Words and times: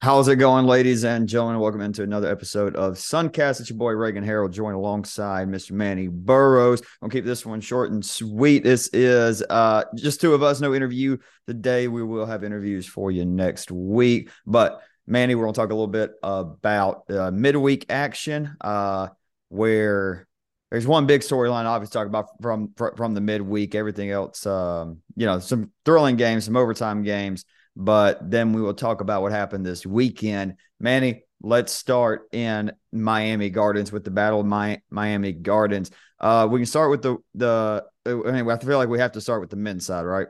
How's 0.00 0.28
it 0.28 0.36
going, 0.36 0.64
ladies 0.64 1.04
and 1.04 1.28
gentlemen? 1.28 1.58
Welcome 1.58 1.80
into 1.80 2.04
another 2.04 2.30
episode 2.30 2.76
of 2.76 2.94
Suncast. 2.94 3.58
It's 3.58 3.68
your 3.68 3.78
boy 3.78 3.94
Reagan 3.94 4.22
Harold, 4.22 4.52
joined 4.52 4.76
alongside 4.76 5.48
Mr. 5.48 5.72
Manny 5.72 6.06
Burrows. 6.06 6.82
I'll 7.02 7.08
keep 7.08 7.24
this 7.24 7.44
one 7.44 7.60
short 7.60 7.90
and 7.90 8.06
sweet. 8.06 8.62
This 8.62 8.86
is 8.92 9.42
uh, 9.50 9.86
just 9.96 10.20
two 10.20 10.34
of 10.34 10.42
us, 10.44 10.60
no 10.60 10.72
interview 10.72 11.16
today. 11.48 11.88
We 11.88 12.04
will 12.04 12.26
have 12.26 12.44
interviews 12.44 12.86
for 12.86 13.10
you 13.10 13.24
next 13.24 13.72
week. 13.72 14.30
But 14.46 14.80
Manny, 15.08 15.34
we're 15.34 15.48
to 15.48 15.52
talk 15.52 15.70
a 15.70 15.74
little 15.74 15.88
bit 15.88 16.12
about 16.22 17.10
uh, 17.10 17.32
midweek 17.32 17.86
action, 17.88 18.56
uh, 18.60 19.08
where 19.48 20.28
there's 20.70 20.86
one 20.86 21.06
big 21.06 21.22
storyline. 21.22 21.64
Obviously, 21.64 21.98
talk 21.98 22.06
about 22.06 22.40
from 22.40 22.72
from 22.76 23.14
the 23.14 23.20
midweek. 23.20 23.74
Everything 23.74 24.12
else, 24.12 24.46
um, 24.46 24.98
you 25.16 25.26
know, 25.26 25.40
some 25.40 25.72
thrilling 25.84 26.14
games, 26.14 26.44
some 26.44 26.56
overtime 26.56 27.02
games 27.02 27.44
but 27.78 28.28
then 28.28 28.52
we 28.52 28.60
will 28.60 28.74
talk 28.74 29.00
about 29.00 29.22
what 29.22 29.30
happened 29.30 29.64
this 29.64 29.86
weekend. 29.86 30.56
Manny, 30.80 31.22
let's 31.40 31.72
start 31.72 32.28
in 32.32 32.72
Miami 32.92 33.50
Gardens 33.50 33.92
with 33.92 34.02
the 34.02 34.10
Battle 34.10 34.40
of 34.40 34.46
Mi- 34.46 34.82
Miami 34.90 35.30
Gardens. 35.30 35.92
Uh, 36.18 36.48
we 36.50 36.58
can 36.58 36.66
start 36.66 36.90
with 36.90 37.02
the 37.02 37.16
the. 37.36 37.84
I 38.04 38.10
mean, 38.10 38.50
I 38.50 38.58
feel 38.58 38.78
like 38.78 38.88
we 38.88 38.98
have 38.98 39.12
to 39.12 39.20
start 39.20 39.40
with 39.40 39.50
the 39.50 39.56
men's 39.56 39.86
side, 39.86 40.02
right? 40.02 40.26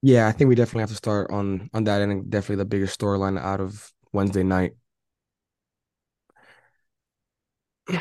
Yeah, 0.00 0.28
I 0.28 0.32
think 0.32 0.48
we 0.48 0.54
definitely 0.54 0.80
have 0.80 0.90
to 0.90 0.96
start 0.96 1.30
on 1.30 1.68
on 1.74 1.84
that 1.84 2.00
and 2.00 2.30
definitely 2.30 2.56
the 2.56 2.64
biggest 2.64 2.98
storyline 2.98 3.38
out 3.38 3.60
of 3.60 3.92
Wednesday 4.12 4.42
night. 4.42 4.72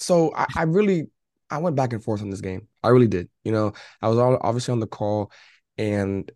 So 0.00 0.32
I, 0.32 0.46
I 0.54 0.62
really 0.62 1.08
I 1.50 1.58
went 1.58 1.74
back 1.74 1.92
and 1.92 2.02
forth 2.02 2.22
on 2.22 2.30
this 2.30 2.40
game. 2.40 2.68
I 2.84 2.88
really 2.90 3.08
did. 3.08 3.28
You 3.42 3.50
know, 3.50 3.72
I 4.00 4.06
was 4.08 4.16
all, 4.16 4.38
obviously 4.40 4.70
on 4.70 4.78
the 4.78 4.86
call 4.86 5.32
and 5.76 6.30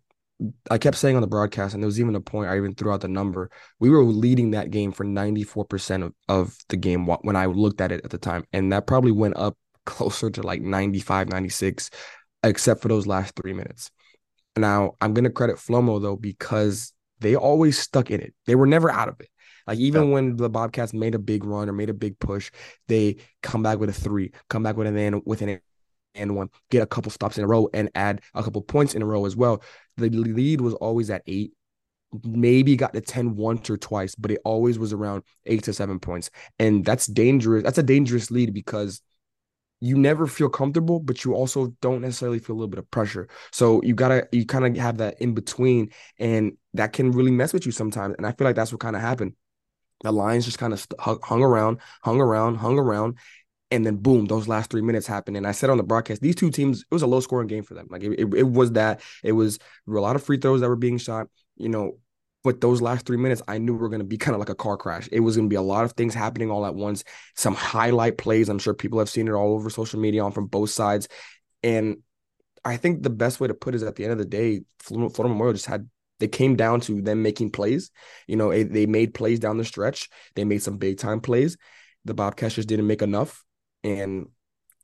I 0.69 0.77
kept 0.77 0.97
saying 0.97 1.15
on 1.15 1.21
the 1.21 1.27
broadcast, 1.27 1.73
and 1.73 1.81
there 1.81 1.87
was 1.87 1.99
even 1.99 2.15
a 2.15 2.21
point 2.21 2.49
I 2.49 2.57
even 2.57 2.75
threw 2.75 2.91
out 2.91 3.01
the 3.01 3.07
number. 3.07 3.49
We 3.79 3.89
were 3.89 4.03
leading 4.03 4.51
that 4.51 4.71
game 4.71 4.91
for 4.91 5.05
94% 5.05 6.03
of, 6.03 6.13
of 6.27 6.57
the 6.69 6.77
game 6.77 7.05
when 7.05 7.35
I 7.35 7.45
looked 7.45 7.81
at 7.81 7.91
it 7.91 8.03
at 8.03 8.11
the 8.11 8.17
time. 8.17 8.43
And 8.51 8.71
that 8.71 8.87
probably 8.87 9.11
went 9.11 9.37
up 9.37 9.57
closer 9.85 10.29
to 10.31 10.41
like 10.41 10.61
95, 10.61 11.29
96, 11.29 11.89
except 12.43 12.81
for 12.81 12.87
those 12.87 13.07
last 13.07 13.35
three 13.35 13.53
minutes. 13.53 13.91
Now, 14.57 14.93
I'm 15.01 15.13
going 15.13 15.23
to 15.23 15.29
credit 15.29 15.57
Flomo, 15.57 16.01
though, 16.01 16.15
because 16.15 16.93
they 17.19 17.35
always 17.35 17.79
stuck 17.79 18.11
in 18.11 18.19
it. 18.19 18.33
They 18.45 18.55
were 18.55 18.67
never 18.67 18.91
out 18.91 19.09
of 19.09 19.19
it. 19.19 19.29
Like 19.65 19.79
even 19.79 20.07
yeah. 20.07 20.13
when 20.13 20.35
the 20.35 20.49
Bobcats 20.49 20.93
made 20.93 21.15
a 21.15 21.19
big 21.19 21.45
run 21.45 21.69
or 21.69 21.73
made 21.73 21.89
a 21.89 21.93
big 21.93 22.19
push, 22.19 22.51
they 22.87 23.17
come 23.41 23.63
back 23.63 23.79
with 23.79 23.89
a 23.89 23.93
three, 23.93 24.31
come 24.49 24.63
back 24.63 24.75
with 24.75 24.87
an 24.87 25.21
with 25.25 25.41
an 25.41 25.61
and 26.15 26.35
one, 26.35 26.49
get 26.69 26.81
a 26.83 26.87
couple 26.87 27.11
stops 27.11 27.37
in 27.37 27.43
a 27.43 27.47
row 27.47 27.69
and 27.73 27.89
add 27.95 28.21
a 28.33 28.43
couple 28.43 28.61
points 28.61 28.95
in 28.95 29.01
a 29.01 29.05
row 29.05 29.25
as 29.25 29.35
well. 29.35 29.63
The 29.97 30.09
lead 30.09 30.61
was 30.61 30.73
always 30.75 31.09
at 31.09 31.23
eight, 31.27 31.53
maybe 32.23 32.75
got 32.75 32.93
to 32.93 33.01
10 33.01 33.35
once 33.35 33.69
or 33.69 33.77
twice, 33.77 34.15
but 34.15 34.31
it 34.31 34.41
always 34.45 34.77
was 34.77 34.93
around 34.93 35.23
eight 35.45 35.63
to 35.63 35.73
seven 35.73 35.99
points. 35.99 36.29
And 36.59 36.85
that's 36.85 37.07
dangerous. 37.07 37.63
That's 37.63 37.77
a 37.77 37.83
dangerous 37.83 38.31
lead 38.31 38.53
because 38.53 39.01
you 39.83 39.97
never 39.97 40.27
feel 40.27 40.47
comfortable, 40.47 40.99
but 40.99 41.25
you 41.25 41.33
also 41.33 41.75
don't 41.81 42.01
necessarily 42.01 42.39
feel 42.39 42.55
a 42.55 42.57
little 42.57 42.69
bit 42.69 42.79
of 42.79 42.89
pressure. 42.89 43.27
So 43.51 43.81
you 43.83 43.93
gotta, 43.93 44.27
you 44.31 44.45
kind 44.45 44.65
of 44.65 44.81
have 44.81 44.97
that 44.99 45.21
in 45.21 45.33
between, 45.33 45.91
and 46.17 46.53
that 46.73 46.93
can 46.93 47.11
really 47.11 47.31
mess 47.31 47.51
with 47.51 47.65
you 47.65 47.73
sometimes. 47.73 48.15
And 48.17 48.25
I 48.25 48.31
feel 48.31 48.45
like 48.45 48.55
that's 48.55 48.71
what 48.71 48.79
kind 48.79 48.95
of 48.95 49.01
happened. 49.01 49.33
The 50.01 50.11
Lions 50.11 50.45
just 50.45 50.57
kind 50.57 50.73
of 50.73 50.87
hung 50.99 51.43
around, 51.43 51.79
hung 52.01 52.21
around, 52.21 52.55
hung 52.55 52.77
around, 52.79 53.17
and 53.73 53.83
then 53.83 53.95
boom, 53.95 54.25
those 54.25 54.47
last 54.47 54.69
three 54.69 54.83
minutes 54.83 55.07
happened. 55.07 55.35
And 55.35 55.47
I 55.47 55.51
said 55.51 55.71
on 55.71 55.77
the 55.77 55.83
broadcast, 55.83 56.21
these 56.21 56.35
two 56.35 56.51
teams, 56.51 56.81
it 56.81 56.93
was 56.93 57.01
a 57.01 57.07
low 57.07 57.19
scoring 57.21 57.47
game 57.47 57.63
for 57.63 57.73
them. 57.73 57.87
Like 57.89 58.03
it, 58.03 58.11
it, 58.19 58.33
it 58.35 58.47
was 58.47 58.73
that. 58.73 59.01
It 59.23 59.31
was 59.31 59.57
a 59.87 59.91
lot 59.91 60.15
of 60.15 60.21
free 60.23 60.37
throws 60.37 60.61
that 60.61 60.69
were 60.69 60.75
being 60.75 60.99
shot. 60.99 61.27
You 61.55 61.69
know, 61.69 61.97
but 62.43 62.61
those 62.61 62.83
last 62.83 63.07
three 63.07 63.17
minutes, 63.17 63.41
I 63.47 63.57
knew 63.57 63.73
we 63.73 63.79
were 63.79 63.89
going 63.89 63.99
to 63.99 64.05
be 64.05 64.17
kind 64.19 64.35
of 64.35 64.39
like 64.39 64.49
a 64.49 64.55
car 64.55 64.77
crash. 64.77 65.09
It 65.11 65.21
was 65.21 65.35
going 65.35 65.49
to 65.49 65.53
be 65.53 65.55
a 65.55 65.61
lot 65.61 65.85
of 65.85 65.93
things 65.93 66.13
happening 66.13 66.51
all 66.51 66.67
at 66.67 66.75
once. 66.75 67.03
Some 67.35 67.55
highlight 67.55 68.19
plays. 68.19 68.47
I'm 68.47 68.59
sure 68.59 68.75
people 68.75 68.99
have 68.99 69.09
seen 69.09 69.27
it 69.27 69.31
all 69.31 69.55
over 69.55 69.71
social 69.71 69.99
media 69.99 70.23
on 70.23 70.33
from 70.33 70.45
both 70.45 70.69
sides. 70.69 71.07
And 71.63 71.97
I 72.63 72.77
think 72.77 73.01
the 73.01 73.09
best 73.09 73.39
way 73.39 73.47
to 73.47 73.55
put 73.55 73.73
it 73.73 73.77
is 73.77 73.83
at 73.83 73.95
the 73.95 74.03
end 74.03 74.13
of 74.13 74.19
the 74.19 74.25
day, 74.25 74.61
Florida 74.81 75.23
Memorial 75.23 75.53
just 75.53 75.65
had 75.65 75.89
they 76.19 76.27
came 76.27 76.55
down 76.55 76.79
to 76.81 77.01
them 77.01 77.23
making 77.23 77.49
plays. 77.49 77.89
You 78.27 78.35
know, 78.35 78.51
they 78.51 78.85
made 78.85 79.15
plays 79.15 79.39
down 79.39 79.57
the 79.57 79.65
stretch. 79.65 80.09
They 80.35 80.45
made 80.45 80.61
some 80.61 80.77
big 80.77 80.99
time 80.99 81.21
plays. 81.21 81.57
The 82.05 82.13
Bobcats 82.13 82.53
just 82.53 82.69
didn't 82.69 82.85
make 82.85 83.01
enough 83.01 83.43
and 83.83 84.27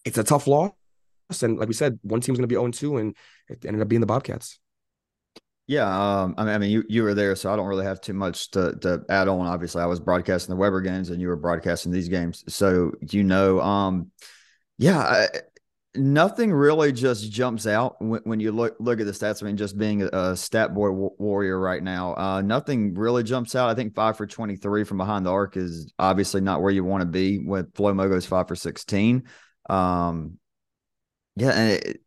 it's 0.06 0.18
a 0.18 0.24
tough 0.24 0.48
loss. 0.48 0.74
And 1.42 1.58
like 1.58 1.68
we 1.68 1.74
said, 1.74 2.00
one 2.02 2.22
team's 2.22 2.38
going 2.38 2.48
to 2.50 2.54
be 2.54 2.56
0 2.56 2.72
2, 2.72 2.98
and 2.98 3.16
it 3.48 3.66
ended 3.66 3.82
up 3.82 3.88
being 3.88 4.02
the 4.02 4.08
Bobcats. 4.08 4.60
Yeah, 5.68 5.86
um, 5.86 6.34
I 6.36 6.46
mean, 6.46 6.54
I 6.56 6.58
mean, 6.58 6.72
you 6.72 6.84
you 6.90 7.04
were 7.04 7.14
there, 7.14 7.36
so 7.36 7.54
I 7.54 7.56
don't 7.56 7.68
really 7.68 7.86
have 7.86 8.02
too 8.02 8.14
much 8.14 8.50
to 8.52 8.76
to 8.82 9.06
add 9.08 9.28
on. 9.28 9.46
Obviously, 9.46 9.84
I 9.84 9.86
was 9.86 10.00
broadcasting 10.00 10.56
the 10.56 10.59
Webber 10.59 10.82
games, 10.82 11.12
and 11.12 11.22
you 11.22 11.28
were 11.28 11.36
broadcasting 11.36 11.92
these 11.92 12.09
games, 12.09 12.44
so 12.48 12.92
you 13.08 13.24
know, 13.24 13.62
um, 13.62 14.12
yeah, 14.80 15.28
nothing 15.96 16.54
really 16.54 16.92
just 16.92 17.32
jumps 17.32 17.66
out 17.66 17.96
when, 18.00 18.22
when, 18.24 18.40
you 18.40 18.52
look 18.52 18.76
look 18.80 19.00
at 19.00 19.06
the 19.06 19.12
stats. 19.12 19.42
I 19.42 19.48
mean, 19.48 19.58
just 19.58 19.78
being 19.78 20.04
a, 20.04 20.36
stat 20.36 20.74
boy 20.74 20.90
w- 20.90 21.16
warrior 21.18 21.60
right 21.60 21.82
now, 21.82 22.16
uh, 22.16 22.42
nothing 22.42 22.94
really 22.94 23.24
jumps 23.24 23.56
out. 23.56 23.70
I 23.70 23.76
think 23.76 23.96
five 23.96 24.18
for 24.18 24.28
twenty 24.28 24.56
three 24.56 24.84
from 24.84 24.98
behind 24.98 25.26
the 25.26 25.32
arc 25.32 25.58
is 25.58 25.92
obviously 25.98 26.42
not 26.42 26.62
where 26.62 26.72
you 26.72 26.84
want 26.84 27.02
to 27.02 27.08
be. 27.08 27.40
With 27.40 27.74
Flo 27.76 27.94
Mogo's 27.94 28.26
five 28.26 28.48
for 28.48 28.56
sixteen, 28.56 29.24
um, 29.70 30.38
yeah, 31.36 31.52
and 31.52 31.72
it, 31.72 32.02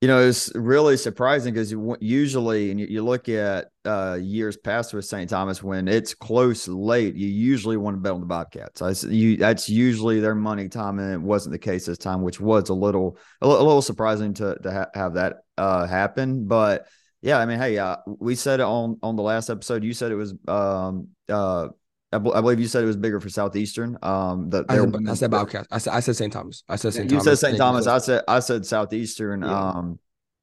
you 0.00 0.08
know, 0.08 0.20
it's 0.20 0.54
really 0.54 0.96
surprising 0.98 1.54
because 1.54 1.74
usually, 2.00 2.70
and 2.70 2.78
you, 2.78 3.02
look 3.02 3.28
at 3.30 3.68
uh, 3.86 4.18
years 4.20 4.56
past 4.56 4.92
with 4.92 5.06
St. 5.06 5.30
Thomas, 5.30 5.62
when 5.62 5.88
it's 5.88 6.12
close 6.12 6.68
late, 6.68 7.14
you 7.14 7.26
usually 7.26 7.78
want 7.78 7.96
to 7.96 8.00
bet 8.00 8.12
on 8.12 8.20
the 8.20 8.26
Bobcats. 8.26 8.82
I, 8.82 8.90
you, 9.08 9.38
that's 9.38 9.68
usually 9.68 10.20
their 10.20 10.34
money 10.34 10.68
time, 10.68 10.98
and 10.98 11.12
it 11.14 11.20
wasn't 11.20 11.52
the 11.52 11.58
case 11.58 11.86
this 11.86 11.96
time, 11.96 12.20
which 12.20 12.38
was 12.38 12.68
a 12.68 12.74
little 12.74 13.16
a, 13.40 13.48
little 13.48 13.80
surprising 13.80 14.34
to 14.34 14.58
to 14.62 14.72
ha- 14.72 14.90
have 14.94 15.14
that 15.14 15.36
uh, 15.56 15.86
happen. 15.86 16.46
But 16.46 16.86
yeah, 17.22 17.38
I 17.38 17.46
mean, 17.46 17.58
hey, 17.58 17.78
uh, 17.78 17.96
we 18.06 18.34
said 18.34 18.60
it 18.60 18.64
on 18.64 18.98
on 19.02 19.16
the 19.16 19.22
last 19.22 19.48
episode. 19.48 19.84
You 19.84 19.94
said 19.94 20.12
it 20.12 20.16
was 20.16 20.34
um, 20.46 21.08
uh, 21.30 21.68
I, 22.14 22.18
b- 22.18 22.30
I 22.34 22.40
believe 22.40 22.60
you 22.60 22.68
said 22.68 22.84
it 22.84 22.86
was 22.86 22.96
bigger 22.96 23.20
for 23.20 23.28
Southeastern. 23.28 23.98
Um, 24.02 24.50
the, 24.50 24.64
I, 24.68 24.76
said, 24.76 25.08
I 25.08 25.14
said 25.14 25.30
Bobcat. 25.30 25.66
I 25.70 25.78
said 25.78 25.92
I 25.92 26.00
said 26.00 26.16
St. 26.16 26.32
Thomas. 26.32 26.62
I 26.68 26.76
said 26.76 26.94
St. 26.94 27.10
You 27.10 27.18
Thomas. 27.18 27.24
said 27.24 27.48
St. 27.48 27.58
Thomas. 27.58 27.86
I 27.86 27.98
said 27.98 28.22
I 28.28 28.40
said 28.40 28.64
Southeastern. 28.64 29.42
Yeah. 29.42 29.70
Um, 29.70 29.98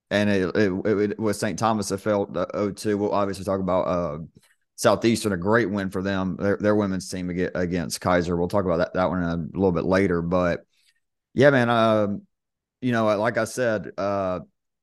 and 0.09 0.29
it, 0.29 0.55
it, 0.55 1.11
it, 1.11 1.19
was 1.19 1.39
St. 1.39 1.57
Thomas 1.57 1.87
that 1.87 1.99
felt 1.99 2.33
0-2. 2.33 2.97
We'll 2.97 3.13
obviously 3.13 3.45
talk 3.45 3.61
about 3.61 3.83
uh, 3.83 4.17
Southeastern, 4.75 5.31
a 5.31 5.37
great 5.37 5.69
win 5.69 5.89
for 5.89 6.01
them. 6.01 6.35
Their, 6.37 6.57
their 6.57 6.75
women's 6.75 7.07
team 7.07 7.29
against 7.29 8.01
Keiser. 8.01 8.37
We'll 8.37 8.49
talk 8.49 8.65
about 8.65 8.77
that 8.77 8.93
that 8.95 9.09
one 9.09 9.23
a 9.23 9.37
little 9.37 9.71
bit 9.71 9.85
later. 9.85 10.21
But 10.21 10.65
yeah, 11.33 11.49
man. 11.49 11.69
Uh, 11.69 12.07
you 12.81 12.91
know, 12.91 13.15
like 13.17 13.37
I 13.37 13.45
said, 13.45 13.91
uh, 13.97 14.39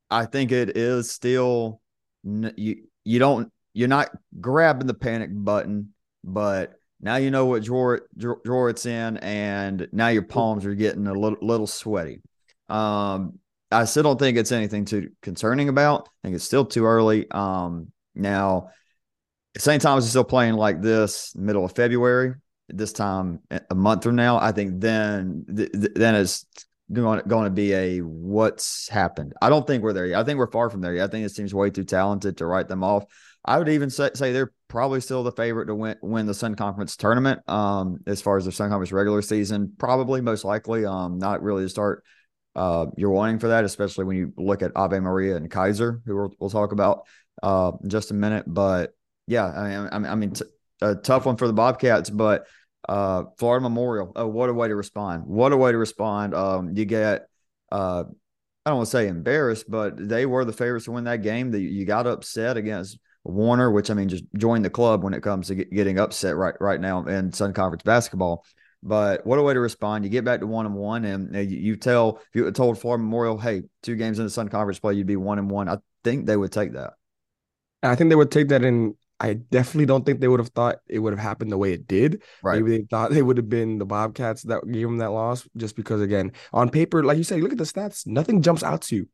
I 0.09 0.25
think 0.25 0.53
it 0.53 0.77
is 0.77 1.11
still 1.11 1.81
you. 2.25 2.85
You 3.05 3.19
don't. 3.19 3.53
You're 3.75 3.89
not 3.89 4.11
grabbing 4.41 4.87
the 4.87 4.95
panic 4.95 5.31
button, 5.33 5.93
but 6.25 6.78
now 7.01 7.17
you 7.17 7.31
know 7.31 7.47
what 7.47 7.63
drawer, 7.63 8.03
drawer 8.17 8.71
it's 8.71 8.87
in, 8.87 9.19
and 9.19 9.89
now 9.93 10.09
your 10.09 10.23
palms 10.23 10.67
are 10.67 10.75
getting 10.75 11.07
a 11.07 11.13
little, 11.13 11.39
little 11.41 11.67
sweaty. 11.67 12.21
Um, 12.69 13.39
I 13.71 13.85
still 13.85 14.03
don't 14.03 14.19
think 14.19 14.37
it's 14.37 14.53
anything 14.53 14.85
too 14.85 15.11
concerning 15.23 15.69
about. 15.69 16.09
I 16.09 16.29
think 16.29 16.37
it's 16.37 16.45
still 16.45 16.65
too 16.65 16.87
early. 16.87 17.31
Um, 17.31 17.93
now, 18.15 18.71
St. 19.57 19.83
Thomas 19.83 20.05
is 20.05 20.11
still 20.11 20.25
playing 20.25 20.55
like 20.55 20.81
this 20.81 21.35
middle 21.37 21.65
of 21.65 21.73
February. 21.73 22.35
This 22.69 22.93
time 22.93 23.41
a 23.71 23.75
month 23.75 24.03
from 24.05 24.17
now, 24.17 24.39
I 24.39 24.53
think 24.53 24.81
then 24.81 25.47
th- 25.55 25.73
th- 25.73 25.93
then 25.95 26.15
it's 26.15 26.45
going 26.93 27.23
going 27.27 27.45
to 27.45 27.51
be 27.51 27.73
a 27.73 28.01
what's 28.01 28.89
happened. 28.89 29.33
I 29.41 29.49
don't 29.49 29.67
think 29.67 29.83
we're 29.83 29.95
there 29.95 30.07
yet. 30.07 30.21
I 30.21 30.25
think 30.25 30.39
we're 30.39 30.51
far 30.51 30.69
from 30.69 30.83
there 30.83 30.95
yet. 30.95 31.05
I 31.05 31.11
think 31.11 31.25
this 31.25 31.35
team's 31.35 31.55
way 31.55 31.71
too 31.71 31.85
talented 31.85 32.39
to 32.39 32.47
write 32.47 32.69
them 32.69 32.85
off. 32.85 33.05
I 33.45 33.59
would 33.59 33.69
even 33.71 33.89
say, 33.89 34.11
say 34.15 34.33
they're 34.33 34.53
probably 34.69 35.01
still 35.01 35.23
the 35.23 35.33
favorite 35.33 35.67
to 35.67 35.75
win 35.75 35.97
win 36.03 36.27
the 36.27 36.35
Sun 36.35 36.55
Conference 36.55 36.97
tournament. 36.97 37.41
Um, 37.49 37.99
as 38.07 38.21
far 38.21 38.37
as 38.37 38.45
the 38.45 38.53
Sun 38.53 38.71
Conference 38.71 38.93
regular 38.93 39.23
season, 39.23 39.73
probably 39.79 40.21
most 40.21 40.45
likely. 40.45 40.85
Um, 40.85 41.19
not 41.19 41.43
really 41.43 41.65
to 41.65 41.69
start. 41.69 42.05
Uh, 42.55 42.87
you're 42.97 43.11
wanting 43.11 43.39
for 43.39 43.49
that, 43.49 43.65
especially 43.65 44.05
when 44.05 44.17
you 44.17 44.33
look 44.37 44.63
at 44.63 44.73
Ave 44.75 44.99
Maria 45.01 45.37
and 45.37 45.51
Keiser, 45.51 46.01
who 46.05 46.17
we'll, 46.17 46.35
we'll 46.41 46.51
talk 46.51 46.73
about 46.73 47.07
uh, 47.43 47.73
in 47.83 47.89
just 47.89 48.11
a 48.11 48.15
minute. 48.15 48.45
But 48.47 48.95
yeah, 49.27 49.47
I 49.47 49.99
mean, 49.99 50.07
I 50.07 50.15
mean, 50.15 50.33
t- 50.33 50.45
a 50.81 50.95
tough 50.95 51.27
one 51.27 51.37
for 51.37 51.47
the 51.47 51.53
Bobcats, 51.53 52.11
but 52.11 52.47
uh, 52.89 53.25
Florida 53.39 53.63
Memorial. 53.63 54.13
Oh, 54.17 54.27
what 54.27 54.49
a 54.49 54.55
way 54.55 54.69
to 54.69 54.77
respond! 54.77 55.25
What 55.27 55.53
a 55.53 55.57
way 55.57 55.73
to 55.73 55.79
respond! 55.79 56.35
Um, 56.35 56.77
you 56.77 56.85
get 56.85 57.29
uh, 57.71 58.05
I 58.65 58.71
don't 58.71 58.79
want 58.79 58.89
to 58.89 58.91
say 58.91 59.09
embarrassed, 59.09 59.65
but 59.69 59.95
they 59.97 60.27
were 60.27 60.45
the 60.45 60.53
favorites 60.53 60.85
to 60.87 60.93
win 60.93 61.05
that 61.05 61.23
game. 61.23 61.53
That 61.53 61.61
you 61.61 61.85
got 61.85 62.07
upset 62.07 62.57
against 62.57 62.99
Warner, 63.29 63.71
which 63.71 63.91
I 63.91 63.95
mean, 63.95 64.09
just 64.09 64.25
join 64.37 64.63
the 64.63 64.71
club 64.71 65.03
when 65.03 65.15
it 65.15 65.23
comes 65.23 65.49
to 65.49 65.55
get, 65.55 65.71
getting 65.71 65.99
upset 65.99 66.37
right 66.37 66.55
right 66.61 66.81
now 66.81 67.05
in 67.07 67.33
Sun 67.33 67.53
Conference 67.53 67.83
basketball. 67.83 68.45
But 68.83 69.27
what 69.27 69.39
a 69.39 69.43
way 69.43 69.55
to 69.55 69.61
respond! 69.61 70.05
You 70.05 70.11
get 70.11 70.25
back 70.25 70.41
to 70.41 70.47
one 70.47 70.67
and 70.67 70.75
one, 70.75 71.05
and 71.05 71.51
you, 71.51 71.77
tell 71.77 72.19
if 72.19 72.29
you 72.35 72.51
told 72.53 72.79
Florida 72.79 73.03
Memorial, 73.03 73.39
"Hey, 73.39 73.63
two 73.83 73.97
games 73.97 74.19
in 74.19 74.25
the 74.25 74.31
Sun 74.31 74.49
Conference 74.49 74.79
play, 74.79 74.95
you'd 74.95 75.07
be 75.07 75.17
one 75.17 75.39
and 75.39 75.51
one." 75.51 75.69
I 75.69 75.79
think 76.05 76.27
they 76.27 76.37
would 76.37 76.53
take 76.53 76.73
that. 76.75 76.95
I 77.83 77.95
think 77.97 78.11
they 78.11 78.17
would 78.17 78.31
take 78.31 78.49
that 78.49 78.65
in 78.65 78.95
I 79.21 79.35
definitely 79.35 79.87
don't 79.87 80.07
think 80.07 80.21
they 80.21 80.29
would 80.29 80.41
have 80.41 80.51
thought 80.51 80.77
it 80.87 81.01
would 81.01 81.13
have 81.13 81.21
happened 81.21 81.51
the 81.51 81.59
way 81.59 81.73
it 81.73 81.89
did. 81.89 82.23
Right. 82.43 82.63
Maybe 82.63 82.79
they 82.79 82.85
thought 82.85 83.11
they 83.11 83.23
would 83.23 83.37
have 83.37 83.49
been 83.49 83.79
the 83.79 83.87
Bobcats 83.87 84.43
that 84.43 84.61
gave 84.71 84.87
them 84.87 84.99
that 84.99 85.11
loss, 85.11 85.49
just 85.57 85.75
because 85.75 86.01
again, 86.01 86.33
on 86.53 86.71
paper, 86.71 87.03
like 87.03 87.19
you 87.19 87.25
say, 87.25 87.41
look 87.41 87.53
at 87.53 87.59
the 87.59 87.65
stats, 87.65 88.07
nothing 88.07 88.43
jumps 88.43 88.63
out 88.63 88.83
to 88.83 88.97
you. 88.97 89.09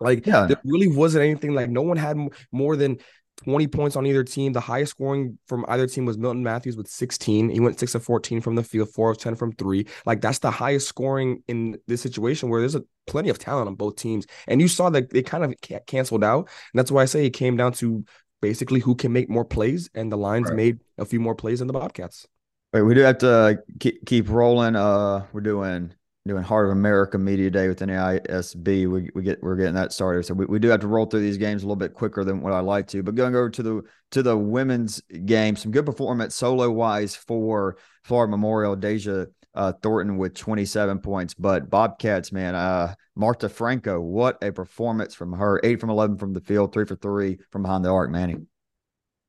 Like 0.00 0.26
yeah. 0.26 0.46
there 0.46 0.60
really 0.64 0.88
wasn't 0.88 1.24
anything 1.24 1.54
like 1.54 1.70
no 1.70 1.82
one 1.82 1.96
had 1.96 2.16
more 2.50 2.76
than 2.76 2.98
20 3.38 3.66
points 3.68 3.96
on 3.96 4.06
either 4.06 4.22
team. 4.24 4.52
The 4.52 4.60
highest 4.60 4.92
scoring 4.92 5.38
from 5.46 5.64
either 5.68 5.86
team 5.86 6.04
was 6.04 6.18
Milton 6.18 6.42
Matthews 6.42 6.76
with 6.76 6.88
16. 6.88 7.50
He 7.50 7.60
went 7.60 7.78
6 7.78 7.94
of 7.94 8.04
14 8.04 8.40
from 8.40 8.54
the 8.54 8.62
field, 8.62 8.90
4 8.90 9.10
of 9.10 9.18
10 9.18 9.34
from 9.34 9.52
3. 9.52 9.86
Like 10.06 10.20
that's 10.20 10.38
the 10.38 10.50
highest 10.50 10.88
scoring 10.88 11.42
in 11.48 11.78
this 11.86 12.00
situation 12.00 12.48
where 12.48 12.60
there's 12.60 12.74
a 12.74 12.84
plenty 13.06 13.30
of 13.30 13.38
talent 13.38 13.68
on 13.68 13.74
both 13.74 13.96
teams. 13.96 14.26
And 14.46 14.60
you 14.60 14.68
saw 14.68 14.90
that 14.90 15.10
they 15.10 15.22
kind 15.22 15.44
of 15.44 15.54
canceled 15.86 16.24
out. 16.24 16.48
And 16.72 16.78
that's 16.78 16.90
why 16.90 17.02
I 17.02 17.06
say 17.06 17.26
it 17.26 17.30
came 17.30 17.56
down 17.56 17.72
to 17.74 18.04
basically 18.40 18.80
who 18.80 18.94
can 18.94 19.12
make 19.12 19.28
more 19.28 19.44
plays 19.44 19.90
and 19.94 20.10
the 20.10 20.16
Lions 20.16 20.48
right. 20.48 20.56
made 20.56 20.80
a 20.98 21.04
few 21.04 21.20
more 21.20 21.34
plays 21.34 21.60
than 21.60 21.68
the 21.68 21.74
Bobcats. 21.74 22.26
Wait, 22.72 22.82
we 22.82 22.94
do 22.94 23.00
have 23.00 23.18
to 23.18 23.62
keep, 23.80 24.04
keep 24.06 24.28
rolling. 24.28 24.76
Uh 24.76 25.26
we're 25.32 25.40
doing 25.40 25.94
doing 26.26 26.42
Heart 26.42 26.66
of 26.66 26.72
America 26.72 27.18
Media 27.18 27.50
Day 27.50 27.68
with 27.68 27.80
NAISB. 27.80 28.64
We, 28.64 29.10
we 29.14 29.22
get 29.22 29.42
we're 29.42 29.56
getting 29.56 29.74
that 29.74 29.92
started. 29.92 30.24
So 30.24 30.34
we, 30.34 30.46
we 30.46 30.58
do 30.58 30.68
have 30.68 30.80
to 30.80 30.86
roll 30.86 31.06
through 31.06 31.20
these 31.20 31.38
games 31.38 31.62
a 31.62 31.66
little 31.66 31.76
bit 31.76 31.94
quicker 31.94 32.24
than 32.24 32.40
what 32.40 32.52
I 32.52 32.60
like 32.60 32.86
to. 32.88 33.02
But 33.02 33.14
going 33.14 33.34
over 33.34 33.50
to 33.50 33.62
the 33.62 33.82
to 34.12 34.22
the 34.22 34.36
women's 34.36 35.00
game, 35.24 35.56
some 35.56 35.72
good 35.72 35.86
performance 35.86 36.34
solo 36.34 36.70
wise 36.70 37.16
for 37.16 37.76
Florida 38.04 38.30
Memorial. 38.30 38.76
Deja 38.76 39.26
uh, 39.54 39.72
Thornton 39.82 40.16
with 40.16 40.34
27 40.34 41.00
points. 41.00 41.34
But 41.34 41.70
Bobcats, 41.70 42.32
man, 42.32 42.54
uh, 42.54 42.94
Marta 43.14 43.48
Franco, 43.48 44.00
what 44.00 44.42
a 44.42 44.52
performance 44.52 45.14
from 45.14 45.32
her. 45.32 45.60
Eight 45.62 45.80
from 45.80 45.90
11 45.90 46.18
from 46.18 46.32
the 46.32 46.40
field, 46.40 46.72
three 46.72 46.86
for 46.86 46.96
three 46.96 47.38
from 47.50 47.62
behind 47.62 47.84
the 47.84 47.90
arc, 47.90 48.10
Manny. 48.10 48.36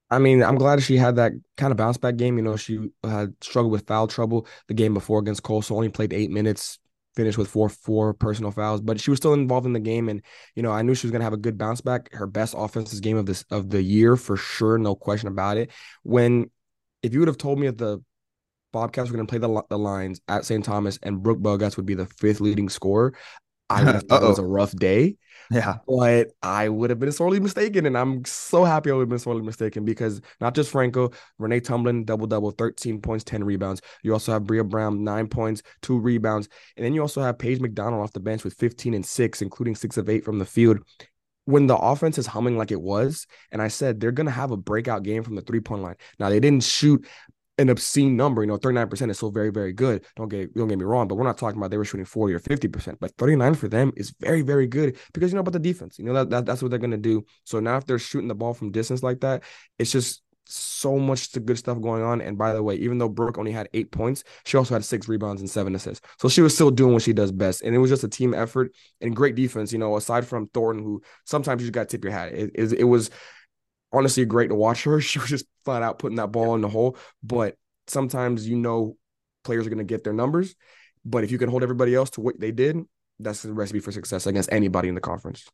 I 0.10 0.20
mean, 0.20 0.44
I'm 0.44 0.58
glad 0.58 0.84
she 0.84 0.98
had 0.98 1.16
that 1.16 1.32
kind 1.58 1.72
of 1.72 1.78
bounce 1.78 1.98
back 1.98 2.18
game. 2.18 2.38
You 2.38 2.44
know, 2.44 2.56
she 2.56 2.92
had 3.04 3.34
struggled 3.42 3.72
with 3.72 3.88
foul 3.88 4.08
trouble 4.08 4.48
the 4.68 4.76
game 4.76 4.94
before 4.94 5.20
against 5.20 5.42
Cole, 5.42 5.64
so 5.64 5.76
only 5.76 5.90
played 5.90 6.14
eight 6.14 6.30
minutes, 6.30 6.78
finished 7.16 7.38
with 7.38 7.48
four 7.48 7.70
four 7.70 8.14
personal 8.14 8.52
fouls, 8.52 8.82
but 8.82 9.00
she 9.00 9.10
was 9.10 9.18
still 9.18 9.34
involved 9.34 9.66
in 9.66 9.74
the 9.74 9.80
game, 9.80 10.10
and 10.10 10.22
you 10.56 10.64
know 10.64 10.72
I 10.72 10.82
knew 10.82 10.96
she 10.96 11.08
was 11.08 11.12
gonna 11.12 11.24
have 11.24 11.34
a 11.34 11.38
good 11.38 11.58
bounce 11.58 11.82
back. 11.82 12.14
Her 12.14 12.28
best 12.28 12.56
offensive 12.58 13.02
game 13.02 13.18
of 13.18 13.26
this 13.26 13.44
of 13.52 13.70
the 13.70 13.82
year 13.82 14.16
for 14.16 14.38
sure, 14.38 14.78
no 14.78 14.96
question 14.96 15.28
about 15.28 15.58
it. 15.58 15.72
When 16.04 16.50
if 17.02 17.14
you 17.14 17.20
would 17.20 17.28
have 17.28 17.38
told 17.38 17.60
me 17.60 17.68
that 17.68 17.78
the 17.78 18.04
Bobcats 18.72 19.10
were 19.10 19.16
gonna 19.16 19.28
play 19.28 19.38
the 19.38 19.64
the 19.70 19.78
Lions 19.78 20.20
at 20.28 20.46
St. 20.46 20.66
Thomas 20.66 20.98
and 21.04 21.22
Brooke 21.22 21.40
Bogas 21.40 21.78
would 21.78 21.86
be 21.86 21.94
the 21.94 22.08
fifth 22.08 22.42
leading 22.42 22.70
scorer, 22.70 23.14
I 23.70 23.84
would 23.84 23.96
have 23.96 24.04
thought 24.04 24.24
it 24.24 24.28
was 24.28 24.40
a 24.40 24.46
rough 24.46 24.74
day. 24.74 25.18
Yeah. 25.52 25.78
But 25.88 26.30
I 26.42 26.70
would 26.70 26.90
have 26.90 27.00
been 27.00 27.12
sorely 27.12 27.40
mistaken. 27.40 27.86
And 27.86 27.98
I'm 27.98 28.26
so 28.26 28.64
happy 28.64 28.90
I 28.90 28.94
would 28.94 29.04
have 29.04 29.10
been 29.10 29.20
sorely 29.20 29.42
mistaken 29.42 29.86
because 29.86 30.22
not 30.40 30.56
just 30.56 30.72
Franco, 30.72 31.12
Renee 31.38 31.60
Tumblin, 31.60 32.06
double 32.06 32.28
double, 32.28 32.52
13 32.52 33.02
points, 33.02 33.24
10 33.24 33.44
rebounds. 33.44 33.82
You 34.04 34.14
also 34.14 34.32
have 34.32 34.46
Bria 34.46 34.64
Brown, 34.64 35.04
nine 35.04 35.28
points, 35.28 35.62
two 35.82 36.00
rebounds. 36.00 36.50
And 36.78 36.86
then 36.86 36.94
you 36.94 37.02
also 37.02 37.22
have 37.22 37.38
Paige 37.38 37.60
McDonald 37.60 38.02
off 38.02 38.14
the 38.14 38.20
bench 38.20 38.44
with 38.44 38.54
15 38.56 38.94
and 38.94 39.06
six, 39.06 39.42
including 39.42 39.76
six 39.76 39.98
of 39.98 40.10
eight 40.10 40.24
from 40.24 40.40
the 40.40 40.46
field. 40.46 40.80
When 41.46 41.68
the 41.68 41.76
offense 41.76 42.18
is 42.18 42.26
humming 42.26 42.58
like 42.58 42.72
it 42.72 42.82
was, 42.82 43.28
and 43.52 43.62
I 43.62 43.68
said 43.68 44.00
they're 44.00 44.14
going 44.14 44.28
to 44.28 44.32
have 44.32 44.52
a 44.52 44.58
breakout 44.58 45.04
game 45.04 45.24
from 45.24 45.36
the 45.36 45.42
three 45.42 45.60
point 45.60 45.82
line. 45.82 45.96
Now, 46.18 46.30
they 46.30 46.40
didn't 46.40 46.64
shoot 46.64 47.06
an 47.58 47.70
obscene 47.70 48.16
number. 48.16 48.42
You 48.42 48.48
know, 48.48 48.58
39% 48.58 49.10
is 49.10 49.18
still 49.18 49.32
very, 49.32 49.52
very 49.52 49.74
good. 49.74 50.06
Don't 50.16 50.30
get 50.30 50.54
don't 50.56 50.68
get 50.68 50.80
me 50.80 50.86
wrong, 50.86 51.08
but 51.08 51.16
we're 51.16 51.24
not 51.24 51.38
talking 51.38 51.58
about 51.58 51.72
they 51.72 51.78
were 51.78 51.86
shooting 51.86 52.06
40 52.06 52.34
or 52.34 52.40
50%. 52.40 52.98
But 53.00 53.12
39 53.18 53.54
for 53.56 53.68
them 53.68 53.92
is 53.96 54.14
very, 54.20 54.42
very 54.42 54.68
good 54.68 54.98
because 55.14 55.32
you 55.32 55.36
know 55.36 55.42
about 55.42 55.54
the 55.54 55.60
defense. 55.60 56.00
You 56.00 56.06
know 56.06 56.14
that, 56.14 56.30
that 56.30 56.46
that's 56.46 56.62
what 56.62 56.72
they're 56.72 56.80
gonna 56.80 56.98
do. 56.98 57.26
So 57.44 57.60
now 57.60 57.78
if 57.78 57.86
they're 57.86 58.00
shooting 58.00 58.28
the 58.28 58.36
ball 58.36 58.54
from 58.54 58.72
distance 58.72 59.04
like 59.04 59.22
that, 59.22 59.44
it's 59.78 59.92
just 59.92 60.24
so 60.46 60.98
much 61.00 61.32
good 61.46 61.58
stuff 61.58 61.82
going 61.82 62.04
on. 62.04 62.22
And 62.22 62.38
by 62.38 62.54
the 62.54 62.62
way, 62.62 62.76
even 62.76 62.98
though 62.98 63.10
Brooke 63.10 63.38
only 63.38 63.52
had 63.52 63.70
eight 63.74 63.92
points, 63.92 64.24
she 64.46 64.58
also 64.58 64.74
had 64.74 64.84
six 64.84 65.08
rebounds 65.08 65.42
and 65.42 65.50
seven 65.50 65.74
assists. 65.76 66.06
So 66.20 66.28
she 66.30 66.42
was 66.42 66.54
still 66.54 66.72
doing 66.72 66.94
what 66.94 67.02
she 67.02 67.14
does 67.14 67.32
best. 67.32 67.62
And 67.62 67.74
it 67.74 67.78
was 67.78 67.90
just 67.90 68.04
a 68.04 68.10
team 68.10 68.34
effort 68.34 68.74
and 69.02 69.16
great 69.16 69.36
defense, 69.36 69.72
you 69.72 69.80
know, 69.80 69.96
aside 69.96 70.28
from 70.28 70.48
Thornton, 70.48 70.84
who 70.84 71.02
sometimes 71.26 71.62
you 71.62 71.68
just 71.68 71.74
got 71.74 71.90
to 71.90 71.98
tip 71.98 72.04
your 72.04 72.14
hat. 72.14 72.34
It, 72.34 72.52
it, 72.56 72.74
it 72.74 72.84
was 72.84 73.10
honestly 73.94 74.26
great 74.26 74.50
to 74.50 74.56
watch 74.56 74.84
her. 74.84 75.00
She 75.02 75.20
was 75.20 75.30
just 75.30 75.46
flat 75.66 75.84
out 75.84 76.00
putting 76.00 76.18
that 76.18 76.32
ball 76.32 76.56
in 76.56 76.62
the 76.62 76.70
hole. 76.70 76.98
But 77.22 77.56
sometimes 77.88 78.48
you 78.48 78.58
know 78.58 78.98
players 79.44 79.68
are 79.68 79.70
going 79.70 79.78
to 79.80 79.84
get 79.84 80.04
their 80.04 80.14
numbers. 80.14 80.56
But 81.06 81.24
if 81.24 81.32
you 81.32 81.38
can 81.38 81.50
hold 81.50 81.64
everybody 81.64 81.94
else 81.96 82.10
to 82.12 82.22
what 82.22 82.40
they 82.40 82.52
did, 82.52 82.78
that's 83.20 83.44
the 83.44 83.54
recipe 83.54 83.80
for 83.80 83.92
success 83.92 84.26
against 84.26 84.52
anybody 84.52 84.90
in 84.90 84.96
the 84.96 85.02
conference. 85.02 85.48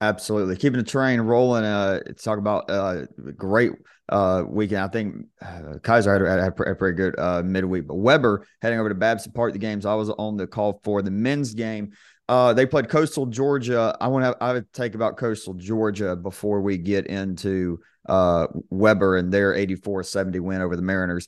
Absolutely. 0.00 0.56
Keeping 0.56 0.78
the 0.78 0.84
train 0.84 1.20
rolling. 1.20 1.64
Uh, 1.64 2.00
talk 2.22 2.38
about 2.38 2.70
uh, 2.70 3.06
great 3.36 3.72
uh, 4.08 4.44
weekend. 4.46 4.82
I 4.82 4.88
think 4.88 5.26
uh, 5.42 5.78
Keiser 5.80 6.12
had, 6.12 6.38
had, 6.38 6.40
had 6.40 6.68
a 6.68 6.74
pretty 6.74 6.96
good 6.96 7.18
uh, 7.18 7.42
midweek, 7.42 7.88
but 7.88 7.96
Webber 7.96 8.46
heading 8.62 8.78
over 8.78 8.88
to 8.88 8.94
Babson 8.94 9.32
Park. 9.32 9.52
The 9.52 9.58
games 9.58 9.84
I 9.84 9.94
was 9.94 10.10
on 10.10 10.36
the 10.36 10.46
call 10.46 10.80
for 10.84 11.02
the 11.02 11.10
men's 11.10 11.54
game. 11.54 11.92
Uh, 12.28 12.52
they 12.52 12.66
played 12.66 12.88
Coastal 12.88 13.26
Georgia. 13.26 13.96
I 14.00 14.08
want 14.08 14.24
to. 14.24 14.36
I 14.42 14.52
would 14.52 14.72
take 14.72 14.94
about 14.94 15.16
Coastal 15.16 15.54
Georgia 15.54 16.14
before 16.14 16.60
we 16.60 16.76
get 16.76 17.06
into 17.06 17.80
uh, 18.08 18.46
Webber 18.70 19.16
and 19.16 19.32
their 19.32 19.54
84-70 19.54 20.40
win 20.40 20.60
over 20.60 20.76
the 20.76 20.82
Mariners. 20.82 21.26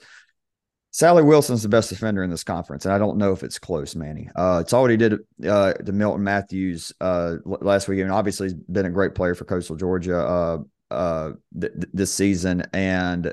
Sally 0.92 1.22
Wilson's 1.22 1.62
the 1.62 1.68
best 1.68 1.88
defender 1.88 2.22
in 2.22 2.30
this 2.30 2.42
conference, 2.42 2.84
and 2.84 2.92
I 2.92 2.98
don't 2.98 3.16
know 3.16 3.32
if 3.32 3.44
it's 3.44 3.60
close, 3.60 3.94
Manny. 3.94 4.28
Uh, 4.34 4.58
it's 4.60 4.72
all 4.72 4.86
he 4.86 4.96
did 4.96 5.20
uh, 5.46 5.72
to 5.74 5.92
Milton 5.92 6.24
Matthews 6.24 6.92
uh, 7.00 7.36
last 7.44 7.86
week, 7.86 8.00
and 8.00 8.10
obviously 8.10 8.48
he's 8.48 8.54
been 8.54 8.86
a 8.86 8.90
great 8.90 9.14
player 9.14 9.36
for 9.36 9.44
Coastal 9.44 9.76
Georgia 9.76 10.18
uh, 10.18 10.58
uh, 10.90 11.32
th- 11.58 11.72
this 11.92 12.12
season, 12.12 12.64
and 12.72 13.32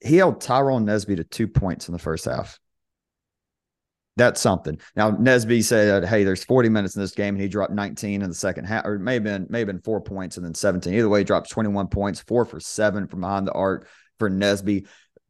he 0.00 0.16
held 0.16 0.42
Tyrone 0.42 0.84
Nesby 0.84 1.16
to 1.16 1.24
two 1.24 1.48
points 1.48 1.88
in 1.88 1.92
the 1.92 1.98
first 1.98 2.26
half. 2.26 2.58
That's 4.16 4.40
something. 4.40 4.78
Now 4.94 5.10
Nesby 5.10 5.64
said, 5.64 6.04
"Hey, 6.04 6.24
there's 6.24 6.44
40 6.44 6.68
minutes 6.68 6.96
in 6.96 7.02
this 7.02 7.12
game, 7.12 7.34
and 7.34 7.42
he 7.42 7.48
dropped 7.48 7.72
19 7.72 8.20
in 8.20 8.28
the 8.28 8.34
second 8.34 8.66
half, 8.66 8.84
or 8.84 8.98
maybe 8.98 9.24
been 9.24 9.46
maybe 9.48 9.72
been 9.72 9.80
four 9.80 10.00
points 10.02 10.36
and 10.36 10.44
then 10.44 10.54
17. 10.54 10.92
Either 10.92 11.08
way, 11.08 11.20
he 11.20 11.24
drops 11.24 11.48
21 11.50 11.88
points, 11.88 12.20
four 12.20 12.44
for 12.44 12.60
seven 12.60 13.06
from 13.06 13.22
behind 13.22 13.46
the 13.46 13.52
arc 13.52 13.88
for 14.18 14.28
Nesby. 14.28 14.86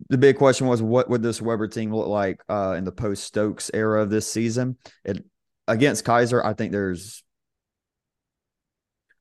The 0.09 0.19
big 0.19 0.37
question 0.37 0.67
was, 0.67 0.83
what 0.83 1.09
would 1.09 1.23
this 1.23 1.41
Webber 1.41 1.69
team 1.69 1.95
look 1.95 2.09
like 2.09 2.43
uh, 2.49 2.75
in 2.77 2.83
the 2.83 2.91
post 2.91 3.23
Stokes 3.23 3.71
era 3.73 4.03
of 4.03 4.11
this 4.11 4.31
season? 4.31 4.77
It 5.05 5.25
against 5.69 6.05
Keiser, 6.05 6.45
I 6.45 6.55
think 6.55 6.73
there's 6.73 7.23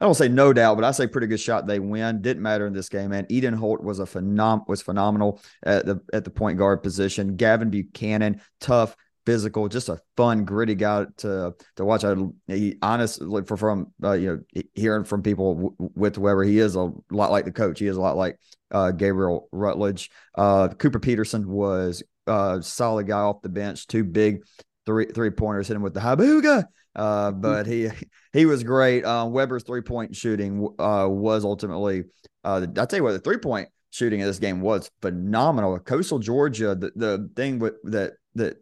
I 0.02 0.06
don't 0.06 0.16
say 0.16 0.30
no 0.30 0.52
doubt, 0.52 0.78
but 0.78 0.84
I 0.84 0.90
say 0.90 1.06
pretty 1.06 1.28
good 1.28 1.40
shot 1.40 1.68
they 1.68 1.80
win. 1.80 2.24
Didn't 2.24 2.42
matter 2.42 2.66
in 2.66 2.74
this 2.74 2.90
game, 2.90 3.12
man. 3.12 3.28
Eden 3.30 3.54
Holt 3.54 3.83
was 3.83 4.00
a 4.00 4.06
phenom 4.06 4.68
was 4.68 4.81
phenomenal 4.81 5.40
at 5.62 5.85
the 5.85 6.02
at 6.12 6.24
the 6.24 6.31
point 6.31 6.57
guard 6.57 6.81
position. 6.81 7.35
Gavin 7.35 7.69
Buchanan, 7.69 8.42
tough, 8.59 8.95
physical, 9.25 9.68
just 9.68 9.90
a 9.90 9.99
fun, 10.18 10.45
gritty 10.45 10.75
guy 10.75 11.06
to 11.18 11.54
to 11.75 11.85
watch. 11.85 12.04
I 12.04 12.16
he, 12.47 12.78
honestly 12.81 13.44
for 13.45 13.57
from 13.57 13.94
uh, 14.04 14.13
you 14.13 14.28
know 14.28 14.61
hearing 14.73 15.04
from 15.04 15.21
people 15.21 15.56
w- 15.56 15.75
with 15.95 16.18
Webber, 16.18 16.44
he 16.44 16.59
is 16.59 16.75
a 16.75 16.92
lot 17.11 17.31
like 17.31 17.45
the 17.45 17.51
coach. 17.51 17.80
He 17.80 17.87
is 17.87 17.97
a 17.97 18.01
lot 18.01 18.18
like 18.18 18.37
uh, 18.71 18.92
Gabriel 18.92 19.47
Rutledge. 19.51 20.09
Uh, 20.35 20.69
Cooper 20.69 20.99
Peterson 20.99 21.47
was 21.47 22.04
a 22.28 22.31
uh, 22.31 22.61
solid 22.61 23.07
guy 23.07 23.19
off 23.19 23.42
the 23.42 23.49
bench, 23.49 23.87
two 23.87 24.04
big 24.04 24.44
three 24.85 25.06
three 25.06 25.31
pointers, 25.31 25.68
hit 25.68 25.75
him 25.75 25.81
with 25.81 25.94
the 25.94 25.99
habuga. 25.99 26.66
Uh, 26.95 27.31
mm-hmm. 27.31 27.42
but 27.42 27.68
he 27.68 27.90
he 28.33 28.45
was 28.45 28.63
great. 28.63 29.04
Uh, 29.04 29.25
Webber's 29.30 29.63
three 29.63 29.81
point 29.81 30.16
shooting 30.16 30.68
uh, 30.80 31.07
was 31.09 31.45
ultimately. 31.45 32.04
Uh, 32.44 32.66
I 32.78 32.85
tell 32.85 32.97
you 32.97 33.04
what, 33.04 33.11
the 33.11 33.19
three 33.19 33.37
point 33.37 33.69
shooting 33.92 34.21
in 34.21 34.25
this 34.25 34.40
game 34.40 34.61
was 34.61 34.90
phenomenal. 35.01 35.78
Coastal 35.80 36.19
Georgia, 36.19 36.75
the, 36.75 36.92
the 36.95 37.30
thing 37.35 37.59
with, 37.59 37.75
that 37.83 38.13
that 38.35 38.57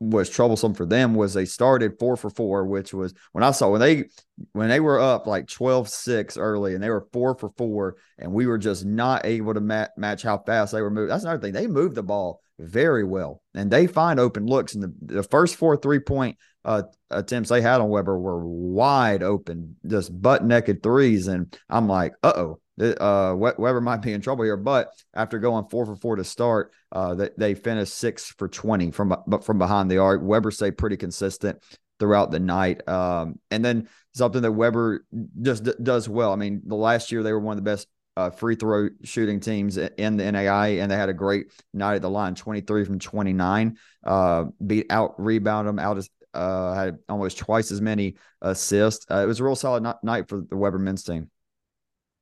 was 0.00 0.28
troublesome 0.28 0.74
for 0.74 0.84
them 0.84 1.14
was 1.14 1.32
they 1.32 1.44
started 1.44 1.98
four 1.98 2.16
for 2.16 2.30
four, 2.30 2.66
which 2.66 2.92
was 2.92 3.14
when 3.32 3.44
I 3.44 3.52
saw 3.52 3.70
when 3.70 3.80
they 3.80 4.04
when 4.52 4.68
they 4.68 4.80
were 4.80 4.98
up 4.98 5.26
like 5.26 5.46
12-6 5.46 6.36
early 6.38 6.74
and 6.74 6.82
they 6.82 6.90
were 6.90 7.06
four 7.12 7.36
for 7.36 7.50
four, 7.56 7.96
and 8.18 8.32
we 8.32 8.46
were 8.46 8.58
just 8.58 8.84
not 8.84 9.24
able 9.24 9.54
to 9.54 9.60
mat- 9.60 9.92
match 9.96 10.22
how 10.22 10.38
fast 10.38 10.72
they 10.72 10.82
were 10.82 10.90
moving. 10.90 11.08
That's 11.08 11.24
another 11.24 11.40
thing. 11.40 11.52
They 11.52 11.66
moved 11.66 11.94
the 11.94 12.02
ball 12.02 12.40
very 12.58 13.04
well, 13.04 13.42
and 13.54 13.70
they 13.70 13.86
find 13.86 14.18
open 14.18 14.46
looks. 14.46 14.74
And 14.74 14.82
the, 14.82 14.92
the 15.16 15.22
first 15.22 15.56
four 15.56 15.76
three 15.76 16.00
point 16.00 16.36
uh, 16.64 16.82
attempts 17.10 17.50
they 17.50 17.62
had 17.62 17.80
on 17.80 17.88
Webber 17.88 18.18
were 18.18 18.44
wide 18.44 19.22
open, 19.22 19.76
just 19.86 20.20
butt 20.20 20.44
naked 20.44 20.82
threes. 20.82 21.28
And 21.28 21.56
I'm 21.68 21.88
like, 21.88 22.14
uh 22.22 22.32
oh, 22.36 22.60
uh, 22.80 23.34
Webber 23.36 23.80
might 23.80 24.02
be 24.02 24.12
in 24.12 24.20
trouble 24.20 24.44
here. 24.44 24.56
But 24.56 24.90
after 25.14 25.38
going 25.38 25.66
four 25.68 25.86
for 25.86 25.96
four 25.96 26.16
to 26.16 26.24
start, 26.24 26.72
uh, 26.90 27.14
they, 27.14 27.30
they 27.36 27.54
finished 27.54 27.94
six 27.94 28.30
for 28.30 28.48
20 28.48 28.90
from, 28.90 29.14
but 29.26 29.44
from 29.44 29.58
behind 29.58 29.90
the 29.90 29.98
arc. 29.98 30.20
Webber 30.22 30.50
stayed 30.50 30.78
pretty 30.78 30.96
consistent 30.96 31.62
throughout 31.98 32.30
the 32.30 32.40
night. 32.40 32.86
Um, 32.88 33.38
and 33.50 33.64
then 33.64 33.88
something 34.14 34.42
that 34.42 34.52
Webber 34.52 35.04
just 35.40 35.64
d- 35.64 35.74
does 35.82 36.08
well. 36.08 36.32
I 36.32 36.36
mean, 36.36 36.62
the 36.64 36.74
last 36.74 37.12
year 37.12 37.22
they 37.22 37.32
were 37.32 37.40
one 37.40 37.56
of 37.56 37.64
the 37.64 37.70
best 37.70 37.86
uh, 38.16 38.30
free 38.30 38.54
throw 38.54 38.88
shooting 39.04 39.40
teams 39.40 39.78
in 39.78 40.16
the 40.16 40.30
NAI, 40.30 40.68
and 40.80 40.90
they 40.90 40.96
had 40.96 41.08
a 41.08 41.14
great 41.14 41.46
night 41.72 41.96
at 41.96 42.02
the 42.02 42.10
line 42.10 42.34
23 42.34 42.84
from 42.84 42.98
29. 42.98 43.78
Uh, 44.04 44.44
beat 44.66 44.86
out, 44.90 45.14
rebound 45.18 45.68
them 45.68 45.78
out, 45.78 46.06
uh, 46.34 46.74
had 46.74 46.98
almost 47.08 47.38
twice 47.38 47.70
as 47.70 47.80
many 47.80 48.16
assists. 48.40 49.06
Uh, 49.10 49.22
it 49.22 49.26
was 49.26 49.40
a 49.40 49.44
real 49.44 49.56
solid 49.56 49.86
night 50.02 50.28
for 50.28 50.42
the 50.42 50.56
Webber 50.56 50.78
men's 50.78 51.04
team. 51.04 51.30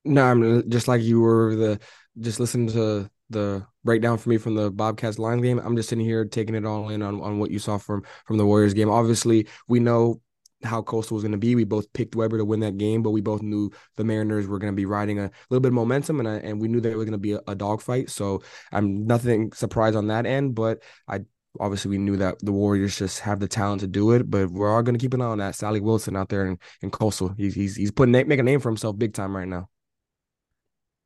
No, 0.04 0.24
I'm 0.24 0.58
uh, 0.58 0.62
just 0.68 0.88
like 0.88 1.02
you 1.02 1.20
were 1.20 1.54
the 1.56 1.80
just 2.18 2.40
listening 2.40 2.68
to 2.68 3.10
the 3.28 3.66
breakdown 3.84 4.18
for 4.18 4.28
me 4.28 4.38
from 4.38 4.54
the 4.54 4.70
Bobcats 4.70 5.18
line 5.18 5.40
game. 5.40 5.58
I'm 5.58 5.76
just 5.76 5.88
sitting 5.88 6.04
here 6.04 6.24
taking 6.24 6.54
it 6.54 6.66
all 6.66 6.88
in 6.88 7.02
on, 7.02 7.20
on 7.20 7.38
what 7.38 7.50
you 7.50 7.58
saw 7.58 7.78
from 7.78 8.04
from 8.26 8.38
the 8.38 8.46
Warriors 8.46 8.74
game. 8.74 8.90
Obviously, 8.90 9.46
we 9.68 9.78
know 9.80 10.20
how 10.62 10.82
Coastal 10.82 11.14
was 11.14 11.22
going 11.22 11.32
to 11.32 11.38
be. 11.38 11.54
We 11.54 11.64
both 11.64 11.90
picked 11.92 12.16
Webber 12.16 12.38
to 12.38 12.44
win 12.44 12.60
that 12.60 12.76
game, 12.76 13.02
but 13.02 13.10
we 13.10 13.20
both 13.20 13.42
knew 13.42 13.70
the 13.96 14.04
Mariners 14.04 14.46
were 14.46 14.58
going 14.58 14.72
to 14.72 14.76
be 14.76 14.86
riding 14.86 15.18
a 15.18 15.30
little 15.48 15.60
bit 15.60 15.68
of 15.68 15.74
momentum, 15.74 16.18
and 16.20 16.28
I, 16.28 16.34
and 16.36 16.60
we 16.60 16.68
knew 16.68 16.80
that 16.80 16.92
it 16.92 16.96
was 16.96 17.06
going 17.06 17.12
to 17.12 17.18
be 17.18 17.32
a, 17.32 17.40
a 17.46 17.54
dogfight. 17.54 18.10
So 18.10 18.42
I'm 18.72 19.06
nothing 19.06 19.52
surprised 19.52 19.96
on 19.96 20.08
that 20.08 20.26
end, 20.26 20.54
but 20.54 20.82
I 21.08 21.20
obviously 21.58 21.90
we 21.90 21.98
knew 21.98 22.16
that 22.16 22.36
the 22.40 22.52
Warriors 22.52 22.96
just 22.98 23.20
have 23.20 23.40
the 23.40 23.48
talent 23.48 23.80
to 23.80 23.86
do 23.86 24.12
it. 24.12 24.30
But 24.30 24.50
we're 24.50 24.70
all 24.74 24.82
going 24.82 24.96
to 24.96 25.02
keep 25.02 25.14
an 25.14 25.22
eye 25.22 25.26
on 25.26 25.38
that 25.38 25.54
Sally 25.54 25.80
Wilson 25.80 26.16
out 26.16 26.28
there 26.28 26.46
in, 26.46 26.58
in 26.82 26.90
Coastal. 26.90 27.34
He's 27.36 27.54
he's 27.54 27.76
he's 27.76 27.90
putting 27.90 28.12
making 28.12 28.40
a 28.40 28.42
name 28.42 28.60
for 28.60 28.68
himself 28.68 28.98
big 28.98 29.14
time 29.14 29.34
right 29.34 29.48
now. 29.48 29.68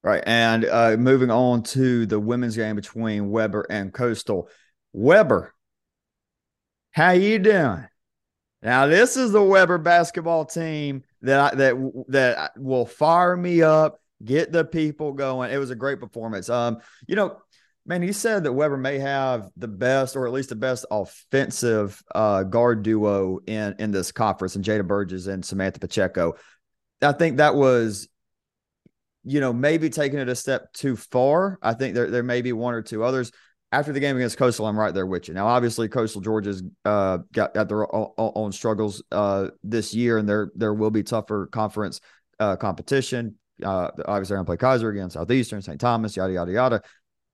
Right, 0.05 0.23
and 0.27 0.67
uh, 0.67 0.99
moving 0.99 1.31
on 1.31 1.63
to 1.63 2.05
the 2.05 2.21
women's 2.21 2.57
game 2.57 2.77
between 2.77 3.31
Webber 3.31 3.67
and 3.71 3.91
Coastal. 3.91 4.51
Webber, 4.93 5.55
how 6.91 7.13
you 7.13 7.39
doing? 7.39 7.89
Now, 8.63 8.87
this 8.87 9.17
is 9.17 9.33
the 9.33 9.43
Webber 9.43 9.79
basketball 9.79 10.45
team 10.45 11.05
that 11.23 11.41
I, 11.41 11.57
that 11.57 12.05
that 12.09 12.53
will 12.59 12.85
fire 12.85 13.35
me 13.35 13.63
up, 13.63 13.99
get 14.23 14.53
the 14.53 14.67
people 14.67 15.15
going. 15.15 15.51
It 15.51 15.57
was 15.57 15.71
a 15.71 15.75
great 15.75 16.01
performance. 16.01 16.51
Um, 16.51 16.81
you 17.09 17.17
know, 17.17 17.39
man, 17.87 18.03
you 18.03 18.13
said 18.13 18.45
that 18.45 18.53
Webber 18.53 18.77
may 18.77 18.99
have 18.99 19.49
the 19.57 19.69
best, 19.69 20.17
or 20.17 20.27
at 20.27 20.35
least 20.35 20.51
the 20.51 20.55
best 20.55 20.85
offensive 20.91 22.03
uh, 22.15 22.43
guard 22.43 22.83
duo 22.83 23.41
in 23.47 23.75
in 23.79 23.91
this 23.91 24.13
conference, 24.13 24.55
and 24.55 24.63
Jada 24.63 24.87
Burgess 24.87 25.29
and 25.29 25.43
Samantha 25.43 25.81
Pacheco. 25.81 26.35
I 27.01 27.13
think 27.13 27.39
that 27.39 27.55
was, 27.55 28.07
you 29.25 29.41
know, 29.41 29.53
maybe 29.53 29.91
taking 29.91 30.19
it 30.19 30.29
a 30.29 30.37
step 30.37 30.73
too 30.73 30.97
far. 30.97 31.59
I 31.63 31.75
think 31.75 31.95
there 31.95 32.11
there 32.11 32.23
may 32.23 32.43
be 32.43 32.53
one 32.53 32.75
or 32.75 32.83
two 32.83 33.03
others 33.03 33.33
after 33.75 33.93
the 33.93 33.99
game 33.99 34.17
against 34.17 34.39
Coastal, 34.39 34.67
I'm 34.67 34.79
right 34.79 34.95
there 34.95 35.07
with 35.07 35.27
you. 35.27 35.35
Now, 35.35 35.49
obviously, 35.49 35.89
Coastal 35.89 36.21
Georgia's 36.21 36.63
uh, 36.85 37.19
got, 37.33 37.55
got 37.55 37.69
their 37.69 37.87
own, 37.93 38.53
struggles 38.53 39.03
uh, 39.11 39.49
this 39.65 39.93
year, 39.93 40.19
and 40.19 40.29
there 40.29 40.53
there 40.55 40.73
will 40.73 40.93
be 40.93 41.03
tougher 41.03 41.49
conference 41.49 42.01
uh, 42.39 42.55
competition. 42.55 43.35
Uh, 43.63 43.91
obviously, 44.07 44.35
they're 44.35 44.45
going 44.45 44.59
to 44.59 44.65
play 44.65 44.69
Keiser 44.69 44.93
against 44.93 45.15
Southeastern, 45.15 45.61
St. 45.61 45.81
Thomas, 45.81 46.17
yada 46.17 46.33
yada 46.33 46.53
yada. 46.53 46.83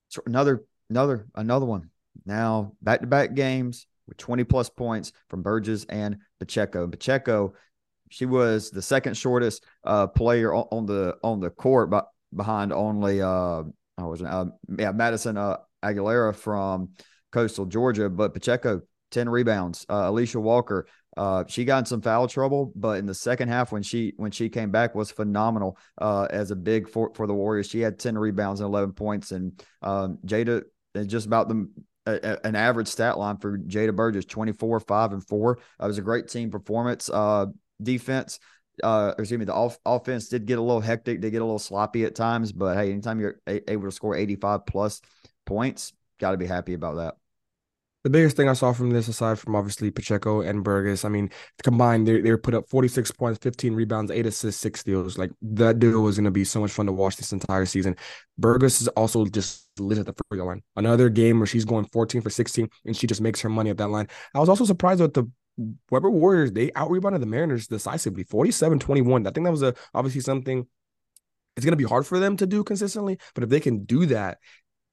So 0.09 0.23
another 0.25 0.64
another 0.88 1.26
another 1.35 1.66
one. 1.66 1.90
Now 2.25 2.73
back 2.80 3.00
to 3.02 3.06
back 3.06 3.35
games 3.35 3.87
with 4.09 4.16
20 4.16 4.44
plus 4.44 4.70
points 4.70 5.12
from 5.28 5.42
Burgess 5.42 5.85
and 5.90 6.18
Pacheco. 6.38 6.88
Pacheco, 6.88 7.52
she 8.11 8.26
was 8.26 8.71
the 8.71 8.83
second 8.83 9.17
shortest 9.17 9.64
uh, 9.85 10.07
player 10.07 10.52
on, 10.52 10.87
the 10.87 11.17
on 11.23 11.40
the 11.40 11.50
court, 11.50 11.90
but 11.90 12.09
behind 12.35 12.73
only 12.73 13.23
uh, 13.23 13.62
I 13.97 14.05
was 14.05 14.23
uh, 14.23 14.47
yeah 14.79 14.93
Madison 14.93 15.37
uh, 15.37 15.57
Aguilera 15.83 16.35
from 16.35 16.90
Coastal 17.33 17.67
Georgia, 17.67 18.11
but 18.11 18.35
Pacheco, 18.35 18.83
10 19.12 19.29
rebounds. 19.29 19.87
Uh, 19.88 20.05
Alicia 20.07 20.40
Walker, 20.40 20.87
uh, 21.17 21.45
she 21.47 21.64
got 21.64 21.79
in 21.79 21.85
some 21.87 22.02
foul 22.02 22.29
trouble, 22.29 22.73
but 22.75 22.99
in 22.99 23.07
the 23.07 23.14
second 23.14 23.49
half 23.49 23.73
when 23.73 23.83
she 23.83 24.12
when 24.17 24.31
she 24.31 24.49
came 24.49 24.71
back 24.71 24.95
was 24.95 25.11
phenomenal 25.11 25.79
uh, 25.99 26.26
as 26.31 26.50
a 26.50 26.57
big 26.57 26.88
for, 26.88 27.12
for 27.14 27.26
the 27.26 27.35
Warriors. 27.35 27.69
She 27.69 27.81
had 27.81 27.99
10 27.99 28.19
rebounds 28.19 28.61
and 28.61 28.69
11 28.69 28.93
points. 28.93 29.33
And 29.33 29.62
um, 29.83 30.19
Jada, 30.26 30.62
just 31.07 31.26
about 31.26 31.49
the 31.49 31.69
an 32.07 32.57
average 32.57 32.88
stat 32.88 33.19
line 33.19 33.37
for 33.37 33.59
Jada 33.59 33.95
Burgess, 33.95 34.25
24, 34.25 34.81
5, 34.81 35.12
and 35.12 35.26
4. 35.26 35.59
Uh, 35.59 35.85
it 35.85 35.87
was 35.87 35.99
a 35.99 36.02
great 36.02 36.29
team 36.29 36.50
performance. 36.50 37.11
Uh, 37.11 37.47
defense, 37.83 38.39
uh, 38.83 39.15
excuse 39.19 39.39
me, 39.39 39.45
the 39.45 39.55
off- 39.55 39.79
offense 39.85 40.29
did 40.29 40.47
get 40.47 40.59
a 40.59 40.63
little 40.63 40.81
hectic, 40.81 41.21
they 41.21 41.31
get 41.31 41.43
a 41.43 41.45
little 41.45 41.59
sloppy 41.59 42.05
at 42.05 42.15
times, 42.15 42.53
but 42.53 42.77
hey, 42.77 42.91
anytime 42.93 43.21
you're 43.21 43.41
a- 43.47 43.71
able 43.71 43.85
to 43.85 43.93
score 43.93 44.15
85 44.15 44.67
plus 44.67 45.01
points. 45.47 45.93
Got 46.19 46.33
to 46.33 46.37
be 46.37 46.47
happy 46.47 46.75
about 46.75 46.97
that. 46.97 47.15
The 48.03 48.09
biggest 48.09 48.35
thing 48.35 48.49
I 48.49 48.55
saw 48.55 48.73
from 48.73 48.91
this, 48.91 49.09
aside 49.09 49.39
from 49.39 49.55
obviously 49.55 49.91
Pacheco 49.91 50.41
and 50.41 50.65
Burgess, 50.65 51.05
I 51.05 51.11
mean, 51.11 51.29
combined, 51.63 52.09
they, 52.09 52.23
they 52.23 52.35
put 52.35 52.55
up 52.55 52.67
46 52.71 53.11
points, 53.11 53.39
15 53.43 53.75
rebounds, 53.75 54.11
eight 54.11 54.25
assists, 54.25 54.59
six 54.59 54.81
steals. 54.81 55.19
Like 55.19 55.33
that 55.43 55.79
duo 55.81 56.01
was 56.01 56.17
going 56.17 56.25
to 56.25 56.31
be 56.31 56.45
so 56.45 56.61
much 56.61 56.71
fun 56.71 56.87
to 56.87 56.93
watch 56.93 57.17
this 57.17 57.33
entire 57.33 57.67
season. 57.67 57.97
Burgess 58.39 58.81
is 58.81 58.89
also 58.89 59.27
just 59.27 59.69
lit 59.79 59.99
at 59.99 60.07
the 60.07 60.15
free 60.15 60.39
throw 60.39 60.47
line. 60.47 60.63
Another 60.77 61.11
game 61.11 61.41
where 61.41 61.47
she's 61.47 61.67
going 61.67 61.85
14 61.85 62.23
for 62.23 62.31
16 62.31 62.71
and 62.87 62.97
she 62.97 63.07
just 63.07 63.21
makes 63.21 63.43
her 63.43 63.51
money 63.51 63.69
at 63.69 63.77
that 63.77 63.89
line. 63.89 64.09
I 64.35 64.39
was 64.39 64.49
also 64.49 64.65
surprised 64.65 65.03
with 65.03 65.13
the 65.13 65.31
Webber 65.90 66.11
Warriors. 66.11 66.52
They 66.52 66.73
out 66.75 66.90
rebounded 66.90 67.23
the 67.23 67.26
Mariners 67.26 67.67
decisively, 67.67 68.25
47 68.25 68.79
21. 68.79 69.26
I 69.26 69.31
think 69.31 69.45
that 69.45 69.50
was 69.50 69.62
a 69.62 69.75
obviously 69.95 70.21
something 70.21 70.67
it's 71.57 71.64
going 71.64 71.73
to 71.73 71.76
be 71.76 71.88
hard 71.88 72.07
for 72.07 72.19
them 72.19 72.37
to 72.38 72.47
do 72.47 72.64
consistently, 72.64 73.19
but 73.35 73.45
if 73.45 73.50
they 73.50 73.61
can 73.61 73.85
do 73.85 74.07
that, 74.07 74.38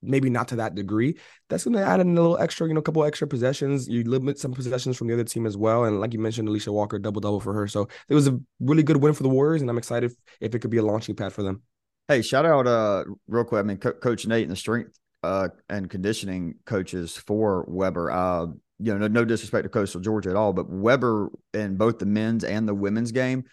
maybe 0.02 0.30
not 0.30 0.50
to 0.50 0.58
that 0.58 0.76
degree. 0.76 1.18
That's 1.50 1.64
going 1.64 1.76
to 1.76 1.84
add 1.84 2.00
in 2.00 2.10
a 2.10 2.14
little 2.14 2.38
extra, 2.38 2.68
you 2.68 2.74
know, 2.74 2.80
a 2.80 2.84
couple 2.84 3.04
extra 3.04 3.28
possessions. 3.28 3.88
You 3.88 4.04
limit 4.04 4.38
some 4.38 4.54
possessions 4.54 4.98
from 4.98 5.08
the 5.08 5.14
other 5.14 5.24
team 5.24 5.46
as 5.46 5.58
well. 5.58 5.86
And 5.86 6.00
like 6.00 6.14
you 6.14 6.20
mentioned, 6.20 6.48
Alicia 6.48 6.72
Walker 6.72 7.00
double 7.00 7.22
double 7.22 7.40
for 7.40 7.54
her. 7.54 7.68
So 7.68 7.88
it 8.10 8.14
was 8.14 8.28
a 8.28 8.40
really 8.60 8.84
good 8.84 8.98
win 8.98 9.14
for 9.14 9.24
the 9.24 9.30
Warriors, 9.30 9.62
and 9.62 9.70
I'm 9.70 9.78
excited 9.78 10.12
if 10.40 10.54
it 10.54 10.60
could 10.60 10.72
be 10.72 10.78
a 10.78 10.86
launching 10.86 11.16
pad 11.16 11.34
for 11.34 11.44
them. 11.44 11.64
Hey, 12.08 12.22
shout 12.22 12.46
out 12.46 12.68
uh 12.68 13.04
real 13.28 13.44
quick. 13.44 13.60
I 13.60 13.64
mean, 13.64 13.78
Co- 13.78 13.94
Coach 13.94 14.28
Nate 14.28 14.44
and 14.44 14.52
the 14.52 14.56
strength 14.56 14.98
uh 15.24 15.50
and 15.70 15.90
conditioning 15.90 16.56
coaches 16.66 17.18
for 17.18 17.66
Webber. 17.68 18.12
Uh, 18.12 18.48
you 18.80 18.94
know, 18.94 18.98
no, 18.98 19.08
no 19.08 19.26
disrespect 19.26 19.64
to 19.64 19.70
Coastal 19.70 20.02
Georgia 20.02 20.30
at 20.30 20.36
all, 20.36 20.54
but 20.54 20.70
Webber 20.70 21.30
in 21.54 21.78
both 21.78 22.00
the 22.00 22.06
men's 22.06 22.44
and 22.44 22.68
the 22.68 22.74
women's 22.74 23.12
game 23.12 23.44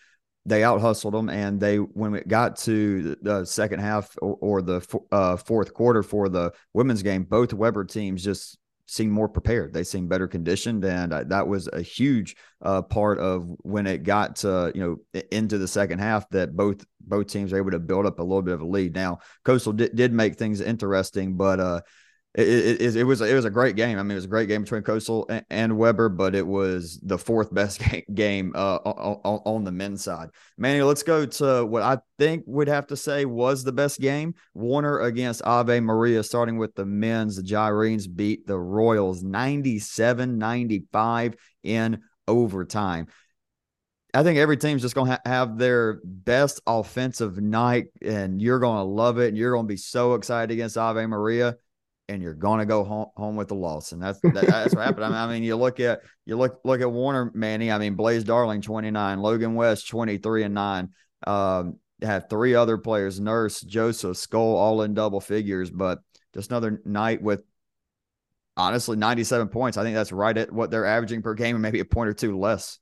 they 0.47 0.63
out 0.63 0.81
hustled 0.81 1.15
them, 1.15 1.31
and 1.31 1.59
they 1.59 1.77
when 1.77 2.15
it 2.15 2.29
got 2.29 2.57
to 2.59 3.17
the 3.23 3.45
second 3.45 3.81
half 3.81 4.15
or, 4.21 4.37
or 4.41 4.63
the 4.63 5.01
uh, 5.11 5.37
fourth 5.37 5.73
quarter 5.73 6.03
for 6.03 6.29
the 6.29 6.53
women's 6.75 7.03
game, 7.03 7.25
both 7.25 7.53
Webber 7.53 7.85
teams 7.85 8.23
just 8.23 8.59
seemed 8.87 9.13
more 9.13 9.29
prepared. 9.29 9.73
They 9.73 9.85
seemed 9.85 10.11
better 10.11 10.29
conditioned, 10.29 10.85
and 10.85 11.13
that 11.13 11.49
was 11.49 11.69
a 11.73 11.81
huge 11.81 12.37
uh, 12.61 12.83
part 12.83 13.19
of 13.19 13.49
when 13.63 13.87
it 13.87 14.03
got 14.03 14.37
to 14.37 14.71
you 14.75 14.81
know 15.15 15.23
into 15.33 15.57
the 15.57 15.69
second 15.69 16.01
half 16.01 16.29
that 16.31 16.55
both 16.55 16.85
both 17.01 17.27
teams 17.29 17.53
were 17.53 17.59
able 17.59 17.71
to 17.71 17.79
build 17.79 18.05
up 18.05 18.19
a 18.19 18.23
little 18.23 18.43
bit 18.43 18.55
of 18.55 18.61
a 18.61 18.67
lead. 18.67 18.95
Now, 18.95 19.21
Coastal 19.45 19.73
did, 19.73 19.97
did 19.97 20.13
make 20.13 20.37
things 20.37 20.61
interesting, 20.61 21.37
but 21.39 21.59
uh, 21.59 21.81
it, 22.35 22.81
it, 22.81 22.97
it, 22.97 23.05
was 23.05 23.21
it 23.21 23.33
was 23.33 23.45
a 23.45 23.51
great 23.51 23.77
game. 23.77 23.97
I 23.97 24.03
mean, 24.03 24.11
it 24.11 24.17
was 24.17 24.25
a 24.25 24.29
great 24.29 24.49
game 24.49 24.63
between 24.63 24.83
Coastal 24.83 25.25
and, 25.29 25.47
and 25.51 25.79
Webber, 25.79 26.09
but 26.09 26.35
it 26.35 26.45
was 26.45 26.99
the 27.05 27.17
fourth 27.17 27.55
best 27.55 27.81
game 28.15 28.51
uh, 28.57 28.79
on, 28.79 29.41
on, 29.45 29.63
the 29.63 29.71
men's 29.71 30.03
side. 30.03 30.31
Manny, 30.59 30.83
let's 30.83 31.05
go 31.05 31.27
to 31.27 31.65
what 31.65 31.83
I 31.83 31.99
think 32.19 32.43
would 32.47 32.67
have 32.67 32.89
to 32.89 32.97
say 32.97 33.25
was 33.25 33.63
the 33.63 33.71
best 33.71 34.01
game: 34.01 34.35
Warner 34.53 34.99
against 35.01 35.45
Ave 35.45 35.79
Maria. 35.79 36.25
Starting 36.25 36.59
with 36.59 36.75
the 36.75 36.85
men's, 36.85 37.37
the 37.37 37.43
Gyrenes 37.43 38.13
beat 38.13 38.49
the 38.49 38.59
Royals 38.59 39.23
97-95 39.23 41.35
in 41.63 42.01
overtime. 42.27 43.07
I 44.13 44.25
think 44.25 44.39
every 44.39 44.57
team's 44.57 44.83
just 44.83 44.97
going 44.97 45.11
to 45.11 45.13
ha- 45.13 45.21
have 45.25 45.59
their 45.59 46.01
best 46.05 46.61
offensive 46.67 47.41
night, 47.41 47.87
and 48.03 48.43
you're 48.43 48.59
going 48.59 48.79
to 48.79 48.85
love 48.85 49.19
it. 49.19 49.29
And 49.29 49.37
you're 49.37 49.53
going 49.53 49.67
to 49.67 49.73
be 49.73 49.77
so 49.77 50.15
excited 50.15 50.53
against 50.53 50.77
Ave 50.77 51.07
Maria 51.07 51.59
and 52.09 52.23
you're 52.23 52.35
going 52.35 52.61
to 52.61 52.67
go 52.67 52.85
home, 52.85 53.07
home 53.17 53.37
with 53.37 53.49
the 53.49 53.55
loss. 53.55 53.93
And 53.93 54.03
that's 54.03 54.21
that, 54.21 54.35
that's 54.35 54.75
what 54.75 54.85
happened. 54.85 55.15
I 55.15 55.27
mean, 55.27 55.43
you 55.43 55.57
look 55.57 55.81
at 55.81 56.01
you 56.27 56.37
look 56.37 56.61
look 56.65 56.81
at 56.81 56.91
Warner 56.91 57.31
Manny. 57.35 57.71
I 57.71 57.79
mean, 57.79 57.95
Blaze 57.95 58.25
Darling 58.25 58.61
29, 58.61 59.21
Logan 59.21 59.55
West 59.55 59.89
23 59.89 60.45
and 60.45 60.55
9. 60.55 60.89
Um, 61.27 61.79
have 62.03 62.29
three 62.29 62.55
other 62.55 62.77
players, 62.77 63.21
Nurse, 63.21 63.61
Joseph, 63.61 64.17
Skull, 64.17 64.57
all 64.57 64.83
in 64.83 64.95
double 64.95 65.21
figures, 65.21 65.71
but 65.71 66.01
just 66.35 66.51
another 66.51 66.83
night 66.85 67.23
with 67.23 67.43
honestly 68.57 68.97
97 68.97 69.49
points. 69.49 69.79
I 69.79 69.83
think 69.83 69.95
that's 69.95 70.13
right 70.13 70.37
at 70.37 70.53
what 70.53 70.71
they're 70.71 70.87
averaging 70.87 71.23
per 71.23 71.35
game 71.35 71.57
and 71.57 71.63
maybe 71.63 71.81
a 71.81 71.85
point 71.85 72.09
or 72.09 72.15
two 72.15 72.39
less. 72.39 72.79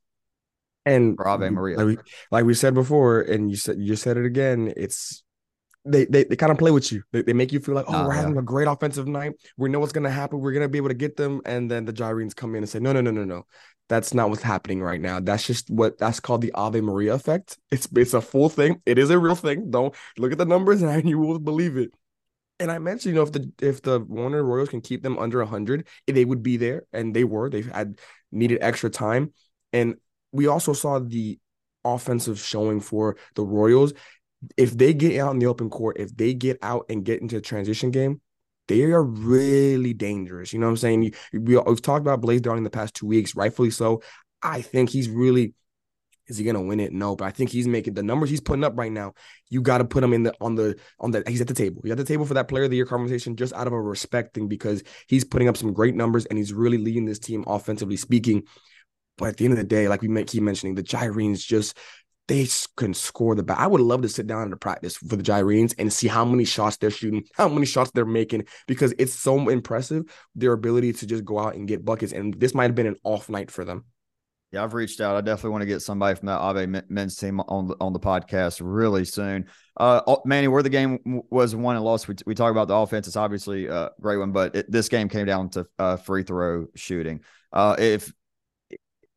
And 0.85 1.17
Ave 1.23 1.49
Maria. 1.49 1.77
Like 1.77 1.85
we, 1.85 1.97
like 2.31 2.45
we 2.45 2.53
said 2.53 2.73
before, 2.73 3.21
and 3.21 3.49
you 3.49 3.55
said 3.55 3.77
you 3.79 3.95
said 3.95 4.17
it 4.17 4.25
again, 4.25 4.73
it's 4.75 5.23
they 5.85 6.05
they, 6.05 6.23
they 6.23 6.35
kind 6.35 6.51
of 6.51 6.57
play 6.57 6.71
with 6.71 6.91
you. 6.91 7.03
They, 7.11 7.21
they 7.21 7.33
make 7.33 7.51
you 7.51 7.59
feel 7.59 7.75
like, 7.75 7.85
oh, 7.87 8.07
we're 8.07 8.13
yeah. 8.13 8.21
having 8.21 8.37
a 8.37 8.41
great 8.41 8.67
offensive 8.67 9.07
night. 9.07 9.33
We 9.57 9.69
know 9.69 9.79
what's 9.79 9.91
gonna 9.91 10.09
happen. 10.09 10.39
We're 10.39 10.53
gonna 10.53 10.69
be 10.69 10.77
able 10.77 10.89
to 10.89 10.93
get 10.93 11.17
them. 11.17 11.41
And 11.45 11.69
then 11.69 11.85
the 11.85 11.93
Gyrenes 11.93 12.35
come 12.35 12.55
in 12.55 12.63
and 12.63 12.69
say, 12.69 12.79
no, 12.79 12.93
no, 12.93 13.01
no, 13.01 13.11
no, 13.11 13.23
no. 13.23 13.45
That's 13.89 14.13
not 14.13 14.29
what's 14.29 14.41
happening 14.41 14.81
right 14.81 15.01
now. 15.01 15.19
That's 15.19 15.45
just 15.45 15.69
what 15.69 15.97
that's 15.97 16.19
called 16.19 16.41
the 16.41 16.53
Ave 16.53 16.79
Maria 16.81 17.13
effect. 17.13 17.57
It's 17.69 17.87
it's 17.95 18.13
a 18.13 18.21
full 18.21 18.49
thing. 18.49 18.81
It 18.85 18.97
is 18.97 19.09
a 19.09 19.19
real 19.19 19.35
thing. 19.35 19.71
Don't 19.71 19.93
look 20.17 20.31
at 20.31 20.37
the 20.37 20.45
numbers 20.45 20.81
and 20.83 21.09
you 21.09 21.19
will 21.19 21.39
believe 21.39 21.77
it. 21.77 21.91
And 22.59 22.71
I 22.71 22.79
mentioned, 22.79 23.13
you 23.13 23.15
know, 23.15 23.23
if 23.23 23.33
the 23.33 23.51
if 23.61 23.81
the 23.81 23.99
Warner 23.99 24.43
Royals 24.43 24.69
can 24.69 24.81
keep 24.81 25.03
them 25.03 25.17
under 25.17 25.43
hundred, 25.43 25.87
they 26.07 26.23
would 26.23 26.43
be 26.43 26.57
there, 26.57 26.83
and 26.93 27.13
they 27.13 27.23
were. 27.23 27.49
They've 27.49 27.69
had 27.69 27.99
needed 28.31 28.59
extra 28.61 28.89
time, 28.89 29.33
and 29.73 29.95
we 30.31 30.47
also 30.47 30.71
saw 30.71 30.99
the 30.99 31.39
offensive 31.83 32.39
showing 32.39 32.79
for 32.79 33.17
the 33.35 33.43
Royals 33.43 33.93
if 34.57 34.77
they 34.77 34.93
get 34.93 35.19
out 35.19 35.31
in 35.31 35.39
the 35.39 35.45
open 35.47 35.69
court, 35.69 35.97
if 35.99 36.15
they 36.15 36.33
get 36.33 36.57
out 36.61 36.85
and 36.89 37.05
get 37.05 37.21
into 37.21 37.35
the 37.35 37.41
transition 37.41 37.91
game, 37.91 38.21
they 38.67 38.83
are 38.83 39.03
really 39.03 39.93
dangerous. 39.93 40.53
You 40.53 40.59
know 40.59 40.67
what 40.67 40.71
I'm 40.71 40.77
saying? 40.77 41.13
We, 41.33 41.53
have 41.55 41.81
talked 41.81 42.01
about 42.01 42.21
Blaze 42.21 42.41
Darling 42.41 42.63
the 42.63 42.69
past 42.69 42.95
two 42.95 43.07
weeks, 43.07 43.35
rightfully 43.35 43.71
so. 43.71 44.01
I 44.41 44.61
think 44.61 44.89
he's 44.89 45.09
really 45.09 45.53
Is 46.27 46.37
he 46.37 46.45
gonna 46.45 46.61
win 46.61 46.79
it? 46.79 46.93
No, 46.93 47.15
but 47.15 47.25
I 47.25 47.31
think 47.31 47.49
he's 47.49 47.67
making 47.67 47.95
the 47.95 48.03
numbers 48.03 48.29
he's 48.29 48.41
putting 48.41 48.63
up 48.63 48.77
right 48.77 48.91
now. 48.91 49.13
You 49.49 49.61
got 49.61 49.79
to 49.79 49.85
put 49.85 50.03
him 50.03 50.13
in 50.13 50.23
the 50.23 50.33
on 50.39 50.55
the 50.55 50.77
on 50.99 51.11
the 51.11 51.23
he's 51.27 51.41
at 51.41 51.47
the 51.47 51.53
table. 51.53 51.81
He's 51.83 51.91
at 51.91 51.97
the 51.97 52.05
table 52.05 52.25
for 52.25 52.35
that 52.35 52.47
player 52.47 52.63
of 52.63 52.69
the 52.69 52.77
year 52.77 52.85
conversation 52.85 53.35
just 53.35 53.53
out 53.53 53.67
of 53.67 53.73
a 53.73 53.81
respect 53.81 54.33
thing 54.33 54.47
because 54.47 54.83
he's 55.07 55.25
putting 55.25 55.49
up 55.49 55.57
some 55.57 55.73
great 55.73 55.95
numbers 55.95 56.25
and 56.25 56.37
he's 56.37 56.53
really 56.53 56.77
leading 56.77 57.05
this 57.05 57.19
team 57.19 57.43
offensively 57.47 57.97
speaking. 57.97 58.43
But 59.17 59.29
at 59.29 59.37
the 59.37 59.45
end 59.45 59.53
of 59.53 59.57
the 59.57 59.63
day, 59.63 59.87
like 59.87 60.01
we 60.01 60.23
keep 60.23 60.41
mentioning, 60.41 60.75
the 60.75 60.83
Gyrenes 60.83 61.45
just 61.45 61.77
they 62.27 62.47
can 62.77 62.93
score 62.93 63.35
the 63.35 63.43
back. 63.43 63.59
I 63.59 63.67
would 63.67 63.81
love 63.81 64.01
to 64.03 64.09
sit 64.09 64.27
down 64.27 64.43
in 64.43 64.49
the 64.49 64.57
practice 64.57 64.95
for 64.95 65.15
the 65.15 65.23
Gyrenes 65.23 65.73
and 65.77 65.91
see 65.91 66.07
how 66.07 66.23
many 66.23 66.45
shots 66.45 66.77
they're 66.77 66.89
shooting, 66.89 67.25
how 67.35 67.49
many 67.49 67.65
shots 67.65 67.91
they're 67.93 68.05
making, 68.05 68.45
because 68.67 68.93
it's 68.97 69.13
so 69.13 69.49
impressive 69.49 70.03
their 70.35 70.53
ability 70.53 70.93
to 70.93 71.05
just 71.05 71.25
go 71.25 71.39
out 71.39 71.55
and 71.55 71.67
get 71.67 71.83
buckets. 71.83 72.13
And 72.13 72.33
this 72.39 72.53
might 72.53 72.65
have 72.65 72.75
been 72.75 72.87
an 72.87 72.97
off 73.03 73.29
night 73.29 73.51
for 73.51 73.65
them. 73.65 73.85
Yeah, 74.53 74.63
I've 74.63 74.75
reached 74.75 75.01
out. 75.01 75.15
I 75.15 75.21
definitely 75.21 75.49
want 75.49 75.61
to 75.63 75.67
get 75.67 75.81
somebody 75.81 76.15
from 76.15 76.27
that 76.27 76.37
Ave 76.37 76.67
men's 76.87 77.15
team 77.15 77.39
on 77.39 77.67
the 77.67 77.75
on 77.81 77.91
the 77.91 77.99
podcast 77.99 78.61
really 78.63 79.03
soon. 79.03 79.47
Uh, 79.75 80.15
Manny, 80.25 80.47
where 80.47 80.61
the 80.61 80.69
game 80.69 81.23
was 81.31 81.55
won 81.55 81.75
and 81.75 81.83
lost, 81.83 82.07
we, 82.07 82.13
we 82.27 82.35
talk 82.35 82.51
about 82.51 82.67
the 82.67 82.75
offense. 82.75 83.07
It's 83.07 83.15
obviously 83.15 83.65
a 83.65 83.89
great 83.99 84.17
one, 84.17 84.31
but 84.31 84.55
it, 84.55 84.71
this 84.71 84.89
game 84.89 85.09
came 85.09 85.25
down 85.25 85.49
to 85.49 85.65
uh, 85.79 85.97
free 85.97 86.21
throw 86.21 86.67
shooting. 86.75 87.21
Uh, 87.51 87.75
if 87.79 88.13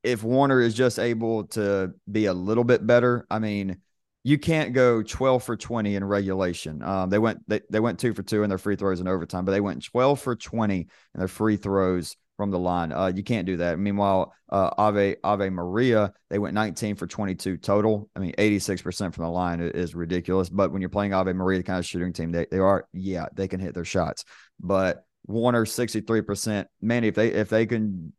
if 0.07 0.23
Warner 0.23 0.61
is 0.61 0.73
just 0.73 1.01
able 1.01 1.45
to 1.49 1.93
be 2.11 2.27
a 2.27 2.33
little 2.33 2.63
bit 2.63 2.87
better, 2.87 3.27
I 3.29 3.41
mean, 3.41 3.79
you 4.23 4.39
can't 4.39 4.73
go 4.73 5.03
12 5.03 5.43
for 5.43 5.57
20 5.57 5.97
in 5.97 6.05
regulation. 6.05 6.81
Um, 6.83 7.11
they 7.11 7.19
went 7.19 7.41
they, 7.49 7.61
they 7.71 7.81
went 7.81 7.99
two 7.99 8.15
for 8.15 8.23
two 8.23 8.45
in 8.45 8.49
their 8.49 8.59
free 8.59 8.77
throws 8.77 9.01
in 9.01 9.09
overtime, 9.09 9.45
but 9.45 9.53
they 9.53 9.61
went 9.61 9.85
12 9.85 10.21
for 10.21 10.37
20 10.37 10.77
in 10.77 10.89
their 11.15 11.29
free 11.29 11.57
throws 11.57 12.17
from 12.37 12.53
the 12.53 12.59
line. 12.59 12.93
Uh, 12.93 13.13
you 13.15 13.25
can't 13.25 13.47
do 13.47 13.57
that. 13.57 13.81
Meanwhile, 13.81 14.33
uh, 14.49 14.71
Ave 14.79 15.17
Ave 15.25 15.51
Maria, 15.51 16.13
they 16.31 16.39
went 16.39 16.55
19 16.55 16.95
for 16.95 17.09
22 17.09 17.57
total. 17.57 18.09
I 18.15 18.21
mean, 18.21 18.35
86% 18.39 19.13
from 19.13 19.25
the 19.25 19.31
line 19.31 19.61
is 19.61 19.97
ridiculous. 19.97 20.49
But 20.49 20.73
when 20.73 20.83
you're 20.83 20.89
playing 20.89 21.15
Ave 21.15 21.33
Maria, 21.33 21.59
the 21.59 21.65
kind 21.65 21.81
of 21.81 21.87
shooting 21.87 22.13
team 22.13 22.31
they, 22.31 22.47
they 22.49 22.59
are, 22.59 22.87
yeah, 22.93 23.27
they 23.35 23.49
can 23.49 23.59
hit 23.59 23.75
their 23.75 23.85
shots. 23.85 24.25
But 24.61 25.05
Warner 25.27 25.65
63%. 25.65 26.67
Man, 26.81 27.03
if 27.03 27.17
they 27.17 27.29
if 27.33 27.49
they 27.49 27.67
can 27.67 28.13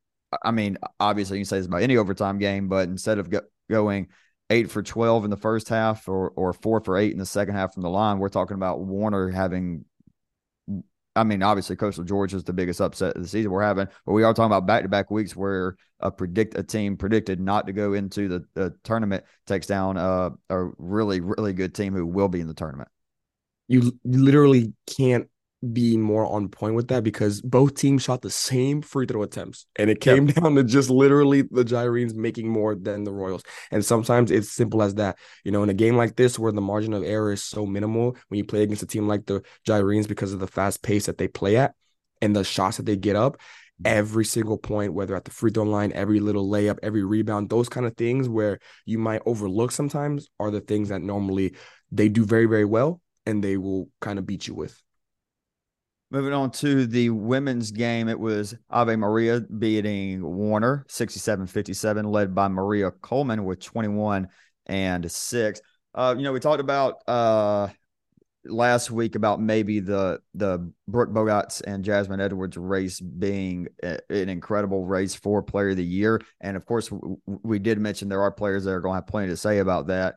I 0.43 0.51
mean, 0.51 0.77
obviously 0.99 1.37
you 1.37 1.43
can 1.43 1.49
say 1.49 1.57
this 1.57 1.67
about 1.67 1.81
any 1.81 1.97
overtime 1.97 2.37
game, 2.37 2.67
but 2.67 2.89
instead 2.89 3.19
of 3.19 3.29
go, 3.29 3.41
going 3.69 4.07
eight 4.49 4.71
for 4.71 4.81
12 4.81 5.25
in 5.25 5.29
the 5.29 5.37
first 5.37 5.69
half 5.69 6.07
or, 6.07 6.29
or 6.31 6.53
four 6.53 6.81
for 6.81 6.97
eight 6.97 7.11
in 7.11 7.17
the 7.17 7.25
second 7.25 7.55
half 7.55 7.73
from 7.73 7.83
the 7.83 7.89
line, 7.89 8.19
we're 8.19 8.29
talking 8.29 8.55
about 8.55 8.79
Warner 8.79 9.29
having, 9.29 9.85
I 11.15 11.23
mean, 11.23 11.43
obviously 11.43 11.75
Coastal 11.75 12.03
Georgia 12.03 12.37
is 12.37 12.43
the 12.43 12.53
biggest 12.53 12.79
upset 12.79 13.15
of 13.15 13.21
the 13.21 13.27
season 13.27 13.51
we're 13.51 13.63
having, 13.63 13.87
but 14.05 14.13
we 14.13 14.23
are 14.23 14.33
talking 14.33 14.47
about 14.47 14.65
back 14.65 14.83
to 14.83 14.89
back 14.89 15.11
weeks 15.11 15.35
where 15.35 15.75
a 15.99 16.11
predict 16.11 16.57
a 16.57 16.63
team 16.63 16.95
predicted 16.95 17.39
not 17.39 17.67
to 17.67 17.73
go 17.73 17.93
into 17.93 18.27
the, 18.27 18.45
the 18.53 18.75
tournament 18.83 19.23
takes 19.47 19.67
down 19.67 19.97
a, 19.97 20.31
a 20.49 20.63
really, 20.77 21.19
really 21.19 21.53
good 21.53 21.73
team 21.73 21.93
who 21.93 22.05
will 22.05 22.29
be 22.29 22.39
in 22.39 22.47
the 22.47 22.53
tournament. 22.53 22.89
You 23.67 23.99
literally 24.05 24.73
can't 24.85 25.27
be 25.73 25.97
more 25.97 26.25
on 26.25 26.49
point 26.49 26.75
with 26.75 26.89
that 26.89 27.03
because 27.03 27.41
both 27.41 27.73
teams 27.73 28.03
shot 28.03 28.21
the 28.21 28.29
same 28.29 28.81
free 28.81 29.07
throw 29.07 29.23
attempts 29.23 29.65
and 29.75 29.89
it 29.89 29.99
came 29.99 30.27
yep. 30.27 30.35
down 30.41 30.55
to 30.55 30.63
just 30.63 30.89
literally 30.89 31.41
the 31.41 31.63
Gyrenes 31.63 32.13
making 32.13 32.47
more 32.47 32.75
than 32.75 33.03
the 33.03 33.11
Royals. 33.11 33.43
And 33.71 33.83
sometimes 33.83 34.29
it's 34.29 34.51
simple 34.51 34.83
as 34.83 34.95
that. 34.95 35.17
You 35.43 35.51
know, 35.51 35.63
in 35.63 35.69
a 35.69 35.73
game 35.73 35.95
like 35.95 36.15
this 36.15 36.37
where 36.37 36.51
the 36.51 36.61
margin 36.61 36.93
of 36.93 37.03
error 37.03 37.31
is 37.31 37.43
so 37.43 37.65
minimal 37.65 38.15
when 38.27 38.37
you 38.37 38.45
play 38.45 38.61
against 38.61 38.83
a 38.83 38.87
team 38.87 39.07
like 39.07 39.25
the 39.25 39.41
Gyrenes 39.67 40.07
because 40.07 40.31
of 40.31 40.39
the 40.39 40.47
fast 40.47 40.83
pace 40.83 41.07
that 41.07 41.17
they 41.17 41.27
play 41.27 41.57
at 41.57 41.73
and 42.21 42.35
the 42.35 42.43
shots 42.43 42.77
that 42.77 42.85
they 42.85 42.95
get 42.95 43.15
up, 43.15 43.37
every 43.83 44.25
single 44.25 44.57
point, 44.59 44.93
whether 44.93 45.15
at 45.15 45.25
the 45.25 45.31
free 45.31 45.51
throw 45.51 45.63
line, 45.63 45.91
every 45.93 46.19
little 46.19 46.47
layup, 46.47 46.77
every 46.83 47.03
rebound, 47.03 47.49
those 47.49 47.69
kind 47.69 47.85
of 47.85 47.97
things 47.97 48.29
where 48.29 48.59
you 48.85 48.99
might 48.99 49.21
overlook 49.25 49.71
sometimes 49.71 50.29
are 50.39 50.51
the 50.51 50.61
things 50.61 50.89
that 50.89 51.01
normally 51.01 51.55
they 51.91 52.09
do 52.09 52.25
very, 52.25 52.45
very 52.45 52.65
well 52.65 53.01
and 53.25 53.43
they 53.43 53.57
will 53.57 53.89
kind 54.01 54.19
of 54.19 54.25
beat 54.25 54.47
you 54.47 54.53
with. 54.53 54.81
Moving 56.09 56.31
on 56.31 56.51
to 56.51 56.87
the 56.87 57.09
women's 57.09 57.71
game, 57.71 58.07
it 58.07 58.17
was 58.17 58.55
Ave 58.69 58.95
Maria 58.95 59.41
beating 59.41 60.23
Warner 60.23 60.85
67 60.87 61.47
57, 61.47 62.05
led 62.05 62.33
by 62.33 62.47
Maria 62.47 62.91
Coleman 62.91 63.43
with 63.43 63.59
21 63.59 64.29
and 64.67 65.11
6. 65.11 65.61
Uh, 65.93 66.15
you 66.17 66.23
know, 66.23 66.31
we 66.31 66.39
talked 66.39 66.61
about 66.61 67.03
uh, 67.09 67.67
last 68.45 68.89
week 68.89 69.15
about 69.15 69.41
maybe 69.41 69.81
the 69.81 70.21
the 70.33 70.71
Brooke 70.87 71.09
Bogots 71.09 71.61
and 71.61 71.83
Jasmine 71.83 72.21
Edwards 72.21 72.55
race 72.55 73.01
being 73.01 73.67
a, 73.83 73.99
an 74.09 74.29
incredible 74.29 74.85
race 74.85 75.13
for 75.13 75.43
player 75.43 75.71
of 75.71 75.75
the 75.75 75.83
year. 75.83 76.21
And 76.39 76.55
of 76.55 76.65
course, 76.65 76.87
w- 76.87 77.17
we 77.25 77.59
did 77.59 77.79
mention 77.79 78.07
there 78.07 78.21
are 78.21 78.31
players 78.31 78.63
that 78.63 78.71
are 78.71 78.79
going 78.79 78.93
to 78.93 79.01
have 79.01 79.07
plenty 79.07 79.27
to 79.27 79.37
say 79.37 79.59
about 79.59 79.87
that. 79.87 80.15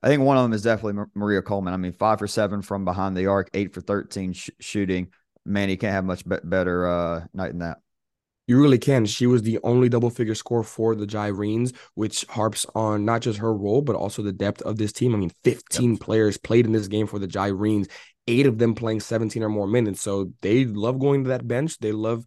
I 0.00 0.06
think 0.06 0.22
one 0.22 0.36
of 0.36 0.44
them 0.44 0.52
is 0.52 0.62
definitely 0.62 1.06
Maria 1.14 1.42
Coleman. 1.42 1.74
I 1.74 1.78
mean, 1.78 1.92
five 1.92 2.20
for 2.20 2.28
seven 2.28 2.62
from 2.62 2.84
behind 2.84 3.16
the 3.16 3.26
arc, 3.26 3.50
eight 3.52 3.74
for 3.74 3.80
13 3.80 4.34
sh- 4.34 4.50
shooting 4.60 5.08
man, 5.44 5.68
he 5.68 5.76
can't 5.76 5.92
have 5.92 6.04
much 6.04 6.22
better 6.26 6.86
uh, 6.86 7.24
night 7.32 7.48
than 7.48 7.58
that. 7.60 7.78
You 8.46 8.60
really 8.60 8.78
can. 8.78 9.06
She 9.06 9.26
was 9.26 9.42
the 9.42 9.58
only 9.62 9.88
double 9.88 10.10
figure 10.10 10.34
score 10.34 10.62
for 10.62 10.94
the 10.94 11.06
Gyrenes, 11.06 11.74
which 11.94 12.26
harps 12.28 12.66
on 12.74 13.04
not 13.04 13.22
just 13.22 13.38
her 13.38 13.54
role, 13.54 13.80
but 13.80 13.96
also 13.96 14.22
the 14.22 14.32
depth 14.32 14.60
of 14.62 14.76
this 14.76 14.92
team. 14.92 15.14
I 15.14 15.18
mean, 15.18 15.32
15 15.44 15.92
yep. 15.92 16.00
players 16.00 16.36
played 16.36 16.66
in 16.66 16.72
this 16.72 16.88
game 16.88 17.06
for 17.06 17.18
the 17.18 17.26
Gyrenes, 17.26 17.88
eight 18.26 18.46
of 18.46 18.58
them 18.58 18.74
playing 18.74 19.00
17 19.00 19.42
or 19.42 19.48
more 19.48 19.66
minutes. 19.66 20.02
So 20.02 20.32
they 20.42 20.66
love 20.66 20.98
going 20.98 21.24
to 21.24 21.30
that 21.30 21.48
bench. 21.48 21.78
They 21.78 21.92
love 21.92 22.24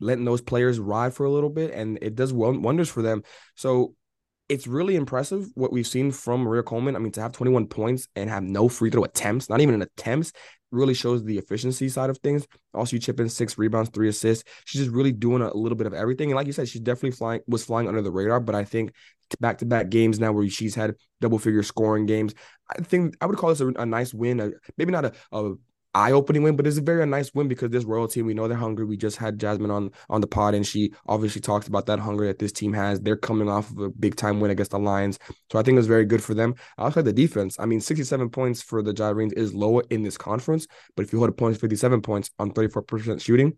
letting 0.00 0.24
those 0.24 0.40
players 0.40 0.78
ride 0.78 1.12
for 1.12 1.26
a 1.26 1.30
little 1.30 1.50
bit, 1.50 1.72
and 1.72 1.98
it 2.00 2.14
does 2.14 2.32
wonders 2.32 2.88
for 2.88 3.02
them. 3.02 3.22
So 3.54 3.94
it's 4.48 4.66
really 4.66 4.96
impressive 4.96 5.46
what 5.54 5.72
we've 5.72 5.86
seen 5.86 6.10
from 6.10 6.40
Maria 6.40 6.62
Coleman. 6.62 6.96
I 6.96 7.00
mean, 7.00 7.12
to 7.12 7.20
have 7.20 7.32
21 7.32 7.66
points 7.66 8.08
and 8.16 8.30
have 8.30 8.42
no 8.42 8.68
free 8.68 8.90
throw 8.90 9.04
attempts, 9.04 9.50
not 9.50 9.60
even 9.60 9.74
an 9.74 9.82
attempts, 9.82 10.32
really 10.70 10.94
shows 10.94 11.24
the 11.24 11.38
efficiency 11.38 11.88
side 11.88 12.10
of 12.10 12.18
things. 12.18 12.46
Also, 12.74 12.96
you 12.96 13.00
chip 13.00 13.20
in 13.20 13.28
six 13.28 13.58
rebounds, 13.58 13.90
three 13.90 14.08
assists. 14.08 14.44
She's 14.64 14.82
just 14.82 14.94
really 14.94 15.12
doing 15.12 15.42
a 15.42 15.54
little 15.54 15.76
bit 15.76 15.86
of 15.86 15.94
everything. 15.94 16.30
And 16.30 16.36
like 16.36 16.46
you 16.46 16.52
said, 16.52 16.68
she's 16.68 16.80
definitely 16.80 17.12
flying 17.12 17.40
was 17.46 17.64
flying 17.64 17.88
under 17.88 18.02
the 18.02 18.10
radar. 18.10 18.40
But 18.40 18.54
I 18.54 18.64
think 18.64 18.92
back 19.40 19.58
to 19.58 19.66
back 19.66 19.88
games 19.88 20.18
now 20.18 20.32
where 20.32 20.48
she's 20.48 20.74
had 20.74 20.94
double 21.20 21.38
figure 21.38 21.62
scoring 21.62 22.06
games. 22.06 22.34
I 22.70 22.82
think 22.82 23.16
I 23.20 23.26
would 23.26 23.36
call 23.36 23.50
this 23.50 23.60
a, 23.60 23.68
a 23.68 23.86
nice 23.86 24.12
win. 24.12 24.40
A, 24.40 24.50
maybe 24.76 24.92
not 24.92 25.04
a, 25.04 25.12
a 25.32 25.54
eye-opening 25.98 26.42
win, 26.42 26.56
but 26.56 26.66
it's 26.66 26.78
a 26.78 26.82
very 26.82 27.04
nice 27.06 27.34
win 27.34 27.48
because 27.48 27.70
this 27.70 27.84
Royal 27.84 28.08
team, 28.08 28.26
we 28.26 28.34
know 28.34 28.46
they're 28.48 28.56
hungry. 28.56 28.84
We 28.84 28.96
just 28.96 29.16
had 29.16 29.38
Jasmine 29.38 29.70
on 29.70 29.90
on 30.08 30.20
the 30.20 30.26
pod, 30.26 30.54
and 30.54 30.66
she 30.66 30.92
obviously 31.06 31.40
talked 31.40 31.68
about 31.68 31.86
that 31.86 31.98
hunger 31.98 32.26
that 32.26 32.38
this 32.38 32.52
team 32.52 32.72
has. 32.72 33.00
They're 33.00 33.16
coming 33.16 33.48
off 33.48 33.70
of 33.70 33.78
a 33.78 33.90
big 33.90 34.16
time 34.16 34.40
win 34.40 34.50
against 34.50 34.70
the 34.70 34.78
Lions, 34.78 35.18
so 35.50 35.58
I 35.58 35.62
think 35.62 35.74
it 35.74 35.78
was 35.78 35.86
very 35.86 36.04
good 36.04 36.22
for 36.22 36.34
them. 36.34 36.54
I 36.76 36.84
also 36.84 37.02
the 37.02 37.12
defense. 37.12 37.56
I 37.58 37.66
mean, 37.66 37.80
67 37.80 38.30
points 38.30 38.62
for 38.62 38.82
the 38.82 38.92
Gyrenes 38.92 39.32
is 39.32 39.52
lower 39.52 39.82
in 39.90 40.02
this 40.02 40.16
conference, 40.16 40.66
but 40.96 41.04
if 41.04 41.12
you 41.12 41.18
hold 41.18 41.30
a 41.30 41.32
point 41.32 41.58
57 41.58 42.00
points 42.02 42.30
on 42.38 42.52
34% 42.52 43.20
shooting, 43.20 43.56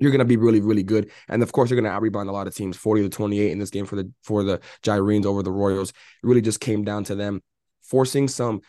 you're 0.00 0.10
to 0.12 0.24
be 0.24 0.36
really, 0.36 0.60
really 0.60 0.82
good. 0.82 1.10
And 1.28 1.42
of 1.42 1.52
course, 1.52 1.70
you're 1.70 1.80
to 1.80 1.90
out 1.90 2.02
rebound 2.02 2.28
a 2.28 2.32
lot 2.32 2.46
of 2.46 2.54
teams, 2.54 2.76
40 2.76 3.02
to 3.02 3.08
28 3.08 3.52
in 3.52 3.58
this 3.58 3.70
game 3.70 3.86
for 3.86 3.96
the 3.96 4.10
for 4.22 4.42
the 4.42 4.60
Gyrenes 4.82 5.26
over 5.26 5.42
the 5.42 5.52
Royals. 5.52 5.90
It 5.90 6.26
really 6.26 6.40
just 6.40 6.60
came 6.60 6.84
down 6.84 7.04
to 7.04 7.14
them 7.14 7.42
forcing 7.82 8.28
some 8.28 8.60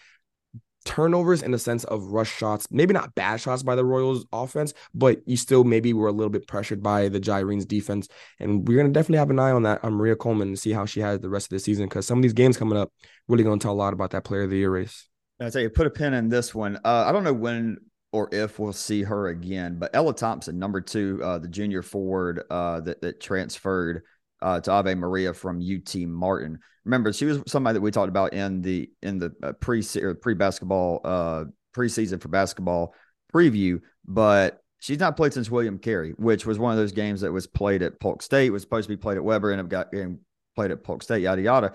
turnovers 0.86 1.41
in 1.41 1.52
the 1.52 1.60
sense 1.60 1.84
of 1.86 2.12
rush 2.12 2.32
shots, 2.36 2.67
maybe 2.72 2.94
not 2.94 3.15
bad 3.15 3.39
shots 3.39 3.63
by 3.63 3.76
the 3.76 3.86
Royals 3.86 4.26
offense, 4.32 4.74
but 4.94 5.20
you 5.28 5.38
still 5.38 5.63
maybe 5.63 5.94
were 5.94 6.08
a 6.08 6.12
little 6.12 6.30
bit 6.30 6.48
pressured 6.48 6.82
by 6.82 7.10
the 7.10 7.20
Gyrenes 7.20 7.67
defense. 7.67 8.08
And 8.39 8.67
we're 8.67 8.78
gonna 8.78 8.94
definitely 8.94 9.20
have 9.20 9.30
an 9.30 9.39
eye 9.39 9.52
on 9.52 9.63
that 9.63 9.84
on 9.84 9.94
Maria 9.94 10.15
Coleman 10.15 10.50
and 10.50 10.60
see 10.60 10.72
how 10.72 10.86
she 10.86 11.00
has 11.02 11.20
the 11.20 11.30
rest 11.30 11.48
of 11.48 11.52
the 11.52 11.60
season 11.60 11.86
because 11.86 12.06
some 12.06 12.17
of 12.17 12.24
these 12.24 12.34
games 12.34 12.58
coming 12.58 12.78
up 12.78 12.91
really 13.28 13.44
gonna 13.44 13.60
tell 13.60 13.74
a 13.74 13.74
lot 13.74 13.94
about 13.94 14.12
that 14.12 14.24
player 14.24 14.44
of 14.44 14.50
the 14.50 14.58
year 14.58 14.72
race. 14.72 15.08
I 15.39 15.50
tell 15.50 15.62
you, 15.62 15.70
put 15.70 15.88
a 15.88 15.91
pin 15.91 16.13
in 16.13 16.30
this 16.30 16.54
one. 16.54 16.78
Uh, 16.78 17.06
I 17.08 17.12
don't 17.12 17.24
know 17.24 17.34
when 17.34 17.78
or 18.13 18.28
if 18.32 18.60
we'll 18.60 18.74
see 18.74 19.04
her 19.04 19.30
again, 19.30 19.78
but 19.80 19.91
Ella 19.94 20.13
Thompson, 20.13 20.60
number 20.60 20.82
two, 20.82 21.22
uh, 21.24 21.39
the 21.39 21.48
junior 21.48 21.82
forward 21.82 22.44
uh, 22.50 22.82
that 22.82 23.02
that 23.02 23.22
transferred 23.22 24.04
uh, 24.41 24.60
to 24.62 24.71
Ave 24.71 24.95
Maria 24.95 25.34
from 25.34 25.62
UT 25.62 25.95
Martin. 26.08 26.60
Remember, 26.86 27.13
she 27.13 27.25
was 27.25 27.41
somebody 27.47 27.75
that 27.75 27.82
we 27.82 27.91
talked 27.91 28.10
about 28.10 28.34
in 28.34 28.62
the 28.62 28.89
in 29.01 29.19
the 29.19 29.34
uh, 29.43 29.54
pre 29.54 29.84
pre 30.21 30.34
basketball 30.34 31.01
uh, 31.04 31.45
preseason 31.75 32.21
for 32.21 32.30
basketball 32.30 32.93
preview, 33.34 33.80
but 34.06 34.62
she's 34.80 34.99
not 34.99 35.15
played 35.15 35.34
since 35.34 35.49
William 35.49 35.77
Carey, 35.77 36.13
which 36.17 36.45
was 36.45 36.60
one 36.60 36.71
of 36.71 36.77
those 36.77 36.91
games 36.91 37.21
that 37.21 37.32
was 37.32 37.47
played 37.47 37.82
at 37.84 37.99
Polk 37.99 38.21
State, 38.21 38.49
was 38.49 38.63
supposed 38.63 38.88
to 38.88 38.95
be 38.95 38.99
played 38.99 39.17
at 39.17 39.23
Webber, 39.23 39.51
and 39.51 39.69
got 39.69 39.93
and 39.93 40.19
played 40.56 40.71
at 40.71 40.84
Polk 40.84 41.04
State, 41.04 41.21
yada 41.21 41.41
yada. 41.41 41.73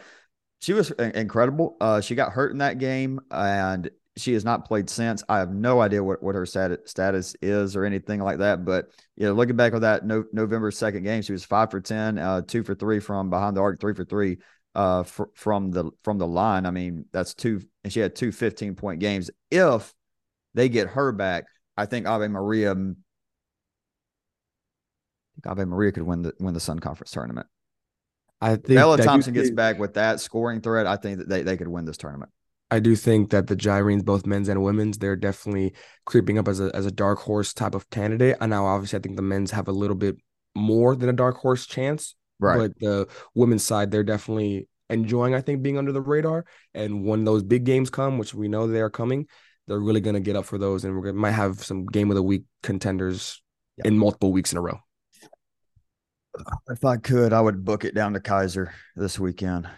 She 0.60 0.72
was 0.72 0.90
incredible. 0.90 1.76
Uh, 1.80 2.00
she 2.00 2.14
got 2.14 2.32
hurt 2.32 2.50
in 2.50 2.58
that 2.58 2.78
game, 2.78 3.20
and 3.30 3.90
she 4.16 4.32
has 4.32 4.44
not 4.44 4.66
played 4.66 4.88
since. 4.88 5.22
I 5.28 5.38
have 5.38 5.52
no 5.52 5.80
idea 5.80 6.02
what, 6.02 6.22
what 6.22 6.34
her 6.34 6.46
status 6.46 7.36
is 7.42 7.76
or 7.76 7.84
anything 7.84 8.20
like 8.20 8.38
that. 8.38 8.64
But 8.64 8.88
you 9.16 9.26
know, 9.26 9.34
looking 9.34 9.56
back 9.56 9.74
on 9.74 9.82
that 9.82 10.06
no, 10.06 10.24
November 10.32 10.70
second 10.70 11.02
game, 11.02 11.22
she 11.22 11.32
was 11.32 11.44
five 11.44 11.70
for 11.70 11.80
ten, 11.80 12.18
uh, 12.18 12.42
two 12.42 12.62
for 12.62 12.74
three 12.74 13.00
from 13.00 13.30
behind 13.30 13.56
the 13.56 13.60
arc, 13.60 13.80
three 13.80 13.94
for 13.94 14.04
three 14.04 14.38
uh, 14.74 15.02
fr- 15.02 15.24
from 15.34 15.70
the 15.70 15.90
from 16.02 16.18
the 16.18 16.26
line. 16.26 16.66
I 16.66 16.70
mean, 16.70 17.04
that's 17.12 17.34
two, 17.34 17.62
and 17.84 17.92
she 17.92 18.00
had 18.00 18.14
two 18.14 18.32
15 18.32 18.74
point 18.74 19.00
games. 19.00 19.30
If 19.50 19.92
they 20.54 20.68
get 20.68 20.88
her 20.88 21.12
back, 21.12 21.44
I 21.76 21.86
think 21.86 22.06
Ave 22.06 22.28
Maria, 22.28 22.72
I 22.72 22.74
think 22.74 22.96
Ave 25.46 25.64
Maria 25.64 25.92
could 25.92 26.04
win 26.04 26.22
the 26.22 26.32
win 26.40 26.54
the 26.54 26.60
Sun 26.60 26.78
Conference 26.78 27.10
tournament. 27.10 27.46
I 28.40 28.56
think 28.56 28.66
Bella 28.68 28.98
Thompson 28.98 29.32
gets 29.34 29.50
back 29.50 29.78
with 29.78 29.94
that 29.94 30.20
scoring 30.20 30.60
threat. 30.60 30.86
I 30.86 30.96
think 30.96 31.18
that 31.18 31.28
they, 31.28 31.42
they 31.42 31.56
could 31.56 31.68
win 31.68 31.86
this 31.86 31.96
tournament. 31.96 32.30
I 32.70 32.80
do 32.80 32.96
think 32.96 33.30
that 33.30 33.46
the 33.46 33.56
Gyrenes, 33.56 34.04
both 34.04 34.26
men's 34.26 34.48
and 34.48 34.62
women's, 34.62 34.98
they're 34.98 35.16
definitely 35.16 35.74
creeping 36.04 36.38
up 36.38 36.48
as 36.48 36.60
a 36.60 36.74
as 36.74 36.84
a 36.86 36.90
dark 36.90 37.20
horse 37.20 37.52
type 37.54 37.74
of 37.74 37.88
candidate. 37.90 38.36
And 38.40 38.50
now, 38.50 38.66
obviously, 38.66 38.98
I 38.98 39.02
think 39.02 39.16
the 39.16 39.22
men's 39.22 39.52
have 39.52 39.68
a 39.68 39.72
little 39.72 39.96
bit 39.96 40.16
more 40.54 40.96
than 40.96 41.08
a 41.08 41.12
dark 41.12 41.36
horse 41.36 41.66
chance. 41.66 42.14
Right. 42.38 42.58
But 42.58 42.78
the 42.80 43.08
women's 43.34 43.62
side, 43.62 43.90
they're 43.90 44.02
definitely 44.02 44.68
enjoying, 44.90 45.34
I 45.34 45.40
think, 45.40 45.62
being 45.62 45.78
under 45.78 45.92
the 45.92 46.00
radar. 46.00 46.44
And 46.74 47.04
when 47.04 47.24
those 47.24 47.42
big 47.42 47.64
games 47.64 47.88
come, 47.88 48.18
which 48.18 48.34
we 48.34 48.48
know 48.48 48.66
they 48.66 48.80
are 48.80 48.90
coming, 48.90 49.26
they're 49.66 49.80
really 49.80 50.00
going 50.00 50.14
to 50.14 50.20
get 50.20 50.36
up 50.36 50.44
for 50.44 50.58
those. 50.58 50.84
And 50.84 50.94
we 50.94 51.02
gonna, 51.02 51.14
might 51.14 51.32
have 51.32 51.62
some 51.62 51.86
game 51.86 52.10
of 52.10 52.16
the 52.16 52.22
week 52.22 52.44
contenders 52.62 53.42
yeah. 53.78 53.88
in 53.88 53.98
multiple 53.98 54.32
weeks 54.32 54.52
in 54.52 54.58
a 54.58 54.60
row. 54.60 54.78
If 56.68 56.84
I 56.84 56.98
could, 56.98 57.32
I 57.32 57.40
would 57.40 57.64
book 57.64 57.84
it 57.84 57.94
down 57.94 58.12
to 58.12 58.20
Keiser 58.20 58.70
this 58.94 59.18
weekend. 59.18 59.68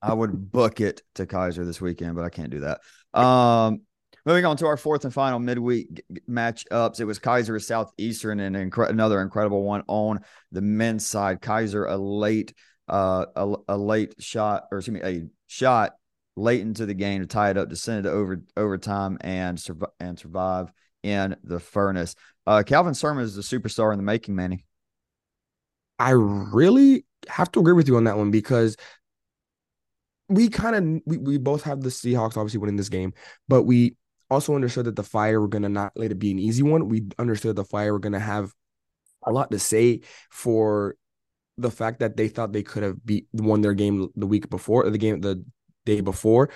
I 0.00 0.12
would 0.12 0.50
book 0.52 0.80
it 0.80 1.02
to 1.16 1.26
Keiser 1.26 1.64
this 1.64 1.80
weekend, 1.80 2.14
but 2.14 2.24
I 2.24 2.28
can't 2.28 2.50
do 2.50 2.60
that. 2.60 2.80
Um, 3.18 3.82
moving 4.24 4.44
on 4.44 4.56
to 4.58 4.66
our 4.66 4.76
fourth 4.76 5.04
and 5.04 5.12
final 5.12 5.38
midweek 5.38 6.02
matchups, 6.28 7.00
it 7.00 7.04
was 7.04 7.18
Keiser 7.18 7.62
Southeastern 7.62 8.40
and 8.40 8.56
another 8.56 9.20
incredible 9.20 9.62
one 9.62 9.82
on 9.88 10.20
the 10.52 10.60
men's 10.60 11.06
side. 11.06 11.40
Keiser 11.40 11.90
a 11.90 11.96
late, 11.96 12.54
uh, 12.88 13.26
a, 13.34 13.54
a 13.68 13.76
late 13.76 14.14
shot, 14.18 14.64
or 14.70 14.78
excuse 14.78 14.94
me, 14.94 15.00
a 15.02 15.26
shot 15.46 15.94
late 16.36 16.60
into 16.60 16.86
the 16.86 16.94
game 16.94 17.20
to 17.20 17.26
tie 17.26 17.50
it 17.50 17.56
up, 17.56 17.68
to 17.68 17.76
send 17.76 18.06
it 18.06 18.08
over 18.08 18.40
overtime 18.56 19.18
and 19.20 19.58
survive 19.58 19.90
and 19.98 20.18
survive 20.18 20.72
in 21.02 21.36
the 21.42 21.58
furnace. 21.58 22.14
Uh, 22.46 22.62
Calvin 22.64 22.94
Sermon 22.94 23.24
is 23.24 23.34
the 23.34 23.42
superstar 23.42 23.92
in 23.92 23.98
the 23.98 24.04
making, 24.04 24.34
Manny. 24.34 24.64
I 25.98 26.10
really 26.10 27.04
have 27.28 27.50
to 27.52 27.60
agree 27.60 27.72
with 27.72 27.88
you 27.88 27.96
on 27.96 28.04
that 28.04 28.16
one 28.16 28.30
because 28.30 28.76
we 30.28 30.48
kind 30.48 30.76
of 30.76 31.02
we, 31.06 31.18
we 31.18 31.38
both 31.38 31.62
have 31.62 31.80
the 31.80 31.88
Seahawks 31.88 32.36
obviously 32.36 32.58
winning 32.58 32.76
this 32.76 32.88
game, 32.88 33.14
but 33.48 33.62
we 33.62 33.96
also 34.30 34.54
understood 34.54 34.84
that 34.84 34.96
the 34.96 35.02
fire 35.02 35.40
were 35.40 35.48
gonna 35.48 35.68
not 35.68 35.92
let 35.96 36.10
it 36.10 36.18
be 36.18 36.30
an 36.30 36.38
easy 36.38 36.62
one. 36.62 36.88
We 36.88 37.06
understood 37.18 37.56
the 37.56 37.64
fire 37.64 37.92
were 37.92 37.98
gonna 37.98 38.20
have 38.20 38.52
a 39.24 39.32
lot 39.32 39.50
to 39.50 39.58
say 39.58 40.02
for 40.30 40.96
the 41.56 41.70
fact 41.70 42.00
that 42.00 42.16
they 42.16 42.28
thought 42.28 42.52
they 42.52 42.62
could 42.62 42.82
have 42.82 43.04
beat 43.04 43.26
won 43.32 43.62
their 43.62 43.74
game 43.74 44.08
the 44.14 44.26
week 44.26 44.48
before 44.48 44.88
the 44.88 44.98
game 44.98 45.20
the 45.20 45.44
day 45.86 46.00
before. 46.00 46.50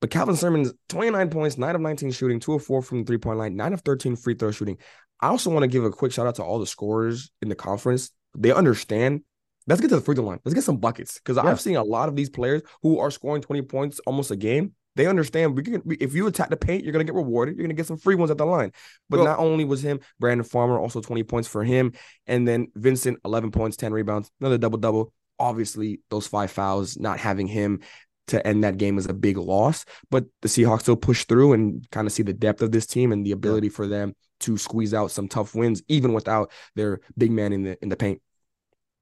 But 0.00 0.10
Calvin 0.10 0.36
Sermon's 0.36 0.72
29 0.88 1.28
points, 1.28 1.58
9 1.58 1.74
of 1.74 1.80
19 1.82 2.10
shooting, 2.12 2.40
2 2.40 2.54
of 2.54 2.64
4 2.64 2.80
from 2.80 3.00
the 3.00 3.04
three 3.04 3.18
point 3.18 3.38
line, 3.38 3.54
9 3.54 3.74
of 3.74 3.82
13 3.82 4.16
free 4.16 4.34
throw 4.34 4.50
shooting. 4.50 4.78
I 5.20 5.28
also 5.28 5.50
want 5.50 5.64
to 5.64 5.68
give 5.68 5.84
a 5.84 5.90
quick 5.90 6.12
shout 6.12 6.26
out 6.26 6.36
to 6.36 6.42
all 6.42 6.58
the 6.58 6.66
scorers 6.66 7.30
in 7.42 7.50
the 7.50 7.54
conference. 7.54 8.10
They 8.36 8.52
understand 8.52 9.22
Let's 9.70 9.80
get 9.80 9.88
to 9.88 9.96
the 9.96 10.02
free 10.02 10.16
throw 10.16 10.24
line. 10.24 10.40
Let's 10.44 10.54
get 10.54 10.64
some 10.64 10.78
buckets 10.78 11.14
because 11.18 11.36
yeah. 11.36 11.48
I've 11.48 11.60
seen 11.60 11.76
a 11.76 11.84
lot 11.84 12.08
of 12.08 12.16
these 12.16 12.28
players 12.28 12.62
who 12.82 12.98
are 12.98 13.10
scoring 13.10 13.40
20 13.40 13.62
points 13.62 14.00
almost 14.00 14.30
a 14.32 14.36
game. 14.36 14.74
They 14.96 15.06
understand 15.06 15.56
we 15.56 15.62
can, 15.62 15.82
if 16.00 16.12
you 16.12 16.26
attack 16.26 16.50
the 16.50 16.56
paint, 16.56 16.82
you're 16.82 16.92
gonna 16.92 17.04
get 17.04 17.14
rewarded. 17.14 17.56
You're 17.56 17.64
gonna 17.64 17.74
get 17.74 17.86
some 17.86 17.96
free 17.96 18.16
ones 18.16 18.32
at 18.32 18.38
the 18.38 18.44
line. 18.44 18.72
But 19.08 19.22
not 19.22 19.38
only 19.38 19.64
was 19.64 19.82
him, 19.84 20.00
Brandon 20.18 20.44
Farmer 20.44 20.80
also 20.80 21.00
20 21.00 21.22
points 21.22 21.48
for 21.48 21.62
him, 21.62 21.92
and 22.26 22.46
then 22.46 22.66
Vincent 22.74 23.20
11 23.24 23.52
points, 23.52 23.76
10 23.76 23.92
rebounds, 23.92 24.30
another 24.40 24.58
double 24.58 24.78
double. 24.78 25.12
Obviously, 25.38 26.00
those 26.10 26.26
five 26.26 26.50
fouls, 26.50 26.98
not 26.98 27.20
having 27.20 27.46
him 27.46 27.80
to 28.26 28.44
end 28.44 28.64
that 28.64 28.76
game 28.76 28.98
is 28.98 29.06
a 29.06 29.14
big 29.14 29.36
loss. 29.36 29.84
But 30.10 30.24
the 30.42 30.48
Seahawks 30.48 30.82
still 30.82 30.96
push 30.96 31.24
through 31.24 31.52
and 31.52 31.88
kind 31.90 32.08
of 32.08 32.12
see 32.12 32.24
the 32.24 32.32
depth 32.32 32.60
of 32.60 32.72
this 32.72 32.86
team 32.86 33.12
and 33.12 33.24
the 33.24 33.32
ability 33.32 33.68
yeah. 33.68 33.72
for 33.72 33.86
them 33.86 34.14
to 34.40 34.58
squeeze 34.58 34.92
out 34.92 35.12
some 35.12 35.28
tough 35.28 35.54
wins, 35.54 35.82
even 35.88 36.12
without 36.12 36.50
their 36.74 37.00
big 37.16 37.30
man 37.30 37.52
in 37.52 37.62
the 37.62 37.80
in 37.80 37.88
the 37.88 37.96
paint. 37.96 38.20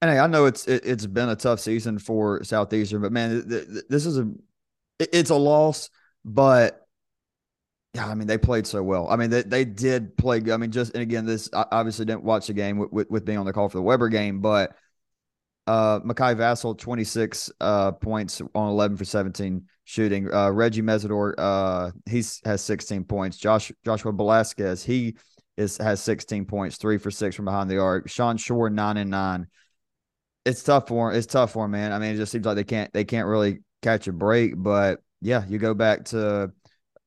And 0.01 0.11
I 0.11 0.27
know 0.29 0.47
it's 0.47 0.67
it, 0.69 0.85
has 0.85 1.07
been 1.07 1.29
a 1.29 1.37
tough 1.37 1.59
season 1.59 1.99
for 1.99 2.43
Southeastern, 2.45 3.03
but 3.03 3.11
man, 3.11 3.49
th- 3.49 3.67
th- 3.67 3.85
this 3.89 4.07
is 4.07 4.19
a 4.19 4.31
it, 4.99 5.09
it's 5.13 5.31
a 5.31 5.35
loss, 5.35 5.91
but 6.25 6.87
yeah, 7.95 8.07
I 8.07 8.15
mean 8.15 8.29
they 8.29 8.39
played 8.39 8.67
so 8.67 8.83
well. 8.83 9.09
I 9.09 9.17
mean 9.17 9.31
they, 9.31 9.43
they 9.43 9.65
did 9.65 10.17
play. 10.17 10.41
I 10.53 10.57
mean 10.57 10.71
just 10.71 10.93
and 10.95 11.03
again, 11.03 11.27
this 11.27 11.51
I 11.53 11.65
obviously 11.73 12.05
didn't 12.05 12.23
watch 12.23 12.47
the 12.47 12.53
game 12.53 12.79
with, 12.79 12.93
with, 12.93 13.11
with 13.11 13.25
being 13.25 13.39
on 13.39 13.47
the 13.47 13.53
call 13.53 13.69
for 13.69 13.79
the 13.79 13.83
Webber 13.83 14.09
game, 14.09 14.41
but 14.41 14.77
uh 15.67 15.99
Makai 16.01 16.37
Vassell 16.37 16.79
26 16.79 17.51
uh 17.61 17.93
points 17.93 18.41
on 18.55 18.69
11 18.71 18.97
for 18.97 19.05
17 19.05 19.65
shooting. 19.83 20.33
Uh 20.33 20.51
Reggie 20.51 20.83
Mesidor 20.83 21.35
uh 21.39 21.91
he's 22.09 22.41
has 22.45 22.63
16 22.63 23.03
points. 23.05 23.37
Josh 23.37 23.73
Joshua 23.85 24.13
Velasquez 24.13 24.85
he 24.85 25.17
is 25.57 25.77
has 25.79 26.01
16 26.01 26.45
points, 26.45 26.77
three 26.77 26.99
for 26.99 27.11
six 27.11 27.35
from 27.35 27.47
behind 27.47 27.69
the 27.69 27.79
arc. 27.79 28.09
Sean 28.09 28.37
Shore 28.37 28.71
nine 28.71 28.97
and 28.97 29.11
nine 29.11 29.49
it's 30.49 30.63
tough 30.63 30.89
for 30.89 31.13
it's 31.13 31.27
tough 31.27 31.53
for 31.53 31.65
them, 31.65 31.73
man. 31.73 31.93
I 31.93 31.99
mean, 31.99 32.15
it 32.15 32.17
just 32.17 32.33
seems 32.33 32.47
like 32.47 32.57
they 32.57 32.65
can't 32.65 32.93
they 32.93 33.05
can't 33.05 33.27
really 33.27 33.61
catch 33.83 34.09
a 34.09 34.13
break. 34.13 34.55
But 34.57 35.01
yeah, 35.21 35.45
you 35.47 35.59
go 35.59 35.75
back 35.75 36.07
to 36.07 36.53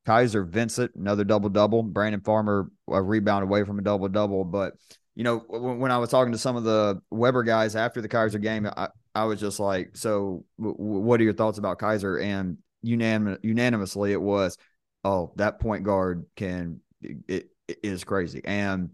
Keiser 0.07 0.47
Vincent, 0.47 0.93
another 0.95 1.23
double 1.23 1.49
double. 1.49 1.83
Brandon 1.83 2.21
Farmer 2.21 2.71
a 2.89 3.01
rebound 3.01 3.43
away 3.43 3.63
from 3.63 3.79
a 3.79 3.81
double 3.81 4.07
double. 4.09 4.43
But 4.43 4.73
you 5.15 5.23
know, 5.23 5.39
when, 5.47 5.79
when, 5.79 5.91
I 5.91 5.97
was 5.97 6.09
talking 6.09 6.31
to 6.31 6.37
some 6.37 6.55
of 6.55 6.63
the 6.63 7.01
Webber 7.09 7.43
guys 7.43 7.75
after 7.75 8.01
the 8.01 8.07
Keiser 8.07 8.41
game, 8.41 8.69
I, 8.77 8.89
I 9.13 9.25
was 9.25 9.39
just 9.39 9.59
like, 9.59 9.97
so 9.97 10.45
w- 10.57 10.75
what 10.77 11.19
are 11.19 11.23
your 11.23 11.33
thoughts 11.33 11.57
about 11.57 11.79
Keiser? 11.79 12.23
And 12.23 12.57
unanim- 12.85 13.39
unanimously, 13.43 14.13
it 14.13 14.21
was, 14.21 14.57
oh, 15.03 15.33
that 15.35 15.59
point 15.59 15.83
guard 15.83 16.25
can 16.35 16.79
it, 17.01 17.49
it 17.67 17.79
is 17.83 18.03
crazy, 18.03 18.41
and 18.45 18.91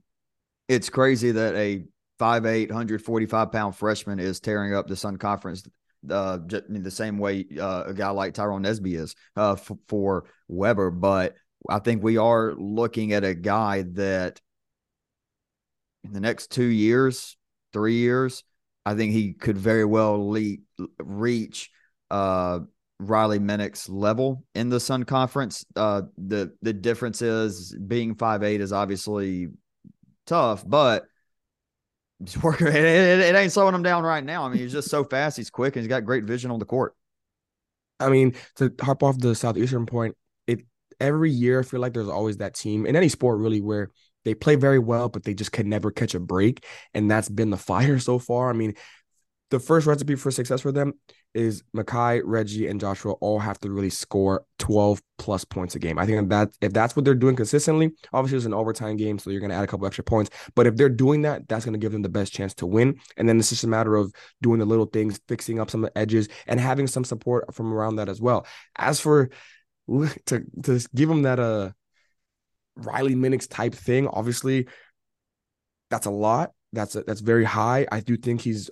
it's 0.68 0.90
crazy 0.90 1.32
that 1.32 1.56
a 1.56 1.86
five 2.19 2.45
eight 2.45 2.71
hundred 2.71 3.01
forty 3.01 3.25
five 3.25 3.51
pound 3.51 3.75
freshman 3.75 4.19
is 4.19 4.39
tearing 4.39 4.73
up 4.73 4.88
the 4.88 4.95
Sun 4.95 5.17
Conference 5.17 5.63
uh, 6.10 6.38
the 6.47 6.91
same 6.91 7.17
way 7.17 7.45
uh, 7.60 7.84
a 7.88 7.93
guy 7.93 8.10
like 8.10 8.34
Tyrone 8.34 8.63
Nesby 8.63 8.95
is 8.95 9.15
uh, 9.36 9.53
f- 9.53 9.71
for 9.88 10.25
Webber. 10.47 10.91
But 10.91 11.36
I 11.69 11.80
think 11.80 12.03
we 12.03 12.17
are 12.17 12.53
looking 12.53 13.13
at 13.13 13.23
a 13.23 13.34
guy 13.34 13.84
that 13.93 14.39
in 16.03 16.13
the 16.13 16.19
next 16.19 16.51
two 16.51 16.63
years, 16.63 17.36
three 17.73 17.95
years, 17.95 18.43
I 18.86 18.95
think 18.95 19.12
he 19.12 19.34
could 19.34 19.58
very 19.58 19.86
well 19.86 20.30
lead, 20.30 20.62
reach 20.99 21.69
uh, 22.10 22.60
Riley 22.99 23.39
Minix's 23.39 23.89
level 23.89 24.45
in 24.56 24.69
the 24.69 24.80
Sun 24.80 25.03
Conference. 25.03 25.65
Uh, 25.75 26.03
the 26.17 26.53
the 26.62 26.73
difference 26.73 27.21
is 27.21 27.75
being 27.75 28.15
five 28.15 28.43
eight 28.43 28.62
is 28.62 28.71
obviously 28.71 29.49
tough, 30.25 30.63
but 30.65 31.06
He's 32.19 32.41
working. 32.41 32.67
It, 32.75 32.75
it, 32.75 33.19
it, 33.19 33.36
ain't 33.36 33.51
slowing 33.51 33.75
him 33.75 33.84
down 33.84 34.03
right 34.03 34.23
now. 34.23 34.43
I 34.43 34.49
mean, 34.49 34.60
he's 34.60 34.71
just 34.71 34.89
so 34.89 35.03
fast. 35.03 35.38
He's 35.38 35.49
quick, 35.49 35.75
and 35.75 35.84
he's 35.84 35.89
got 35.89 36.06
great 36.06 36.23
vision 36.23 36.51
on 36.51 36.60
the 36.60 36.65
court. 36.65 36.95
I 37.99 38.10
mean, 38.10 38.36
to 38.56 38.73
harp 38.82 39.03
off 39.03 39.17
the 39.17 39.36
southeastern 39.36 39.86
point, 39.86 40.15
it 40.45 40.62
every 40.99 41.32
year 41.32 41.60
I 41.60 41.63
feel 41.63 41.80
like 41.80 41.93
there's 41.93 42.10
always 42.10 42.38
that 42.38 42.53
team 42.53 42.86
in 42.86 42.95
any 42.95 43.10
sport 43.10 43.39
really 43.39 43.62
where 43.62 43.91
they 44.25 44.34
play 44.34 44.56
very 44.56 44.80
well, 44.80 45.10
but 45.10 45.23
they 45.23 45.34
just 45.34 45.51
can 45.51 45.69
never 45.69 45.91
catch 45.91 46.15
a 46.15 46.19
break, 46.19 46.65
and 46.93 47.10
that's 47.10 47.30
been 47.30 47.49
the 47.49 47.58
fire 47.58 47.99
so 47.99 48.19
far. 48.19 48.49
I 48.49 48.53
mean, 48.53 48.75
the 49.49 49.60
first 49.60 49.88
recipe 49.88 50.15
for 50.15 50.32
success 50.32 50.62
for 50.62 50.71
them 50.71 50.93
is 51.38 51.63
Makai, 51.76 52.21
Reggie, 52.26 52.67
and 52.67 52.80
Joshua 52.80 53.13
all 53.13 53.39
have 53.39 53.60
to 53.60 53.69
really 53.69 53.91
score 53.91 54.43
12 54.58 55.02
plus 55.19 55.45
points 55.45 55.76
a 55.76 55.80
game. 55.80 56.00
I 56.00 56.06
think 56.06 56.30
that 56.30 56.50
if 56.62 56.73
that's 56.73 56.95
what 56.95 57.06
they're 57.06 57.13
doing 57.13 57.36
consistently, 57.36 57.91
obviously 58.12 58.38
it's 58.38 58.45
an 58.47 58.54
overtime 58.56 58.97
game, 58.97 59.19
so 59.19 59.30
you're 59.30 59.39
going 59.39 59.52
to 59.52 59.56
add 59.56 59.63
a 59.63 59.67
couple 59.67 59.86
extra 59.86 60.04
points. 60.04 60.32
But 60.56 60.65
if 60.65 60.76
they're 60.76 60.89
doing 60.89 61.21
that, 61.21 61.47
that's 61.47 61.63
going 61.63 61.73
to 61.73 61.80
give 61.80 61.91
them 61.91 62.02
the 62.02 62.10
best 62.10 62.34
chance 62.34 62.54
to 62.56 62.65
win. 62.65 63.00
And 63.17 63.30
then 63.30 63.38
it's 63.39 63.50
just 63.50 63.63
a 63.63 63.67
matter 63.67 63.95
of 63.95 64.12
doing 64.41 64.60
the 64.60 64.65
little 64.65 64.88
things, 64.88 65.19
fixing 65.28 65.60
up 65.60 65.69
some 65.69 65.84
of 65.84 65.91
the 65.93 65.97
edges, 65.97 66.28
and 66.47 66.60
having 66.60 66.88
some 66.88 67.04
support 67.04 67.54
from 67.54 67.71
around 67.71 67.97
that 67.97 68.10
as 68.10 68.19
well. 68.19 68.47
As 68.76 69.00
for 69.00 69.30
to 70.26 70.43
to 70.63 70.88
give 70.95 71.08
them 71.08 71.21
that 71.21 71.39
uh 71.39 71.71
Riley 72.76 73.15
Minix 73.15 73.47
type 73.50 73.76
thing, 73.76 74.08
obviously 74.08 74.67
that's 75.89 76.06
a 76.06 76.12
lot. 76.12 76.52
That's 76.73 76.95
a, 76.95 77.04
that's 77.04 77.21
very 77.21 77.45
high. 77.45 77.88
I 77.91 78.02
do 78.02 78.17
think 78.17 78.41
he's 78.41 78.69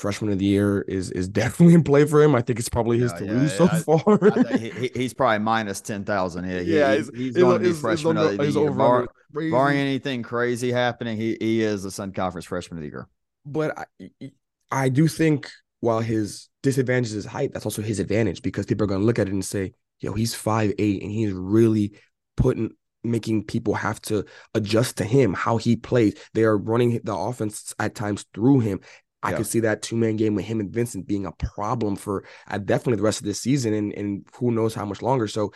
freshman 0.00 0.32
of 0.32 0.38
the 0.38 0.44
year 0.44 0.82
is 0.82 1.10
is 1.12 1.28
definitely 1.28 1.74
in 1.74 1.84
play 1.84 2.04
for 2.06 2.22
him. 2.22 2.34
I 2.34 2.40
think 2.40 2.58
it's 2.58 2.68
probably 2.68 2.98
his 2.98 3.12
yeah, 3.12 3.18
to 3.18 3.24
yeah, 3.26 3.32
lose 3.32 3.60
yeah. 3.60 3.68
so 3.68 3.98
far. 3.98 4.58
he, 4.58 4.90
he's 4.94 5.14
probably 5.14 5.38
minus 5.38 5.80
ten 5.80 6.04
thousand. 6.04 6.48
Yeah, 6.48 6.60
yeah, 6.60 6.96
he's, 6.96 7.10
he's, 7.14 7.36
going 7.36 7.60
to 7.60 7.68
be 7.68 7.72
freshman 7.74 8.16
of 8.16 8.36
the 8.36 8.50
year. 8.50 8.70
Bar, 8.72 9.08
barring 9.32 9.78
anything 9.78 10.22
crazy 10.22 10.72
happening, 10.72 11.16
he 11.16 11.36
he 11.40 11.62
is 11.62 11.82
the 11.82 11.90
Sun 11.90 12.12
Conference 12.12 12.46
freshman 12.46 12.78
of 12.78 12.82
the 12.82 12.88
year. 12.88 13.08
But 13.44 13.78
I 13.78 14.30
I 14.70 14.88
do 14.88 15.06
think 15.06 15.50
while 15.80 16.00
his 16.00 16.48
disadvantage 16.62 17.08
is 17.08 17.14
his 17.14 17.26
height, 17.26 17.52
that's 17.52 17.66
also 17.66 17.82
his 17.82 18.00
advantage 18.00 18.42
because 18.42 18.66
people 18.66 18.84
are 18.84 18.88
going 18.88 19.00
to 19.00 19.06
look 19.06 19.18
at 19.18 19.28
it 19.28 19.34
and 19.34 19.44
say, 19.44 19.74
"Yo, 20.00 20.14
he's 20.14 20.34
five 20.34 20.72
eight, 20.78 21.02
and 21.02 21.12
he's 21.12 21.32
really 21.32 21.92
putting." 22.36 22.70
making 23.02 23.42
people 23.42 23.72
have 23.72 23.98
to 23.98 24.22
adjust 24.52 24.98
to 24.98 25.04
him 25.04 25.32
how 25.32 25.56
he 25.56 25.74
plays 25.74 26.14
they 26.34 26.44
are 26.44 26.58
running 26.58 27.00
the 27.02 27.16
offense 27.16 27.74
at 27.78 27.94
times 27.94 28.26
through 28.34 28.60
him 28.60 28.78
I 29.22 29.30
yeah. 29.30 29.36
could 29.36 29.46
see 29.46 29.60
that 29.60 29.82
two 29.82 29.96
man 29.96 30.16
game 30.16 30.34
with 30.34 30.46
him 30.46 30.60
and 30.60 30.72
Vincent 30.72 31.06
being 31.06 31.26
a 31.26 31.32
problem 31.32 31.96
for 31.96 32.24
uh, 32.48 32.58
definitely 32.58 32.96
the 32.96 33.02
rest 33.02 33.20
of 33.20 33.26
this 33.26 33.40
season 33.40 33.74
and, 33.74 33.92
and 33.92 34.26
who 34.34 34.50
knows 34.50 34.74
how 34.74 34.84
much 34.84 35.02
longer. 35.02 35.28
So 35.28 35.52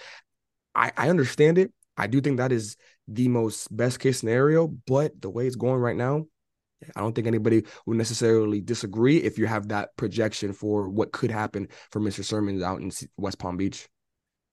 I, 0.75 0.93
I 0.97 1.09
understand 1.09 1.59
it. 1.59 1.73
I 1.97 2.07
do 2.07 2.21
think 2.21 2.39
that 2.39 2.53
is 2.53 2.77
the 3.09 3.29
most 3.29 3.75
best 3.75 4.01
case 4.01 4.19
scenario, 4.19 4.69
but 4.87 5.21
the 5.21 5.31
way 5.31 5.47
it's 5.47 5.57
going 5.57 5.81
right 5.81 5.97
now, 5.97 6.27
I 6.95 7.01
don't 7.01 7.15
think 7.15 7.27
anybody 7.27 7.65
would 7.87 7.97
necessarily 7.97 8.61
disagree 8.61 9.19
if 9.19 9.39
you 9.39 9.47
have 9.47 9.69
that 9.69 9.97
projection 9.97 10.53
for 10.53 10.89
what 10.89 11.13
could 11.13 11.31
happen 11.31 11.69
for 11.91 12.01
Mr. 12.01 12.25
Sirmons 12.25 12.63
out 12.63 12.81
in 12.81 12.91
West 13.17 13.39
Palm 13.39 13.57
Beach. 13.57 13.89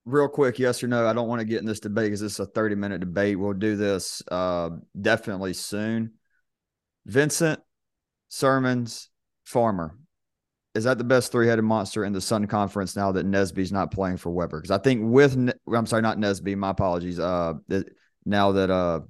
Real 0.05 0.29
quick, 0.29 0.57
yes 0.57 0.83
or 0.83 0.87
no? 0.87 1.05
I 1.05 1.13
don't 1.13 1.27
want 1.27 1.41
to 1.41 1.45
get 1.45 1.59
in 1.59 1.65
this 1.65 1.79
debate 1.79 2.05
because 2.05 2.21
this 2.21 2.33
is 2.33 2.39
a 2.39 2.45
30 2.45 2.75
minute 2.75 2.99
debate. 3.01 3.37
We'll 3.37 3.53
do 3.53 3.75
this 3.75 4.23
uh, 4.31 4.69
definitely 4.99 5.53
soon. 5.53 6.13
Vincent, 7.05 7.59
Sirmons, 8.31 9.09
Farmer. 9.45 9.97
Is 10.73 10.85
that 10.85 10.97
the 10.97 11.03
best 11.03 11.33
three 11.33 11.47
headed 11.47 11.65
monster 11.65 12.05
in 12.05 12.13
the 12.13 12.21
Sun 12.21 12.47
Conference 12.47 12.95
now 12.95 13.11
that 13.11 13.25
Nesby's 13.25 13.73
not 13.73 13.91
playing 13.91 14.17
for 14.17 14.31
Webber? 14.31 14.61
Because 14.61 14.71
I 14.71 14.77
think 14.77 15.01
with, 15.03 15.35
I'm 15.35 15.85
sorry, 15.85 16.01
not 16.01 16.17
Nesby, 16.17 16.55
my 16.55 16.69
apologies. 16.69 17.19
Uh, 17.19 17.55
now 18.25 18.53
that 18.53 18.69
uh, 18.69 19.01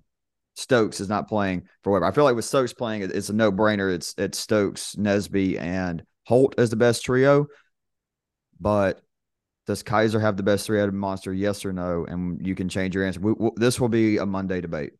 Stokes 0.55 0.99
is 0.99 1.07
not 1.07 1.29
playing 1.29 1.67
for 1.84 1.93
Webber. 1.93 2.05
I 2.05 2.12
feel 2.12 2.23
like 2.23 2.36
with 2.36 2.45
Stokes 2.45 2.73
playing, 2.73 3.03
it's 3.03 3.29
a 3.29 3.34
no 3.34 3.51
brainer. 3.51 3.93
It's 3.93 4.15
it's 4.17 4.39
Stokes, 4.39 4.95
Nesby, 4.95 5.60
and 5.60 6.03
Holt 6.25 6.55
as 6.57 6.71
the 6.71 6.75
best 6.75 7.05
trio. 7.05 7.45
But 8.60 9.01
does 9.67 9.84
Keiser 9.84 10.19
have 10.19 10.38
the 10.38 10.43
best 10.43 10.65
three-headed 10.65 10.95
monster? 10.95 11.31
Yes 11.31 11.63
or 11.63 11.73
no? 11.73 12.05
And 12.05 12.45
you 12.45 12.55
can 12.55 12.69
change 12.69 12.95
your 12.95 13.05
answer. 13.05 13.19
We, 13.19 13.34
we, 13.34 13.51
this 13.55 13.79
will 13.79 13.89
be 13.89 14.17
a 14.17 14.25
Monday 14.25 14.62
debate. 14.62 14.93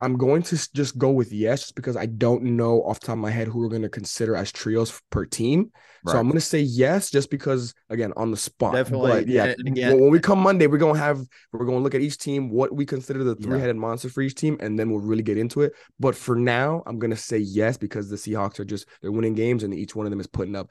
I'm 0.00 0.18
going 0.18 0.42
to 0.42 0.72
just 0.74 0.98
go 0.98 1.10
with 1.10 1.32
yes 1.32 1.60
just 1.62 1.74
because 1.74 1.96
I 1.96 2.06
don't 2.06 2.42
know 2.42 2.82
off 2.82 3.00
the 3.00 3.06
top 3.06 3.14
of 3.14 3.20
my 3.20 3.30
head 3.30 3.48
who 3.48 3.60
we're 3.60 3.70
going 3.70 3.82
to 3.82 3.88
consider 3.88 4.36
as 4.36 4.52
trios 4.52 5.00
per 5.10 5.24
team. 5.24 5.70
Right. 6.04 6.12
So 6.12 6.18
I'm 6.18 6.26
going 6.26 6.34
to 6.34 6.40
say 6.40 6.60
yes 6.60 7.10
just 7.10 7.30
because 7.30 7.74
again 7.88 8.12
on 8.16 8.30
the 8.30 8.36
spot. 8.36 8.74
Definitely. 8.74 9.10
But 9.10 9.28
yeah. 9.28 9.54
Again, 9.66 9.98
when 10.00 10.10
we 10.10 10.18
uh, 10.18 10.22
come 10.22 10.40
Monday, 10.40 10.66
we're 10.66 10.78
going 10.78 10.94
to 10.94 11.00
have 11.00 11.20
we're 11.52 11.64
going 11.64 11.78
to 11.78 11.82
look 11.82 11.94
at 11.94 12.02
each 12.02 12.18
team 12.18 12.50
what 12.50 12.74
we 12.74 12.84
consider 12.84 13.24
the 13.24 13.34
three-headed 13.34 13.76
yeah. 13.76 13.80
monster 13.80 14.10
for 14.10 14.20
each 14.20 14.34
team 14.34 14.58
and 14.60 14.78
then 14.78 14.90
we'll 14.90 15.00
really 15.00 15.22
get 15.22 15.38
into 15.38 15.62
it. 15.62 15.72
But 15.98 16.14
for 16.14 16.36
now, 16.36 16.82
I'm 16.86 16.98
going 16.98 17.12
to 17.12 17.16
say 17.16 17.38
yes 17.38 17.76
because 17.78 18.10
the 18.10 18.16
Seahawks 18.16 18.60
are 18.60 18.64
just 18.64 18.86
they're 19.00 19.12
winning 19.12 19.34
games 19.34 19.62
and 19.62 19.72
each 19.72 19.96
one 19.96 20.04
of 20.06 20.10
them 20.10 20.20
is 20.20 20.26
putting 20.26 20.56
up 20.56 20.70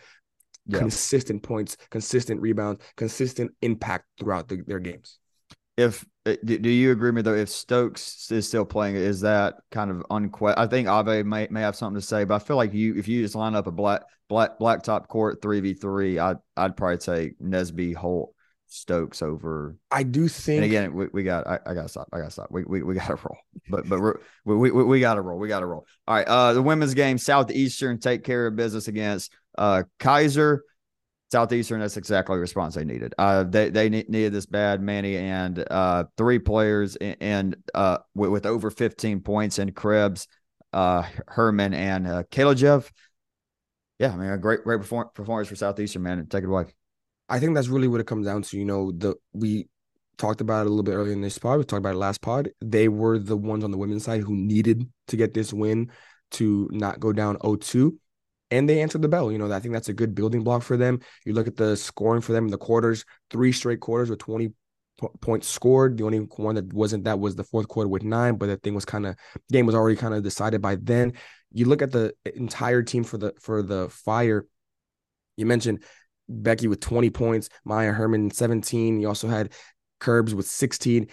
yeah. 0.68 0.78
consistent 0.78 1.42
points, 1.42 1.78
consistent 1.90 2.42
rebounds, 2.42 2.84
consistent 2.96 3.52
impact 3.62 4.06
throughout 4.20 4.48
the, 4.48 4.62
their 4.68 4.80
games 4.80 5.18
if 5.78 6.06
uh, 6.26 6.36
do 6.44 6.70
you 6.70 6.92
agree 6.92 7.10
with 7.10 7.16
me 7.16 7.22
though? 7.22 7.36
If 7.36 7.50
Stokes 7.50 8.32
is 8.32 8.48
still 8.48 8.66
playing, 8.66 8.96
is 8.96 9.22
that 9.22 9.56
kind 9.72 9.92
of 9.92 9.98
unque? 10.10 10.54
I 10.58 10.66
think 10.68 10.88
Ave 10.88 11.24
may 11.24 11.48
may 11.52 11.62
have 11.62 11.76
something 11.76 12.00
to 12.00 12.06
say, 12.06 12.24
but 12.24 12.36
I 12.36 12.40
feel 12.40 12.56
like 12.56 12.74
you 12.74 12.96
if 12.96 13.08
you 13.08 13.22
just 13.22 13.36
line 13.36 13.56
up 13.56 13.68
a 13.68 13.72
black 13.72 14.02
black 14.28 14.58
blacktop 14.60 15.08
court 15.08 15.42
three 15.42 15.60
v 15.60 15.74
three, 15.74 16.18
I'd 16.18 16.38
I'd 16.58 16.76
probably 16.76 16.98
take 16.98 17.40
Nesby 17.40 17.96
Holt 17.96 18.34
Stokes 18.68 19.22
over. 19.22 19.78
I 19.92 20.04
do 20.04 20.28
think. 20.28 20.58
And 20.58 20.66
again, 20.66 20.94
we, 20.94 21.08
we 21.14 21.24
got. 21.24 21.46
I, 21.46 21.60
I 21.66 21.74
got 21.74 21.84
to 21.84 21.90
stop. 21.90 22.10
I 22.12 22.18
got 22.18 22.26
to 22.26 22.32
stop. 22.32 22.48
We, 22.50 22.64
we 22.64 22.82
we 22.82 22.96
got 22.96 23.08
to 23.08 23.16
roll. 23.16 23.38
But 23.70 23.88
but 23.88 24.00
we're, 24.00 24.16
we 24.44 24.72
we 24.72 24.84
we 24.84 25.00
got 25.00 25.16
to 25.16 25.22
roll. 25.22 25.38
We 25.38 25.48
got 25.48 25.60
to 25.60 25.66
roll. 25.66 25.86
All 26.08 26.16
right. 26.16 26.28
Uh, 26.28 26.54
the 26.54 26.62
women's 26.62 26.94
game, 26.94 27.18
Southeastern 27.18 28.00
take 28.00 28.24
care 28.24 28.48
of 28.48 28.56
business 28.56 28.88
against 28.88 29.32
uh 29.58 29.84
Keiser. 30.00 30.60
Southeastern, 31.36 31.82
that's 31.82 31.98
exactly 31.98 32.38
the 32.38 32.40
response 32.40 32.76
they 32.76 32.86
needed. 32.86 33.14
Uh, 33.18 33.44
they 33.44 33.70
they 33.70 33.90
needed 33.90 34.32
this 34.32 34.46
bad, 34.46 34.82
Manny, 34.82 35.18
and 35.18 35.66
uh, 35.70 36.06
three 36.16 36.40
players 36.40 36.96
and 36.96 37.58
uh, 37.74 37.98
with, 38.14 38.30
with, 38.30 38.46
over 38.46 38.72
15 38.72 39.20
points 39.20 39.60
and 39.60 39.76
Krebs, 39.76 40.30
uh, 40.72 41.04
Herman, 41.28 41.74
and 41.74 42.08
uh. 42.08 42.24
Yeah, 44.00 44.14
I 44.14 44.16
mean, 44.16 44.30
a 44.30 44.38
great 44.38 44.64
great 44.64 44.78
perform- 44.78 45.10
performance 45.14 45.50
for 45.50 45.58
Southeastern, 45.58 46.04
man. 46.04 46.26
Take 46.28 46.46
it 46.46 46.48
away. 46.48 46.68
I 47.28 47.42
think 47.42 47.54
that's 47.54 47.68
really 47.68 47.90
what 47.90 48.00
it 48.00 48.08
comes 48.08 48.26
down 48.28 48.44
to. 48.44 48.58
You 48.58 48.64
know, 48.64 48.94
the 48.94 49.16
we 49.34 49.68
talked 50.18 50.40
about 50.40 50.62
it 50.62 50.68
a 50.68 50.70
little 50.70 50.84
bit 50.84 50.94
earlier 50.94 51.12
in 51.12 51.20
this 51.20 51.38
pod. 51.38 51.58
We 51.58 51.66
talked 51.66 51.80
about 51.82 51.96
it 51.96 51.98
last 51.98 52.22
pod. 52.22 52.52
They 52.62 52.88
were 52.88 53.20
the 53.20 53.36
ones 53.36 53.66
on 53.66 53.72
the 53.72 53.78
women's 53.78 54.06
side 54.06 54.22
who 54.22 54.38
needed 54.38 54.88
to 55.10 55.18
get 55.18 55.34
this 55.34 55.52
win 55.52 55.92
to 56.32 56.70
not 56.72 57.02
go 57.02 57.12
down 57.12 57.36
0-2 57.40 57.98
and 58.58 58.70
they 58.70 58.82
answered 58.82 59.02
the 59.02 59.08
bell. 59.08 59.32
You 59.32 59.38
know, 59.38 59.52
I 59.52 59.60
think 59.60 59.74
that's 59.74 59.90
a 59.90 59.94
good 59.94 60.16
building 60.16 60.44
block 60.44 60.64
for 60.64 60.78
them. 60.78 61.00
You 61.26 61.34
look 61.34 61.48
at 61.48 61.58
the 61.58 61.76
scoring 61.76 62.22
for 62.22 62.32
them 62.32 62.46
in 62.46 62.52
the 62.52 62.58
quarters, 62.58 63.06
three 63.30 63.52
straight 63.52 63.80
quarters 63.80 64.10
with 64.10 64.20
20 64.20 64.50
p- 64.50 65.08
points 65.20 65.48
scored. 65.48 65.98
The 65.98 66.06
only 66.06 66.20
one 66.20 66.56
that 66.56 66.72
wasn't 66.74 67.04
that 67.04 67.20
was 67.20 67.36
the 67.36 67.44
fourth 67.44 67.68
quarter 67.68 67.90
with 67.90 68.04
nine, 68.04 68.36
but 68.36 68.48
that 68.48 68.64
thing 68.64 68.74
was 68.74 68.86
kind 68.86 69.06
of 69.06 69.16
game 69.52 69.66
was 69.66 69.76
already 69.76 69.98
kind 69.98 70.14
of 70.14 70.24
decided 70.24 70.62
by 70.62 70.76
then. 70.76 71.14
You 71.52 71.66
look 71.66 71.82
at 71.82 71.92
the 71.92 72.14
entire 72.36 72.82
team 72.84 73.04
for 73.04 73.18
the 73.18 73.34
for 73.40 73.62
the 73.62 73.90
fire. 73.90 74.46
You 75.38 75.46
mentioned 75.46 75.84
Becky 76.30 76.68
with 76.68 76.80
20 76.80 77.10
points, 77.10 77.50
Maya 77.66 77.92
Herman 77.92 78.32
17. 78.32 79.00
You 79.00 79.08
also 79.08 79.28
had 79.28 79.54
Curbs 80.00 80.34
with 80.34 80.48
16. 80.48 81.08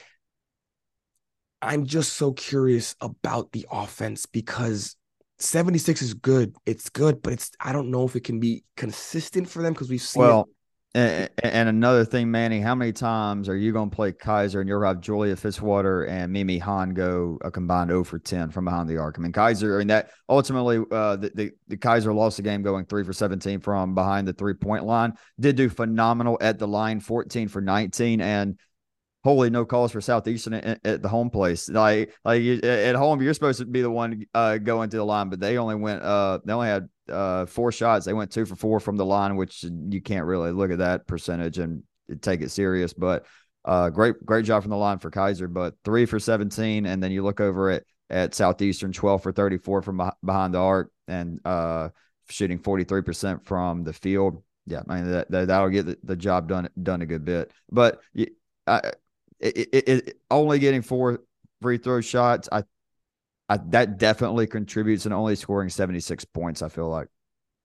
I'm 1.60 1.86
just 1.86 2.14
so 2.14 2.32
curious 2.32 2.96
about 3.00 3.52
the 3.52 3.66
offense 3.70 4.26
because 4.26 4.96
76 5.42 6.02
is 6.02 6.14
good. 6.14 6.54
It's 6.66 6.88
good, 6.88 7.22
but 7.22 7.32
it's 7.32 7.50
I 7.60 7.72
don't 7.72 7.90
know 7.90 8.04
if 8.04 8.16
it 8.16 8.24
can 8.24 8.40
be 8.40 8.64
consistent 8.76 9.48
for 9.48 9.62
them 9.62 9.72
because 9.72 9.90
we've 9.90 10.00
seen 10.00 10.22
well. 10.22 10.48
And, 10.94 11.30
and, 11.42 11.70
another 11.70 12.04
thing, 12.04 12.30
Manny, 12.30 12.60
how 12.60 12.74
many 12.74 12.92
times 12.92 13.48
are 13.48 13.56
you 13.56 13.72
going 13.72 13.88
to 13.88 13.96
play 13.96 14.12
Keiser 14.12 14.60
and 14.60 14.68
you'll 14.68 14.84
have 14.84 15.00
Julia 15.00 15.34
Fitzwater 15.36 16.06
and 16.06 16.30
Mimi 16.30 16.58
Han 16.58 16.92
go 16.92 17.38
a 17.40 17.50
combined 17.50 17.88
0 17.88 18.04
for 18.04 18.18
10 18.18 18.50
from 18.50 18.66
behind 18.66 18.90
the 18.90 18.98
arc? 18.98 19.16
I 19.18 19.22
mean, 19.22 19.32
Keiser, 19.32 19.76
I 19.76 19.78
mean, 19.78 19.86
that 19.86 20.10
ultimately, 20.28 20.84
uh, 20.90 21.16
the, 21.16 21.30
the, 21.34 21.50
the 21.68 21.76
Keiser 21.78 22.14
lost 22.14 22.36
the 22.36 22.42
game 22.42 22.60
going 22.60 22.84
3 22.84 23.04
for 23.04 23.14
17 23.14 23.60
from 23.60 23.94
behind 23.94 24.28
the 24.28 24.34
three 24.34 24.52
point 24.52 24.84
line. 24.84 25.14
Did 25.40 25.56
do 25.56 25.70
phenomenal 25.70 26.36
at 26.42 26.58
the 26.58 26.68
line, 26.68 27.00
14 27.00 27.48
for 27.48 27.62
19. 27.62 28.20
And 28.20 28.58
holy 29.24 29.50
no 29.50 29.64
calls 29.64 29.92
for 29.92 30.00
Southeastern 30.00 30.54
at, 30.54 30.80
at, 30.84 31.02
the 31.02 31.08
home 31.08 31.30
place. 31.30 31.68
Like 31.68 32.14
like 32.24 32.42
at 32.42 32.94
home, 32.94 33.22
you're 33.22 33.34
supposed 33.34 33.60
to 33.60 33.64
be 33.66 33.82
the 33.82 33.90
one 33.90 34.26
uh, 34.34 34.58
going 34.58 34.90
to 34.90 34.96
the 34.96 35.04
line, 35.04 35.28
but 35.28 35.40
they 35.40 35.58
only 35.58 35.76
went 35.76 36.02
uh 36.02 36.40
they 36.44 36.52
only 36.52 36.68
had 36.68 36.88
uh 37.08 37.46
four 37.46 37.72
shots. 37.72 38.04
They 38.04 38.12
went 38.12 38.32
two 38.32 38.46
for 38.46 38.56
four 38.56 38.80
from 38.80 38.96
the 38.96 39.04
line, 39.04 39.36
which 39.36 39.64
you 39.64 40.00
can't 40.02 40.26
really 40.26 40.52
look 40.52 40.70
at 40.70 40.78
that 40.78 41.06
percentage 41.06 41.58
and 41.58 41.82
take 42.20 42.40
it 42.40 42.50
serious. 42.50 42.92
But 42.92 43.26
uh 43.64 43.90
great 43.90 44.24
great 44.24 44.44
job 44.44 44.62
from 44.62 44.70
the 44.70 44.76
line 44.76 44.98
for 44.98 45.10
Keiser, 45.10 45.52
but 45.52 45.74
three 45.84 46.06
for 46.06 46.18
17, 46.18 46.86
and 46.86 47.02
then 47.02 47.12
you 47.12 47.22
look 47.22 47.40
over 47.40 47.70
at 47.70 47.84
at 48.10 48.34
Southeastern, 48.34 48.92
12 48.92 49.22
for 49.22 49.32
34 49.32 49.82
from 49.82 50.10
behind 50.24 50.54
the 50.54 50.58
arc 50.58 50.90
and 51.08 51.40
uh 51.46 51.88
shooting 52.28 52.58
43% 52.58 53.44
from 53.44 53.84
the 53.84 53.92
field. 53.92 54.42
Yeah, 54.66 54.82
I 54.88 54.94
mean 54.96 55.10
that, 55.10 55.30
that 55.30 55.60
will 55.60 55.70
get 55.70 55.86
the, 55.86 55.98
the, 56.04 56.16
job 56.16 56.48
done 56.48 56.68
done 56.80 57.02
a 57.02 57.06
good 57.06 57.24
bit. 57.24 57.50
But 57.70 58.00
I, 58.66 58.92
it, 59.42 59.68
it, 59.72 59.88
it, 59.88 60.20
only 60.30 60.58
getting 60.58 60.82
four 60.82 61.20
free 61.60 61.78
throw 61.78 62.00
shots, 62.00 62.48
I, 62.50 62.64
I 63.48 63.58
that 63.68 63.98
definitely 63.98 64.46
contributes 64.46 65.04
and 65.04 65.12
only 65.12 65.36
scoring 65.36 65.68
76 65.68 66.24
points, 66.26 66.62
I 66.62 66.68
feel 66.68 66.88
like. 66.88 67.08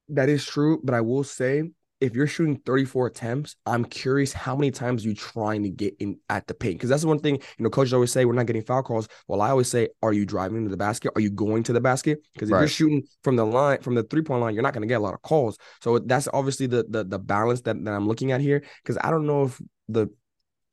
That 0.09 0.29
is 0.29 0.45
true, 0.45 0.79
but 0.83 0.93
I 0.93 1.01
will 1.01 1.23
say 1.23 1.63
if 1.99 2.15
you're 2.15 2.27
shooting 2.27 2.57
34 2.57 3.07
attempts, 3.07 3.55
I'm 3.65 3.83
curious 3.83 4.31
how 4.31 4.55
many 4.55 4.69
times 4.71 5.03
you 5.03 5.15
trying 5.15 5.63
to 5.63 5.69
get 5.69 5.95
in 5.99 6.19
at 6.29 6.45
the 6.47 6.53
paint. 6.53 6.75
Because 6.75 6.89
that's 6.89 7.01
the 7.01 7.07
one 7.07 7.19
thing, 7.19 7.35
you 7.35 7.63
know, 7.63 7.69
coaches 7.69 7.93
always 7.93 8.11
say 8.11 8.25
we're 8.25 8.33
not 8.33 8.45
getting 8.45 8.61
foul 8.61 8.83
calls. 8.83 9.07
Well, 9.27 9.41
I 9.41 9.49
always 9.49 9.67
say, 9.67 9.89
are 10.03 10.13
you 10.13 10.25
driving 10.25 10.63
to 10.63 10.69
the 10.69 10.77
basket? 10.77 11.11
Are 11.15 11.21
you 11.21 11.31
going 11.31 11.63
to 11.63 11.73
the 11.73 11.81
basket? 11.81 12.19
Because 12.33 12.49
if 12.49 12.53
right. 12.53 12.59
you're 12.61 12.67
shooting 12.67 13.03
from 13.23 13.35
the 13.35 13.45
line, 13.45 13.81
from 13.81 13.95
the 13.95 14.03
three-point 14.03 14.41
line, 14.41 14.53
you're 14.53 14.63
not 14.63 14.73
going 14.73 14.83
to 14.83 14.87
get 14.87 14.99
a 14.99 15.03
lot 15.03 15.15
of 15.15 15.21
calls. 15.23 15.57
So 15.81 15.97
that's 15.99 16.27
obviously 16.31 16.67
the 16.67 16.85
the, 16.87 17.03
the 17.03 17.19
balance 17.19 17.61
that, 17.61 17.83
that 17.83 17.93
I'm 17.93 18.07
looking 18.07 18.31
at 18.31 18.41
here. 18.41 18.63
Because 18.83 18.97
I 19.01 19.09
don't 19.09 19.25
know 19.25 19.45
if 19.45 19.59
the 19.89 20.07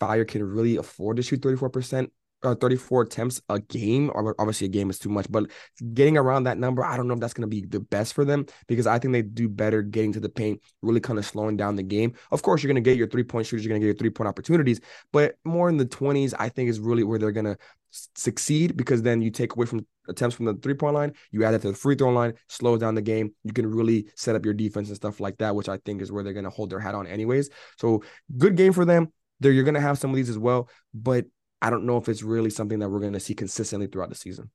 Fire 0.06 0.24
can 0.24 0.42
really 0.42 0.76
afford 0.76 1.16
to 1.16 1.22
shoot 1.22 1.40
34% 1.40 2.10
uh, 2.44 2.54
34 2.54 3.02
attempts 3.02 3.40
a 3.48 3.58
game. 3.58 4.10
Or 4.14 4.34
obviously, 4.38 4.66
a 4.66 4.70
game 4.70 4.90
is 4.90 4.98
too 4.98 5.08
much, 5.08 5.26
but 5.30 5.50
getting 5.94 6.16
around 6.16 6.44
that 6.44 6.58
number, 6.58 6.84
I 6.84 6.96
don't 6.96 7.08
know 7.08 7.14
if 7.14 7.20
that's 7.20 7.32
going 7.32 7.48
to 7.48 7.48
be 7.48 7.66
the 7.66 7.80
best 7.80 8.12
for 8.12 8.24
them 8.24 8.46
because 8.66 8.86
I 8.86 8.98
think 8.98 9.12
they 9.12 9.22
do 9.22 9.48
better 9.48 9.82
getting 9.82 10.12
to 10.12 10.20
the 10.20 10.28
paint, 10.28 10.60
really 10.82 11.00
kind 11.00 11.18
of 11.18 11.24
slowing 11.24 11.56
down 11.56 11.76
the 11.76 11.82
game. 11.82 12.14
Of 12.30 12.42
course, 12.42 12.62
you're 12.62 12.68
going 12.68 12.82
to 12.82 12.88
get 12.88 12.98
your 12.98 13.08
three 13.08 13.24
point 13.24 13.46
shooters, 13.46 13.64
you're 13.64 13.70
going 13.70 13.80
to 13.80 13.86
get 13.86 13.94
your 13.94 13.98
three 13.98 14.10
point 14.10 14.28
opportunities, 14.28 14.80
but 15.12 15.36
more 15.44 15.68
in 15.68 15.78
the 15.78 15.86
20s, 15.86 16.34
I 16.38 16.50
think 16.50 16.68
is 16.68 16.80
really 16.80 17.02
where 17.02 17.18
they're 17.18 17.32
going 17.32 17.46
to 17.46 17.56
succeed 17.90 18.76
because 18.76 19.02
then 19.02 19.22
you 19.22 19.30
take 19.30 19.54
away 19.54 19.66
from 19.66 19.86
attempts 20.08 20.36
from 20.36 20.44
the 20.44 20.54
three 20.54 20.74
point 20.74 20.94
line, 20.94 21.14
you 21.30 21.44
add 21.44 21.54
it 21.54 21.62
to 21.62 21.68
the 21.68 21.74
free 21.74 21.94
throw 21.94 22.10
line, 22.10 22.34
slows 22.48 22.80
down 22.80 22.94
the 22.94 23.02
game. 23.02 23.32
You 23.44 23.52
can 23.52 23.70
really 23.70 24.08
set 24.16 24.36
up 24.36 24.44
your 24.44 24.54
defense 24.54 24.88
and 24.88 24.96
stuff 24.96 25.20
like 25.20 25.38
that, 25.38 25.54
which 25.54 25.68
I 25.68 25.78
think 25.78 26.02
is 26.02 26.12
where 26.12 26.22
they're 26.22 26.34
going 26.34 26.44
to 26.44 26.50
hold 26.50 26.70
their 26.70 26.80
hat 26.80 26.94
on, 26.94 27.06
anyways. 27.06 27.48
So, 27.78 28.02
good 28.36 28.56
game 28.56 28.72
for 28.74 28.84
them. 28.84 29.12
There, 29.40 29.52
you're 29.52 29.64
going 29.64 29.74
to 29.74 29.80
have 29.80 29.98
some 29.98 30.10
of 30.10 30.16
these 30.16 30.30
as 30.30 30.38
well, 30.38 30.68
but 30.92 31.26
I 31.60 31.70
don't 31.70 31.86
know 31.86 31.96
if 31.96 32.08
it's 32.08 32.22
really 32.22 32.50
something 32.50 32.78
that 32.78 32.88
we're 32.88 33.00
going 33.00 33.14
to 33.14 33.20
see 33.20 33.34
consistently 33.34 33.86
throughout 33.86 34.10
the 34.10 34.14
season. 34.14 34.50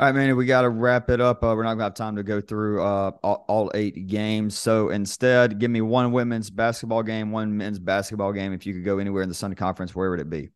All 0.00 0.08
right, 0.08 0.14
man, 0.14 0.36
we 0.36 0.44
got 0.44 0.62
to 0.62 0.70
wrap 0.70 1.08
it 1.08 1.20
up. 1.20 1.44
Uh, 1.44 1.54
we're 1.56 1.62
not 1.62 1.70
going 1.70 1.78
to 1.78 1.84
have 1.84 1.94
time 1.94 2.16
to 2.16 2.24
go 2.24 2.40
through 2.40 2.82
uh, 2.82 3.12
all, 3.22 3.44
all, 3.48 3.70
eight 3.74 4.08
games. 4.08 4.58
So 4.58 4.88
instead, 4.88 5.60
give 5.60 5.70
me 5.70 5.80
one 5.82 6.10
women's 6.10 6.50
basketball 6.50 7.04
game, 7.04 7.30
one 7.30 7.56
men's 7.56 7.78
basketball 7.78 8.32
game. 8.32 8.52
If 8.52 8.66
you 8.66 8.74
could 8.74 8.84
go 8.84 8.98
anywhere 8.98 9.22
in 9.22 9.28
the 9.28 9.36
Sun 9.36 9.54
Conference, 9.54 9.94
where 9.94 10.10
would 10.10 10.18
it 10.18 10.28
be? 10.28 10.50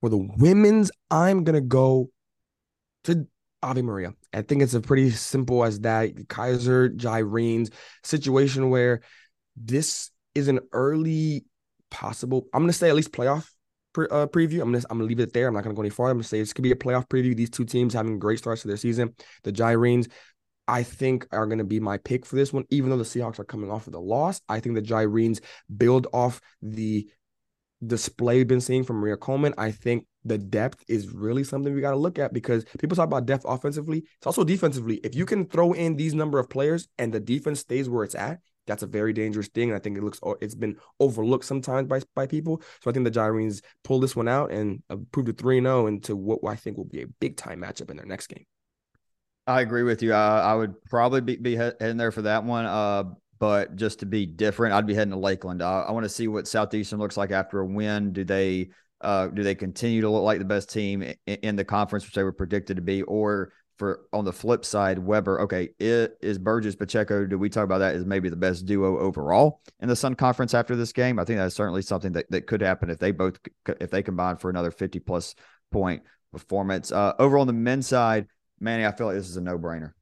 For 0.00 0.08
the 0.08 0.16
women's, 0.38 0.90
I'm 1.10 1.44
going 1.44 1.56
to 1.56 1.60
go 1.60 2.10
to 3.04 3.26
Ave 3.62 3.82
Maria. 3.82 4.14
I 4.32 4.42
think 4.42 4.62
it's 4.62 4.74
a 4.74 4.80
pretty 4.80 5.10
simple 5.10 5.62
as 5.62 5.80
that. 5.80 6.14
Keiser, 6.14 6.96
Gyrenes 6.96 7.70
situation 8.02 8.70
where 8.70 9.02
this 9.56 10.10
is 10.34 10.48
an 10.48 10.60
early 10.72 11.44
possible. 11.90 12.46
I'm 12.52 12.66
to 12.66 12.72
say 12.72 12.88
at 12.88 12.94
least 12.96 13.12
playoff. 13.12 13.48
pre- 13.92 14.08
uh, 14.10 14.26
preview. 14.26 14.60
I'm 14.60 14.72
gonna 14.72 14.84
I'm 14.90 14.98
gonna 14.98 15.08
leave 15.08 15.20
it 15.20 15.32
there. 15.32 15.48
I'm 15.48 15.54
not 15.54 15.64
gonna 15.64 15.74
go 15.74 15.82
any 15.82 15.90
farther. 15.90 16.12
I'm 16.12 16.18
gonna 16.18 16.24
say 16.24 16.38
this 16.38 16.52
could 16.52 16.62
be 16.62 16.72
a 16.72 16.76
playoff 16.76 17.08
preview. 17.08 17.36
These 17.36 17.50
two 17.50 17.64
teams 17.64 17.94
having 17.94 18.18
great 18.18 18.38
starts 18.38 18.62
to 18.62 18.68
their 18.68 18.76
season. 18.76 19.14
The 19.44 19.52
Gyrenes, 19.52 20.08
I 20.66 20.82
think, 20.82 21.26
are 21.32 21.46
gonna 21.46 21.64
be 21.64 21.80
my 21.80 21.98
pick 21.98 22.26
for 22.26 22.36
this 22.36 22.52
one. 22.52 22.64
Even 22.70 22.90
though 22.90 22.98
the 22.98 23.04
Seahawks 23.04 23.38
are 23.38 23.44
coming 23.44 23.70
off 23.70 23.86
of 23.86 23.92
the 23.92 24.00
loss, 24.00 24.40
I 24.48 24.60
think 24.60 24.74
the 24.74 24.82
Gyrenes 24.82 25.40
build 25.74 26.06
off 26.12 26.40
the 26.62 27.08
display 27.86 28.42
been 28.44 28.60
seeing 28.60 28.84
from 28.84 28.96
Maria 28.96 29.16
Coleman. 29.16 29.54
I 29.56 29.70
think 29.70 30.04
the 30.24 30.36
depth 30.36 30.84
is 30.88 31.10
really 31.14 31.44
something 31.44 31.72
we 31.72 31.80
got 31.80 31.92
to 31.92 31.96
look 31.96 32.18
at 32.18 32.32
because 32.32 32.64
people 32.78 32.96
talk 32.96 33.06
about 33.06 33.24
depth 33.24 33.44
offensively. 33.48 33.98
It's 33.98 34.26
also 34.26 34.42
defensively. 34.44 34.96
If 35.04 35.14
you 35.14 35.24
can 35.24 35.46
throw 35.46 35.72
in 35.72 35.96
these 35.96 36.12
number 36.12 36.40
of 36.40 36.50
players 36.50 36.88
and 36.98 37.12
the 37.12 37.20
defense 37.20 37.60
stays 37.60 37.88
where 37.88 38.02
it's 38.04 38.16
at, 38.16 38.40
that's 38.68 38.84
a 38.84 38.86
very 38.86 39.12
dangerous 39.12 39.48
thing. 39.48 39.70
And 39.70 39.76
I 39.76 39.80
think 39.80 39.98
it 39.98 40.04
looks 40.04 40.20
it's 40.40 40.54
been 40.54 40.76
overlooked 41.00 41.44
sometimes 41.44 41.88
by 41.88 42.00
by 42.14 42.26
people. 42.26 42.62
So 42.82 42.90
I 42.90 42.94
think 42.94 43.04
the 43.04 43.10
Gyrenes 43.10 43.62
pull 43.82 43.98
this 43.98 44.14
one 44.14 44.28
out 44.28 44.52
and 44.52 44.82
prove 45.10 45.28
it 45.28 45.38
3 45.38 45.60
0 45.60 45.88
into 45.88 46.14
what 46.14 46.38
I 46.46 46.54
think 46.54 46.76
will 46.76 46.84
be 46.84 47.02
a 47.02 47.08
big 47.20 47.36
time 47.36 47.62
matchup 47.62 47.90
in 47.90 47.96
their 47.96 48.06
next 48.06 48.28
game. 48.28 48.44
I 49.48 49.62
agree 49.62 49.82
with 49.82 50.02
you. 50.02 50.12
I, 50.12 50.40
I 50.40 50.54
would 50.54 50.80
probably 50.84 51.22
be, 51.22 51.36
be 51.36 51.56
heading 51.56 51.96
there 51.96 52.12
for 52.12 52.22
that 52.22 52.44
one. 52.44 52.66
Uh, 52.66 53.04
but 53.38 53.76
just 53.76 54.00
to 54.00 54.06
be 54.06 54.26
different, 54.26 54.74
I'd 54.74 54.86
be 54.86 54.94
heading 54.94 55.12
to 55.12 55.18
Lakeland. 55.18 55.62
Uh, 55.62 55.84
I 55.88 55.92
want 55.92 56.04
to 56.04 56.10
see 56.10 56.28
what 56.28 56.46
Southeastern 56.46 56.98
looks 56.98 57.16
like 57.16 57.30
after 57.30 57.60
a 57.60 57.66
win. 57.66 58.12
Do 58.12 58.24
they 58.24 58.70
uh, 59.00 59.28
do 59.28 59.42
they 59.42 59.54
continue 59.54 60.00
to 60.00 60.10
look 60.10 60.24
like 60.24 60.38
the 60.38 60.44
best 60.44 60.70
team 60.70 61.02
in, 61.02 61.16
in 61.26 61.56
the 61.56 61.64
conference, 61.64 62.04
which 62.04 62.14
they 62.14 62.24
were 62.24 62.32
predicted 62.32 62.76
to 62.76 62.82
be, 62.82 63.02
or 63.02 63.52
for 63.78 64.00
on 64.12 64.24
the 64.24 64.32
flip 64.32 64.64
side, 64.64 64.98
Webber, 64.98 65.40
okay, 65.42 65.70
it 65.78 66.18
is 66.20 66.38
Burgess 66.38 66.74
Pacheco. 66.74 67.26
Do 67.26 67.38
we 67.38 67.48
talk 67.48 67.64
about 67.64 67.78
that 67.78 67.94
as 67.94 68.04
maybe 68.04 68.28
the 68.28 68.36
best 68.36 68.66
duo 68.66 68.98
overall 68.98 69.62
in 69.80 69.88
the 69.88 69.96
Sun 69.96 70.16
Conference 70.16 70.52
after 70.52 70.74
this 70.76 70.92
game? 70.92 71.18
I 71.18 71.24
think 71.24 71.38
that's 71.38 71.54
certainly 71.54 71.82
something 71.82 72.12
that, 72.12 72.30
that 72.30 72.46
could 72.46 72.60
happen 72.60 72.90
if 72.90 72.98
they 72.98 73.12
both 73.12 73.38
if 73.80 73.90
they 73.90 74.02
combine 74.02 74.36
for 74.36 74.50
another 74.50 74.70
50 74.70 74.98
plus 75.00 75.34
point 75.70 76.02
performance. 76.32 76.90
Uh, 76.90 77.14
over 77.18 77.38
on 77.38 77.46
the 77.46 77.52
men's 77.52 77.86
side, 77.86 78.26
Manny, 78.60 78.84
I 78.84 78.92
feel 78.92 79.06
like 79.06 79.16
this 79.16 79.28
is 79.28 79.36
a 79.36 79.40
no 79.40 79.58
brainer. 79.58 79.92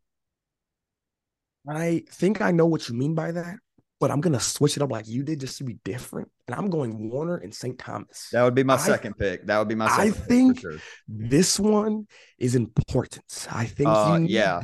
I 1.68 2.04
think 2.10 2.40
I 2.40 2.52
know 2.52 2.66
what 2.66 2.88
you 2.88 2.94
mean 2.94 3.14
by 3.14 3.32
that 3.32 3.56
but 3.98 4.10
I'm 4.10 4.20
gonna 4.20 4.40
switch 4.40 4.76
it 4.76 4.82
up 4.82 4.90
like 4.90 5.08
you 5.08 5.22
did 5.22 5.40
just 5.40 5.58
to 5.58 5.64
be 5.64 5.78
different. 5.84 6.28
And 6.46 6.54
I'm 6.54 6.68
going 6.68 7.10
Warner 7.10 7.36
and 7.36 7.54
St. 7.54 7.78
Thomas. 7.78 8.28
That 8.32 8.42
would 8.42 8.54
be 8.54 8.62
my 8.62 8.74
I, 8.74 8.78
second 8.78 9.16
pick. 9.16 9.46
That 9.46 9.58
would 9.58 9.68
be 9.68 9.74
my 9.74 9.88
I 9.90 10.10
think 10.10 10.60
sure. 10.60 10.76
this 11.08 11.58
one 11.58 12.06
is 12.38 12.54
important. 12.54 13.48
I 13.50 13.64
think 13.64 13.88
uh, 13.88 14.20
yeah. 14.22 14.62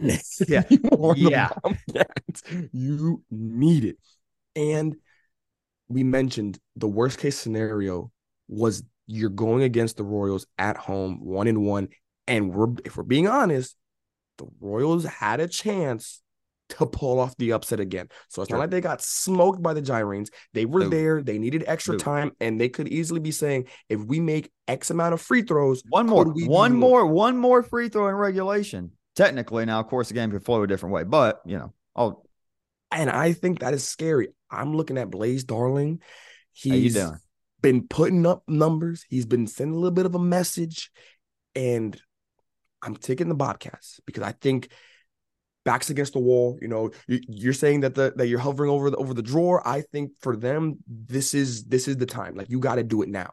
yeah. 0.48 0.64
yeah. 1.86 2.04
you 2.72 3.22
need 3.30 3.84
it. 3.84 3.98
And 4.56 4.96
we 5.88 6.02
mentioned 6.02 6.58
the 6.76 6.88
worst 6.88 7.18
case 7.18 7.36
scenario 7.38 8.10
was 8.48 8.82
you're 9.06 9.30
going 9.30 9.62
against 9.62 9.96
the 9.96 10.04
Royals 10.04 10.46
at 10.58 10.76
home, 10.76 11.18
one 11.22 11.46
in 11.46 11.62
one. 11.62 11.88
And 12.26 12.52
we're 12.52 12.68
if 12.84 12.96
we're 12.96 13.04
being 13.04 13.28
honest, 13.28 13.76
the 14.38 14.46
Royals 14.60 15.04
had 15.04 15.40
a 15.40 15.48
chance 15.48 16.20
to 16.78 16.86
pull 16.86 17.20
off 17.20 17.36
the 17.36 17.52
upset 17.52 17.80
again. 17.80 18.08
So 18.28 18.42
it's 18.42 18.50
not 18.50 18.58
like 18.58 18.70
they 18.70 18.80
got 18.80 19.02
smoked 19.02 19.62
by 19.62 19.74
the 19.74 19.82
Gyrenes. 19.82 20.28
They 20.52 20.64
were 20.64 20.88
there. 20.88 21.22
They 21.22 21.38
needed 21.38 21.64
extra 21.66 21.96
time, 21.96 22.32
and 22.40 22.60
they 22.60 22.68
could 22.68 22.88
easily 22.88 23.20
be 23.20 23.30
saying, 23.30 23.66
if 23.88 24.00
we 24.00 24.20
make 24.20 24.50
X 24.68 24.90
amount 24.90 25.14
of 25.14 25.20
free 25.20 25.42
throws, 25.42 25.82
one 25.88 26.06
more, 26.06 26.24
one 26.24 26.74
more, 26.74 27.06
one 27.06 27.36
more 27.36 27.62
free 27.62 27.88
throw 27.88 28.08
in 28.08 28.14
regulation. 28.14 28.92
Technically, 29.14 29.64
now 29.66 29.80
of 29.80 29.88
course 29.88 30.08
the 30.08 30.14
game 30.14 30.30
could 30.30 30.44
flow 30.44 30.62
a 30.62 30.66
different 30.66 30.94
way, 30.94 31.04
but 31.04 31.40
you 31.44 31.58
know, 31.58 31.72
oh, 31.94 32.22
and 32.90 33.10
I 33.10 33.32
think 33.32 33.60
that 33.60 33.74
is 33.74 33.86
scary. 33.86 34.28
I'm 34.50 34.74
looking 34.74 34.98
at 34.98 35.10
Blaze 35.10 35.44
Darling. 35.44 36.00
He's 36.52 36.98
been 37.60 37.86
putting 37.88 38.26
up 38.26 38.42
numbers. 38.48 39.04
He's 39.08 39.26
been 39.26 39.46
sending 39.46 39.74
a 39.74 39.78
little 39.78 39.94
bit 39.94 40.06
of 40.06 40.14
a 40.14 40.18
message, 40.18 40.90
and 41.54 41.98
I'm 42.82 42.96
taking 42.96 43.28
the 43.28 43.34
Bobcats 43.34 44.00
because 44.06 44.22
I 44.22 44.32
think 44.32 44.68
backs 45.64 45.90
against 45.90 46.12
the 46.12 46.18
wall. 46.18 46.58
You 46.60 46.68
know, 46.68 46.90
you're 47.06 47.52
saying 47.52 47.80
that 47.80 47.94
the 47.94 48.12
that 48.16 48.28
you're 48.28 48.38
hovering 48.38 48.70
over 48.70 48.90
the 48.90 48.96
over 48.96 49.14
the 49.14 49.22
drawer. 49.22 49.66
I 49.66 49.82
think 49.92 50.12
for 50.20 50.36
them, 50.36 50.78
this 50.86 51.34
is 51.34 51.64
this 51.64 51.88
is 51.88 51.96
the 51.96 52.06
time. 52.06 52.34
Like 52.34 52.50
you 52.50 52.58
got 52.58 52.76
to 52.76 52.82
do 52.82 53.02
it 53.02 53.08
now. 53.08 53.32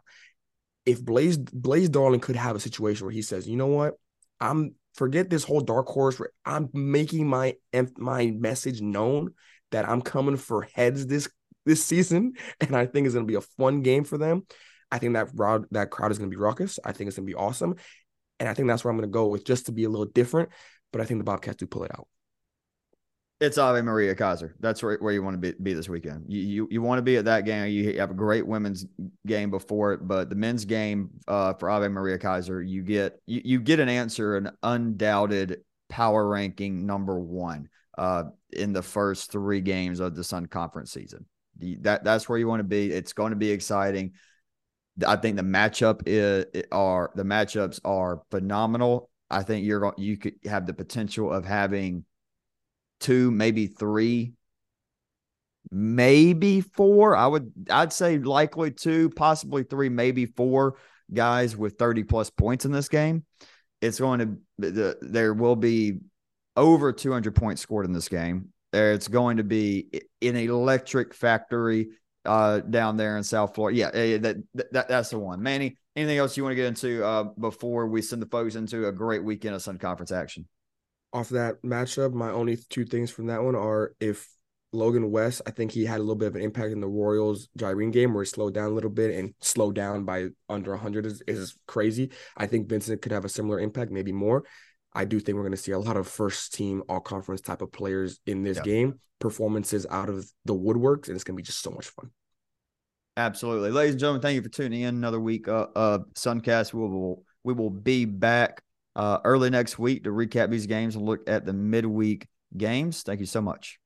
If 0.85 1.03
Blaze 1.03 1.37
Blaze 1.37 1.89
Darling 1.89 2.19
could 2.19 2.35
have 2.35 2.55
a 2.55 2.59
situation 2.59 3.05
where 3.05 3.13
he 3.13 3.21
says, 3.21 3.47
you 3.47 3.57
know 3.57 3.67
what, 3.67 3.95
I'm 4.39 4.75
forget 4.95 5.29
this 5.29 5.43
whole 5.43 5.61
dark 5.61 5.87
horse. 5.87 6.21
I'm 6.45 6.69
making 6.73 7.27
my 7.27 7.55
my 7.97 8.27
message 8.27 8.81
known 8.81 9.33
that 9.71 9.87
I'm 9.87 10.01
coming 10.01 10.37
for 10.37 10.63
heads 10.73 11.07
this 11.07 11.29
this 11.65 11.83
season, 11.83 12.33
and 12.61 12.75
I 12.75 12.85
think 12.85 13.05
it's 13.05 13.15
gonna 13.15 13.25
be 13.25 13.35
a 13.35 13.41
fun 13.41 13.81
game 13.81 14.03
for 14.03 14.17
them. 14.17 14.45
I 14.91 14.97
think 14.97 15.13
that 15.13 15.35
crowd 15.35 15.65
that 15.71 15.91
crowd 15.91 16.11
is 16.11 16.17
gonna 16.17 16.29
be 16.29 16.37
raucous. 16.37 16.79
I 16.83 16.91
think 16.91 17.07
it's 17.07 17.17
gonna 17.17 17.25
be 17.25 17.35
awesome, 17.35 17.75
and 18.39 18.49
I 18.49 18.53
think 18.53 18.67
that's 18.67 18.83
where 18.83 18.91
I'm 18.91 18.97
gonna 18.97 19.07
go 19.07 19.27
with 19.27 19.45
just 19.45 19.67
to 19.67 19.71
be 19.71 19.83
a 19.83 19.89
little 19.89 20.05
different. 20.05 20.49
But 20.91 21.01
I 21.01 21.05
think 21.05 21.19
the 21.19 21.25
Bobcats 21.25 21.57
do 21.57 21.67
pull 21.67 21.83
it 21.83 21.91
out. 21.91 22.07
It's 23.39 23.57
Ave 23.57 23.81
Maria 23.83 24.13
Keiser. 24.15 24.51
That's 24.59 24.83
where, 24.83 24.97
where 24.97 25.13
you 25.13 25.23
want 25.23 25.35
to 25.35 25.53
be, 25.53 25.53
be 25.63 25.73
this 25.73 25.87
weekend. 25.87 26.25
You, 26.27 26.41
you 26.41 26.67
you 26.71 26.81
want 26.81 26.97
to 26.97 27.03
be 27.03 27.15
at 27.15 27.25
that 27.25 27.45
game. 27.45 27.71
You 27.71 27.97
have 27.99 28.11
a 28.11 28.15
great 28.15 28.45
women's 28.45 28.85
game 29.25 29.49
before 29.49 29.93
it, 29.93 30.05
but 30.05 30.29
the 30.29 30.35
men's 30.35 30.65
game 30.65 31.09
uh, 31.25 31.53
for 31.53 31.69
Ave 31.69 31.87
Maria 31.87 32.17
Keiser, 32.17 32.67
you 32.67 32.83
get 32.83 33.21
you, 33.25 33.41
you 33.45 33.59
get 33.61 33.79
an 33.79 33.87
answer, 33.87 34.35
an 34.35 34.51
undoubted 34.61 35.61
power 35.87 36.27
ranking 36.27 36.85
number 36.85 37.17
one 37.17 37.69
uh, 37.97 38.23
in 38.51 38.73
the 38.73 38.81
first 38.81 39.31
three 39.31 39.61
games 39.61 40.01
of 40.01 40.15
the 40.15 40.23
Sun 40.23 40.47
Conference 40.47 40.91
season. 40.91 41.25
The, 41.57 41.77
that 41.81 42.03
that's 42.03 42.27
where 42.27 42.37
you 42.37 42.47
want 42.47 42.59
to 42.59 42.65
be. 42.65 42.91
It's 42.91 43.13
going 43.13 43.29
to 43.29 43.37
be 43.37 43.51
exciting. 43.51 44.13
I 45.07 45.15
think 45.15 45.37
the 45.37 45.43
matchup 45.43 46.01
is 46.05 46.45
are 46.73 47.11
the 47.15 47.23
matchups 47.23 47.79
are 47.85 48.21
phenomenal. 48.31 49.09
I 49.29 49.43
think 49.43 49.65
you're 49.65 49.93
you 49.97 50.17
could 50.17 50.33
have 50.43 50.65
the 50.65 50.73
potential 50.73 51.31
of 51.31 51.45
having 51.45 52.03
two, 52.99 53.31
maybe 53.31 53.67
three, 53.67 54.33
maybe 55.71 56.61
four. 56.61 57.15
I 57.15 57.27
would 57.27 57.51
I'd 57.69 57.93
say 57.93 58.17
likely 58.17 58.71
two, 58.71 59.09
possibly 59.11 59.63
three, 59.63 59.89
maybe 59.89 60.25
four 60.25 60.75
guys 61.13 61.55
with 61.55 61.77
30 61.77 62.03
plus 62.03 62.29
points 62.29 62.65
in 62.65 62.71
this 62.71 62.89
game. 62.89 63.25
It's 63.81 63.99
going 63.99 64.19
to 64.19 64.37
the, 64.57 64.97
there 65.01 65.33
will 65.33 65.55
be 65.55 65.99
over 66.55 66.91
200 66.91 67.35
points 67.35 67.61
scored 67.61 67.85
in 67.85 67.93
this 67.93 68.09
game. 68.09 68.49
It's 68.73 69.07
going 69.07 69.37
to 69.37 69.43
be 69.43 69.87
an 70.21 70.35
electric 70.35 71.13
factory 71.13 71.89
uh, 72.25 72.59
down 72.59 72.97
there 72.97 73.17
in 73.17 73.23
South 73.23 73.55
Florida. 73.55 73.77
Yeah, 73.77 74.17
that, 74.19 74.37
that 74.71 74.87
that's 74.87 75.09
the 75.09 75.17
one. 75.17 75.41
Manny, 75.41 75.77
anything 75.95 76.17
else 76.17 76.37
you 76.37 76.43
want 76.43 76.51
to 76.51 76.55
get 76.55 76.67
into 76.67 77.03
uh, 77.03 77.23
before 77.23 77.87
we 77.87 78.01
send 78.01 78.21
the 78.21 78.27
folks 78.27 78.55
into 78.55 78.87
a 78.87 78.91
great 78.91 79.23
weekend 79.23 79.55
of 79.55 79.61
Sun 79.61 79.79
Conference 79.79 80.11
action? 80.11 80.47
Off 81.13 81.29
that 81.29 81.61
matchup, 81.63 82.13
my 82.13 82.29
only 82.29 82.57
two 82.69 82.85
things 82.85 83.09
from 83.09 83.27
that 83.27 83.43
one 83.43 83.55
are 83.55 83.93
if 83.99 84.27
Logan 84.71 85.09
West, 85.09 85.41
I 85.47 85.51
think 85.51 85.71
he 85.71 85.85
had 85.85 85.97
a 85.97 86.03
little 86.03 86.15
bit 86.15 86.27
of 86.27 86.35
an 86.35 86.43
impact 86.43 86.71
in 86.71 86.79
the 86.79 86.87
Royals 86.87 87.47
Gyrene 87.57 87.91
game 87.91 88.13
where 88.13 88.23
he 88.23 88.29
slowed 88.29 88.53
down 88.53 88.71
a 88.71 88.73
little 88.73 88.89
bit 88.89 89.15
and 89.15 89.33
slowed 89.41 89.75
down 89.75 90.05
by 90.05 90.29
under 90.47 90.71
100 90.71 91.05
is, 91.05 91.23
is 91.27 91.55
crazy. 91.67 92.11
I 92.37 92.45
think 92.45 92.69
Vincent 92.69 93.01
could 93.01 93.11
have 93.11 93.25
a 93.25 93.29
similar 93.29 93.59
impact, 93.59 93.91
maybe 93.91 94.11
more. 94.11 94.43
I 94.93 95.05
do 95.05 95.19
think 95.19 95.35
we're 95.35 95.43
going 95.43 95.51
to 95.51 95.57
see 95.57 95.71
a 95.71 95.79
lot 95.79 95.97
of 95.97 96.07
first 96.07 96.53
team 96.53 96.83
all 96.89 96.99
conference 96.99 97.41
type 97.41 97.61
of 97.61 97.71
players 97.71 98.19
in 98.25 98.43
this 98.43 98.59
game, 98.59 98.99
performances 99.19 99.85
out 99.89 100.09
of 100.09 100.29
the 100.45 100.55
woodworks, 100.55 101.07
and 101.07 101.15
it's 101.15 101.23
going 101.23 101.35
to 101.35 101.41
be 101.41 101.43
just 101.43 101.61
so 101.61 101.71
much 101.71 101.87
fun. 101.87 102.11
Absolutely. 103.17 103.71
Ladies 103.71 103.93
and 103.93 103.99
gentlemen, 103.99 104.21
thank 104.21 104.35
you 104.35 104.41
for 104.41 104.49
tuning 104.49 104.81
in 104.81 104.95
another 104.95 105.19
week 105.19 105.47
uh, 105.47 105.67
of 105.75 106.05
Suncast. 106.13 106.73
We 106.73 106.81
will, 106.81 107.23
we 107.43 107.53
will 107.53 107.69
be 107.69 108.05
back 108.05 108.61
uh, 108.99 109.21
early 109.23 109.49
next 109.49 109.79
week 109.79 110.03
to 110.03 110.09
recap 110.09 110.49
these 110.49 110.67
games 110.67 110.97
and 110.97 111.05
look 111.05 111.21
at 111.29 111.45
the 111.45 111.53
midweek 111.53 112.27
games. 112.57 113.01
Thank 113.01 113.21
you 113.21 113.25
so 113.25 113.39
much. 113.39 113.78